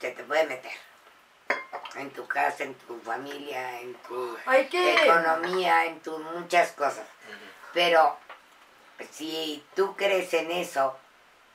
se 0.00 0.10
te 0.10 0.22
puede 0.24 0.44
meter 0.46 0.72
en 1.96 2.10
tu 2.10 2.26
casa, 2.26 2.64
en 2.64 2.74
tu 2.74 2.98
familia, 3.00 3.80
en 3.80 3.94
tu 3.94 4.36
economía, 4.46 5.86
en 5.86 6.00
tus 6.00 6.18
muchas 6.18 6.72
cosas. 6.72 7.06
Pero 7.72 8.16
si 9.10 9.64
tú 9.74 9.96
crees 9.96 10.32
en 10.34 10.50
eso, 10.50 10.96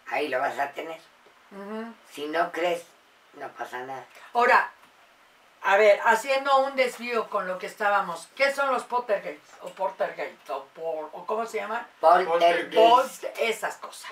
ahí 0.07 0.27
lo 0.27 0.39
vas 0.39 0.57
a 0.59 0.71
tener. 0.71 0.99
Si 2.11 2.27
no 2.27 2.51
crees, 2.51 2.83
no 3.33 3.47
pasa 3.49 3.79
nada. 3.79 4.05
Ahora, 4.33 4.71
a 5.63 5.77
ver, 5.77 5.99
haciendo 6.05 6.57
un 6.59 6.75
desvío 6.75 7.29
con 7.29 7.47
lo 7.47 7.57
que 7.57 7.67
estábamos, 7.67 8.29
¿qué 8.35 8.51
son 8.53 8.71
los 8.71 8.83
Pottergates? 8.83 9.41
O 9.61 9.69
Portergates, 9.69 10.49
o, 10.49 10.63
por, 10.65 11.09
o 11.11 11.25
¿cómo 11.25 11.45
se 11.45 11.57
llaman? 11.57 11.85
Poltergeist. 11.99 13.25
Esas 13.37 13.75
cosas. 13.77 14.11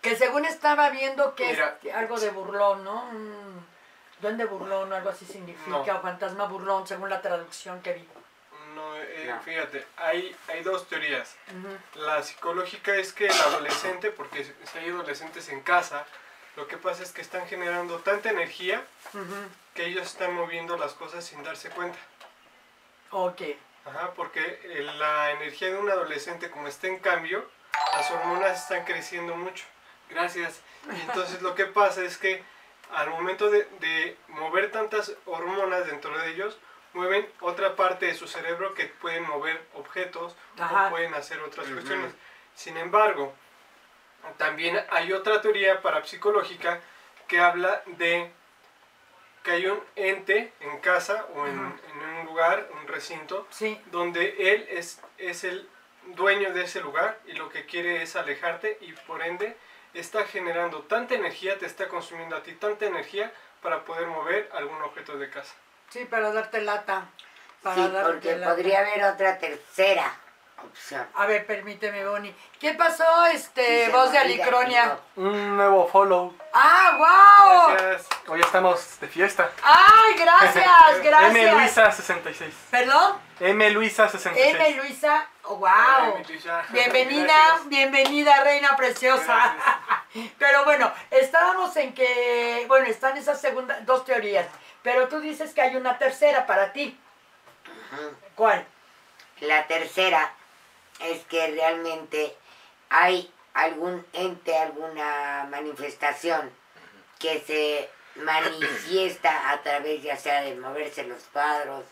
Que 0.00 0.14
según 0.14 0.44
estaba 0.44 0.90
viendo 0.90 1.34
que 1.34 1.48
Mira. 1.48 1.78
es 1.82 1.94
algo 1.94 2.20
de 2.20 2.30
burlón, 2.30 2.84
¿no? 2.84 3.06
Un 3.06 3.75
duende 4.20 4.44
burlón 4.44 4.92
o 4.92 4.96
algo 4.96 5.10
así 5.10 5.24
significa, 5.26 5.70
No. 5.70 5.80
o 5.80 6.00
fantasma 6.02 6.44
burlón, 6.46 6.86
según 6.86 7.10
la 7.10 7.20
traducción 7.20 7.80
que 7.82 7.92
vi. 7.94 8.08
No, 8.74 8.96
eh, 8.96 9.26
No. 9.28 9.40
fíjate, 9.42 9.86
hay, 9.96 10.36
hay 10.48 10.62
dos 10.62 10.88
teorías. 10.88 11.34
Ujú. 11.48 12.00
La 12.06 12.22
psicológica 12.22 12.94
es 12.94 13.12
que 13.12 13.26
el 13.26 13.32
adolescente, 13.40 14.10
porque 14.10 14.44
si 14.44 14.78
hay 14.78 14.90
adolescentes 14.90 15.48
en 15.48 15.62
casa, 15.62 16.04
lo 16.56 16.66
que 16.68 16.76
pasa 16.76 17.02
es 17.02 17.12
que 17.12 17.20
están 17.22 17.46
generando 17.46 17.98
tanta 18.00 18.30
energía 18.30 18.82
Ujú. 19.14 19.34
que 19.74 19.86
ellos 19.86 20.06
están 20.06 20.34
moviendo 20.34 20.76
las 20.76 20.92
cosas 20.94 21.24
sin 21.24 21.42
darse 21.42 21.70
cuenta. 21.70 21.98
Ok. 23.10 23.42
Ajá, 23.86 24.12
porque 24.16 24.60
eh, 24.64 24.82
la 24.98 25.30
energía 25.32 25.68
de 25.68 25.76
un 25.78 25.88
adolescente, 25.88 26.50
como 26.50 26.66
está 26.66 26.88
en 26.88 26.98
cambio, 26.98 27.48
las 27.94 28.10
hormonas 28.10 28.62
están 28.62 28.84
creciendo 28.84 29.36
mucho. 29.36 29.64
Gracias. 30.10 30.60
Y 30.92 31.00
entonces 31.02 31.40
lo 31.42 31.54
que 31.54 31.66
pasa 31.66 32.02
es 32.02 32.18
que 32.18 32.42
al 32.92 33.10
momento 33.10 33.50
de, 33.50 33.64
de 33.80 34.16
mover 34.28 34.70
tantas 34.70 35.12
hormonas 35.26 35.86
dentro 35.86 36.16
de 36.18 36.30
ellos, 36.30 36.58
mueven 36.92 37.28
otra 37.40 37.76
parte 37.76 38.06
de 38.06 38.14
su 38.14 38.26
cerebro 38.26 38.74
que 38.74 38.86
pueden 38.86 39.24
mover 39.26 39.62
objetos 39.74 40.34
Ajá. 40.58 40.86
o 40.86 40.90
pueden 40.90 41.12
hacer 41.14 41.40
otras 41.40 41.66
cuestiones. 41.68 42.12
Sin 42.54 42.76
embargo, 42.76 43.34
también 44.38 44.82
hay 44.90 45.12
otra 45.12 45.40
teoría 45.40 45.82
parapsicológica 45.82 46.80
que 47.28 47.38
habla 47.40 47.82
de 47.86 48.30
que 49.42 49.50
hay 49.52 49.66
un 49.66 49.80
ente 49.94 50.52
en 50.60 50.80
casa 50.80 51.26
o 51.34 51.46
en, 51.46 51.58
un 51.58 52.24
lugar, 52.24 52.68
un 52.80 52.88
recinto, 52.88 53.46
Sí. 53.50 53.80
donde 53.86 54.54
él 54.54 54.66
es, 54.70 55.00
es 55.18 55.44
el 55.44 55.68
dueño 56.14 56.52
de 56.52 56.64
ese 56.64 56.80
lugar 56.80 57.18
y 57.26 57.32
lo 57.32 57.48
que 57.48 57.64
quiere 57.66 58.02
es 58.02 58.16
alejarte 58.16 58.78
y 58.80 58.92
por 58.92 59.22
ende 59.22 59.56
está 60.00 60.24
generando 60.24 60.82
tanta 60.82 61.14
energía, 61.14 61.58
te 61.58 61.66
está 61.66 61.88
consumiendo 61.88 62.36
a 62.36 62.42
ti 62.42 62.52
tanta 62.54 62.86
energía 62.86 63.32
para 63.62 63.84
poder 63.84 64.06
mover 64.06 64.48
algún 64.54 64.80
objeto 64.82 65.16
de 65.18 65.30
casa. 65.30 65.54
Sí, 65.90 66.04
para 66.04 66.32
darte 66.32 66.60
lata. 66.62 67.06
Para 67.62 67.76
Sí, 67.86 67.92
darte 67.92 68.12
porque 68.12 68.36
lata. 68.36 68.52
podría 68.54 68.80
haber 68.80 69.04
otra 69.04 69.38
tercera. 69.38 70.14
A 71.14 71.26
ver, 71.26 71.46
permíteme, 71.46 72.04
Bonnie. 72.06 72.34
¿Qué 72.60 72.74
pasó, 72.74 73.26
este, 73.26 73.88
voz 73.90 74.12
de 74.12 74.18
Alicronia? 74.18 74.98
Un 75.16 75.56
nuevo 75.56 75.86
follow. 75.88 76.34
¡Ah, 76.52 76.96
wow! 76.96 77.72
Gracias. 77.74 78.06
Hoy 78.28 78.40
estamos 78.40 79.00
de 79.00 79.08
fiesta. 79.08 79.50
¡Ay, 79.62 80.14
gracias, 80.18 80.54
gracias! 81.02 81.36
M 81.36 81.52
Luisa 81.52 81.90
66. 81.90 82.54
¿Perdón? 82.70 83.18
M 83.40 83.70
Luisa 83.70 84.08
66. 84.08 84.54
M. 84.54 84.82
Luisa, 84.82 85.26
oh, 85.44 85.56
wow. 85.56 86.22
Luisa. 86.26 86.64
Bienvenida, 86.70 87.26
Gracias. 87.26 87.68
bienvenida, 87.68 88.44
reina 88.44 88.76
preciosa. 88.76 89.56
Pero 90.38 90.64
bueno, 90.64 90.92
estábamos 91.10 91.76
en 91.76 91.94
que, 91.94 92.64
bueno, 92.68 92.86
están 92.86 93.16
esas 93.16 93.40
segundas, 93.40 93.84
dos 93.84 94.04
teorías, 94.04 94.46
pero 94.82 95.08
tú 95.08 95.20
dices 95.20 95.52
que 95.52 95.60
hay 95.60 95.76
una 95.76 95.98
tercera 95.98 96.46
para 96.46 96.72
ti. 96.72 96.98
¿Cuál? 98.34 98.64
La 99.40 99.66
tercera 99.66 100.32
es 101.00 101.24
que 101.26 101.46
realmente 101.48 102.34
hay 102.88 103.32
algún 103.54 104.04
ente, 104.12 104.56
alguna 104.56 105.46
manifestación 105.50 106.50
que 107.18 107.40
se 107.46 107.88
manifiesta 108.22 109.50
a 109.50 109.62
través 109.62 110.02
ya 110.02 110.16
sea 110.16 110.40
de 110.42 110.54
moverse 110.54 111.04
los 111.04 111.22
cuadros, 111.32 111.84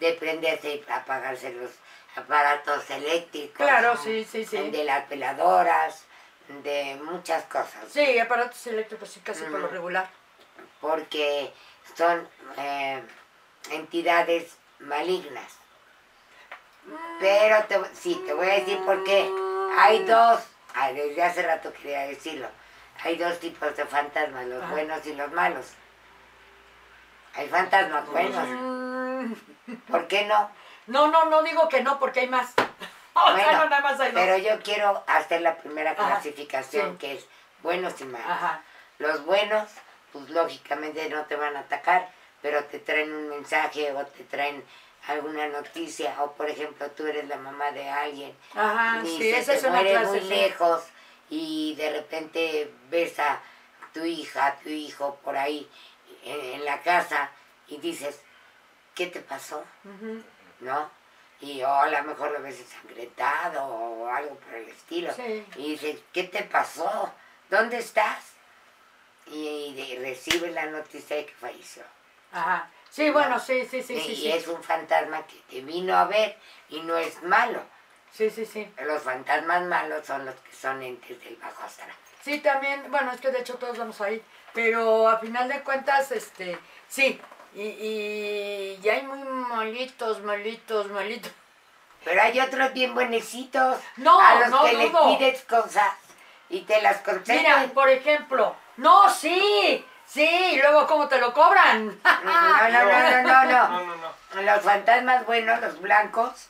de 0.00 0.12
prenderse 0.14 0.74
y 0.76 0.84
apagarse 0.90 1.52
los 1.52 1.70
aparatos 2.16 2.88
eléctricos, 2.90 3.56
Claro, 3.66 3.96
sí, 3.96 4.24
sí, 4.24 4.44
sí. 4.44 4.70
de 4.70 4.84
las 4.84 5.08
veladoras, 5.08 6.04
de 6.48 6.98
muchas 7.02 7.44
cosas. 7.44 7.84
Sí, 7.90 8.18
aparatos 8.18 8.66
eléctricos, 8.66 9.08
sí, 9.08 9.20
casi 9.20 9.42
por 9.44 9.60
lo 9.60 9.68
Mm. 9.68 9.72
regular. 9.72 10.10
porque 10.80 11.52
son 11.96 12.28
eh, 12.58 13.02
entidades 13.70 14.56
malignas. 14.80 15.52
Pero 17.20 17.64
te, 17.64 17.80
sí, 17.94 18.22
te 18.26 18.32
voy 18.32 18.48
a 18.48 18.54
decir 18.54 18.78
por 18.84 19.02
qué. 19.04 19.30
Hay 19.78 20.04
dos, 20.04 20.40
ah, 20.74 20.92
desde 20.92 21.22
hace 21.22 21.42
rato 21.42 21.72
quería 21.72 22.00
decirlo, 22.06 22.48
hay 23.02 23.16
dos 23.16 23.38
tipos 23.40 23.74
de 23.76 23.84
fantasmas, 23.86 24.46
los 24.46 24.62
Ajá. 24.62 24.72
buenos 24.72 25.04
y 25.06 25.14
los 25.14 25.30
malos. 25.32 25.66
Hay 27.34 27.48
fantasmas 27.48 28.06
buenos, 28.08 28.46
¿por 29.90 30.06
qué 30.06 30.24
no? 30.26 30.50
No, 30.86 31.08
no, 31.08 31.24
no 31.24 31.42
digo 31.42 31.68
que 31.68 31.82
no, 31.82 31.98
porque 31.98 32.20
hay 32.20 32.28
más. 32.28 32.52
O 33.16 33.26
sea, 33.26 33.44
Bueno, 33.44 33.58
no, 33.60 33.70
nada 33.70 33.80
más 33.80 34.00
hay 34.00 34.10
dos. 34.10 34.20
Pero 34.20 34.36
yo 34.38 34.60
quiero 34.60 35.04
hacer 35.06 35.40
la 35.42 35.54
primera 35.58 35.92
Ajá, 35.92 36.04
clasificación 36.06 36.92
sí. 36.92 36.98
que 36.98 37.12
es 37.14 37.24
buenos 37.62 38.00
y 38.00 38.04
malos. 38.06 38.26
Ajá. 38.28 38.60
Los 38.98 39.24
buenos, 39.24 39.68
pues 40.12 40.28
lógicamente 40.30 41.08
no 41.08 41.22
te 41.26 41.36
van 41.36 41.56
a 41.56 41.60
atacar, 41.60 42.08
pero 42.42 42.64
te 42.64 42.80
traen 42.80 43.12
un 43.14 43.28
mensaje 43.28 43.92
o 43.92 44.04
te 44.04 44.24
traen 44.24 44.64
alguna 45.08 45.46
noticia, 45.48 46.14
o 46.22 46.32
por 46.34 46.48
ejemplo 46.48 46.90
tú 46.92 47.06
eres 47.06 47.28
la 47.28 47.36
mamá 47.36 47.70
de 47.72 47.88
alguien 47.88 48.36
Ajá, 48.54 49.02
y 49.04 49.08
sí, 49.08 49.18
se 49.18 49.38
esa 49.38 49.52
te 49.52 49.58
es 49.58 49.64
una 49.64 49.72
muere 49.74 49.90
clase. 49.90 50.06
muy 50.08 50.20
sí. 50.20 50.26
lejos 50.28 50.84
y 51.30 51.74
de 51.76 51.90
repente 51.92 52.72
ves 52.90 53.18
a 53.18 53.40
tu 53.92 54.04
hija, 54.04 54.58
tu 54.62 54.68
hijo 54.70 55.16
por 55.24 55.36
ahí 55.36 55.68
en, 56.24 56.40
en 56.40 56.64
la 56.64 56.80
casa 56.82 57.30
y 57.68 57.78
dices, 57.78 58.20
¿qué 58.94 59.06
te 59.08 59.20
pasó? 59.20 59.64
¿No? 60.60 60.90
Y 61.40 61.62
o 61.62 61.68
a 61.72 61.86
lo 61.88 62.02
mejor 62.04 62.30
lo 62.32 62.40
ves 62.42 62.60
ensangrentado 62.60 63.64
o 63.66 64.08
algo 64.08 64.36
por 64.36 64.54
el 64.54 64.68
estilo. 64.68 65.12
Sí. 65.14 65.44
Y 65.56 65.72
dices, 65.72 65.98
¿qué 66.12 66.24
te 66.24 66.42
pasó? 66.44 67.12
¿Dónde 67.50 67.78
estás? 67.78 68.32
Y, 69.26 69.74
de- 69.74 69.98
recibe 70.00 70.50
la 70.50 70.66
noticia 70.66 71.16
de 71.16 71.26
que 71.26 71.34
falleció. 71.34 71.82
Ajá. 72.32 72.70
Sí, 72.94 73.10
bueno, 73.10 73.40
sí, 73.40 73.66
sí, 73.68 73.82
sí, 73.82 73.94
y 73.94 74.00
sí. 74.00 74.12
y 74.12 74.16
sí. 74.16 74.30
es 74.30 74.46
un 74.46 74.62
fantasma 74.62 75.26
que 75.26 75.34
te 75.50 75.62
vino 75.62 75.96
a 75.96 76.04
ver 76.04 76.38
y 76.68 76.78
no 76.82 76.96
es 76.96 77.20
malo. 77.24 77.60
Sí, 78.12 78.30
sí, 78.30 78.46
sí. 78.46 78.72
Los 78.86 79.02
fantasmas 79.02 79.62
malos 79.64 80.06
son 80.06 80.24
los 80.24 80.36
que 80.36 80.52
son 80.54 80.80
entes 80.80 81.18
del 81.24 81.34
bajo 81.34 81.64
astral. 81.64 81.90
Sí, 82.22 82.38
también, 82.38 82.88
bueno, 82.92 83.10
es 83.10 83.20
que 83.20 83.32
de 83.32 83.40
hecho 83.40 83.54
todos 83.54 83.76
vamos 83.78 84.00
ahí, 84.00 84.22
pero 84.52 85.08
a 85.08 85.18
final 85.18 85.48
de 85.48 85.60
cuentas, 85.62 86.12
este, 86.12 86.56
sí, 86.86 87.20
y, 87.56 87.62
y, 87.62 88.80
y 88.80 88.88
hay 88.88 89.02
muy 89.02 89.18
malitos, 89.24 90.22
malitos, 90.22 90.88
malitos. 90.92 91.32
Pero 92.04 92.22
hay 92.22 92.38
otros 92.38 92.72
bien 92.74 92.94
buenecitos. 92.94 93.80
No, 93.96 94.20
a 94.20 94.36
los 94.38 94.50
no 94.50 94.62
que 94.66 94.72
les 94.74 94.90
pides 94.90 95.42
cosas 95.46 95.94
y 96.48 96.60
te 96.60 96.80
las 96.80 96.98
Mira, 97.04 97.12
conceden. 97.12 97.70
por 97.70 97.88
ejemplo, 97.88 98.54
no, 98.76 99.10
sí, 99.10 99.84
sí, 100.06 100.24
y 100.52 100.56
luego 100.60 100.86
cómo 100.86 101.08
te 101.08 101.18
lo 101.18 101.32
cobran. 101.34 101.86
No, 102.04 102.22
no, 102.24 102.68
no, 102.70 102.84
no, 102.84 103.22
no, 103.22 103.22
No, 103.22 103.44
no. 103.44 103.68
no, 103.86 103.96
no. 104.34 104.42
Los 104.42 104.62
fantasmas 104.62 105.24
buenos, 105.26 105.60
los 105.60 105.80
blancos, 105.80 106.48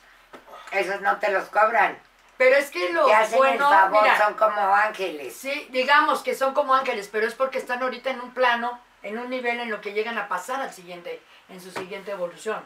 esos 0.71 1.01
no 1.01 1.17
te 1.17 1.29
los 1.31 1.45
cobran. 1.49 1.97
Pero 2.37 2.55
es 2.57 2.69
que 2.69 2.91
los 2.91 3.09
hacen 3.11 3.33
el 3.33 3.37
buenos, 3.37 3.69
favor, 3.69 4.01
mira, 4.03 4.17
son 4.17 4.33
como 4.33 4.75
ángeles. 4.75 5.35
sí, 5.37 5.67
digamos 5.71 6.21
que 6.21 6.35
son 6.35 6.53
como 6.53 6.73
ángeles, 6.73 7.07
pero 7.11 7.25
es 7.27 7.33
porque 7.33 7.57
están 7.59 7.81
ahorita 7.81 8.09
en 8.09 8.19
un 8.19 8.33
plano, 8.33 8.79
en 9.03 9.17
un 9.19 9.29
nivel 9.29 9.59
en 9.61 9.71
lo 9.71 9.79
que 9.79 9.93
llegan 9.93 10.17
a 10.17 10.27
pasar 10.27 10.59
al 10.61 10.73
siguiente, 10.73 11.21
en 11.47 11.61
su 11.61 11.71
siguiente 11.71 12.11
evolución. 12.11 12.61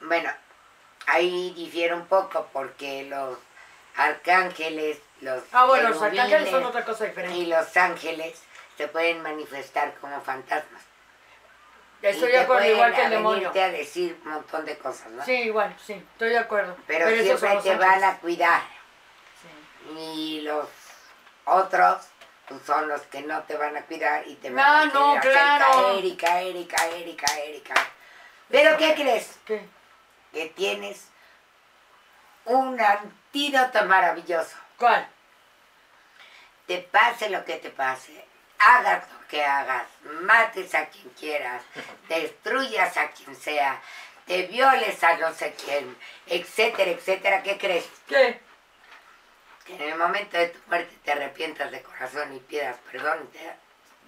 Bueno, 0.00 0.30
ahí 1.06 1.52
difiere 1.54 1.92
un 1.94 2.06
poco 2.06 2.48
porque 2.54 3.02
los 3.04 3.36
arcángeles, 3.96 4.98
los 5.20 5.42
Ah, 5.52 5.64
bueno, 5.66 5.90
los 5.90 6.00
arcángeles 6.02 6.50
son 6.50 6.64
otra 6.64 6.84
cosa 6.84 7.04
diferente. 7.04 7.36
y 7.36 7.46
los 7.46 7.76
ángeles 7.76 8.42
se 8.76 8.88
pueden 8.88 9.22
manifestar 9.22 9.94
como 10.00 10.20
fantasmas. 10.20 10.82
Estoy 12.02 12.28
Y 12.28 12.32
de 12.32 12.38
acuerdo, 12.40 12.66
igual 12.66 12.94
que 12.94 13.04
el 13.04 13.10
demonio. 13.10 13.50
a 13.50 13.68
decir 13.70 14.20
un 14.24 14.32
montón 14.32 14.64
de 14.64 14.76
cosas, 14.78 15.08
¿no? 15.12 15.24
Sí, 15.24 15.32
igual, 15.32 15.74
sí, 15.84 15.94
estoy 15.94 16.28
de 16.30 16.38
acuerdo. 16.38 16.76
Pero, 16.86 17.08
siempre 17.08 17.56
te 17.62 17.74
van 17.76 18.04
a 18.04 18.18
cuidar. 18.18 18.62
Sí. 19.40 19.98
Y 19.98 20.40
los 20.42 20.68
otros 21.46 22.06
pues, 22.48 22.62
son 22.62 22.86
los 22.88 23.00
que 23.02 23.22
no 23.22 23.42
te 23.44 23.56
van 23.56 23.76
a 23.76 23.82
cuidar 23.86 24.26
y 24.28 24.34
te 24.36 24.50
van 24.50 24.58
Ah, 24.64 24.82
a 24.82 24.86
no, 24.86 25.12
hacer 25.16 25.32
claro. 25.32 25.64
caer 25.72 26.04
y 26.04 26.16
caer 26.16 26.56
y 26.56 26.64
caer 26.66 27.08
y 27.08 27.16
caer 27.16 27.54
y 27.56 27.60
caer. 27.60 27.86
Pero 28.50 28.76
¿qué 28.76 28.94
crees? 28.94 29.38
¿Qué? 29.46 29.66
Que 30.32 30.46
tienes 30.50 31.08
un 32.44 32.78
antídoto 32.80 33.84
maravilloso. 33.86 34.56
¿Cuál? 34.76 35.08
Te 36.66 36.78
pase 36.78 37.30
lo 37.30 37.44
que 37.44 37.54
te 37.56 37.70
pase, 37.70 38.24
hagas 38.58 39.04
lo 39.12 39.26
que 39.28 39.44
hagas, 39.44 39.84
mates 40.22 40.74
a 40.74 40.86
quien 40.86 41.08
quieras, 41.10 41.62
destruyas 42.08 42.96
a 42.96 43.10
quien 43.10 43.34
sea, 43.36 43.80
te 44.26 44.42
violes 44.46 45.02
a 45.04 45.16
no 45.18 45.32
sé 45.34 45.54
quién, 45.64 45.96
etcétera, 46.26 46.90
etcétera. 46.90 47.42
¿Qué 47.42 47.58
crees? 47.58 47.88
¿Qué? 48.06 48.40
que 49.64 49.74
en 49.74 49.82
el 49.82 49.98
momento 49.98 50.36
de 50.36 50.46
tu 50.50 50.58
muerte 50.68 50.94
te 51.02 51.10
arrepientas 51.10 51.72
de 51.72 51.82
corazón 51.82 52.32
y 52.34 52.38
pidas 52.38 52.76
perdón, 52.92 53.28
te- 53.32 53.56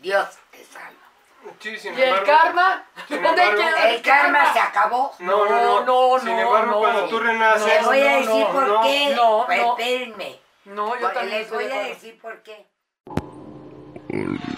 Dios 0.01 0.29
te 0.53 0.65
salva. 0.65 0.93
Sí, 1.61 1.77
sin 1.77 1.99
¿Y 1.99 2.03
el 2.03 2.23
karma? 2.23 2.85
¿Dónde 3.09 3.35
queda 3.57 3.91
El 3.91 4.03
karma 4.03 4.53
se 4.53 4.61
acabó. 4.61 5.13
No, 5.19 5.47
no, 5.47 5.85
no. 5.85 6.13
No, 6.13 6.19
Sin 6.21 6.29
no, 6.37 6.43
embargo, 6.43 6.71
no. 6.73 6.79
cuando 6.79 7.09
tú 7.09 7.19
renaces. 7.19 7.65
Les 7.67 7.85
voy 7.85 8.01
a 8.01 8.11
no, 8.11 8.17
decir 8.19 8.29
no, 8.47 8.53
por 8.53 8.67
no, 8.69 8.83
qué. 8.83 9.09
no, 9.17 9.47
no. 9.49 9.79
Espérenme. 9.79 10.41
No, 10.65 10.95
yo 10.95 11.01
Pues, 11.01 11.15
también 11.15 11.39
Les 11.41 11.51
voy 11.51 11.65
a 11.73 11.79
decir 11.83 12.21
por 12.21 12.43
qué. 12.43 12.67
Goldman. 14.19 14.58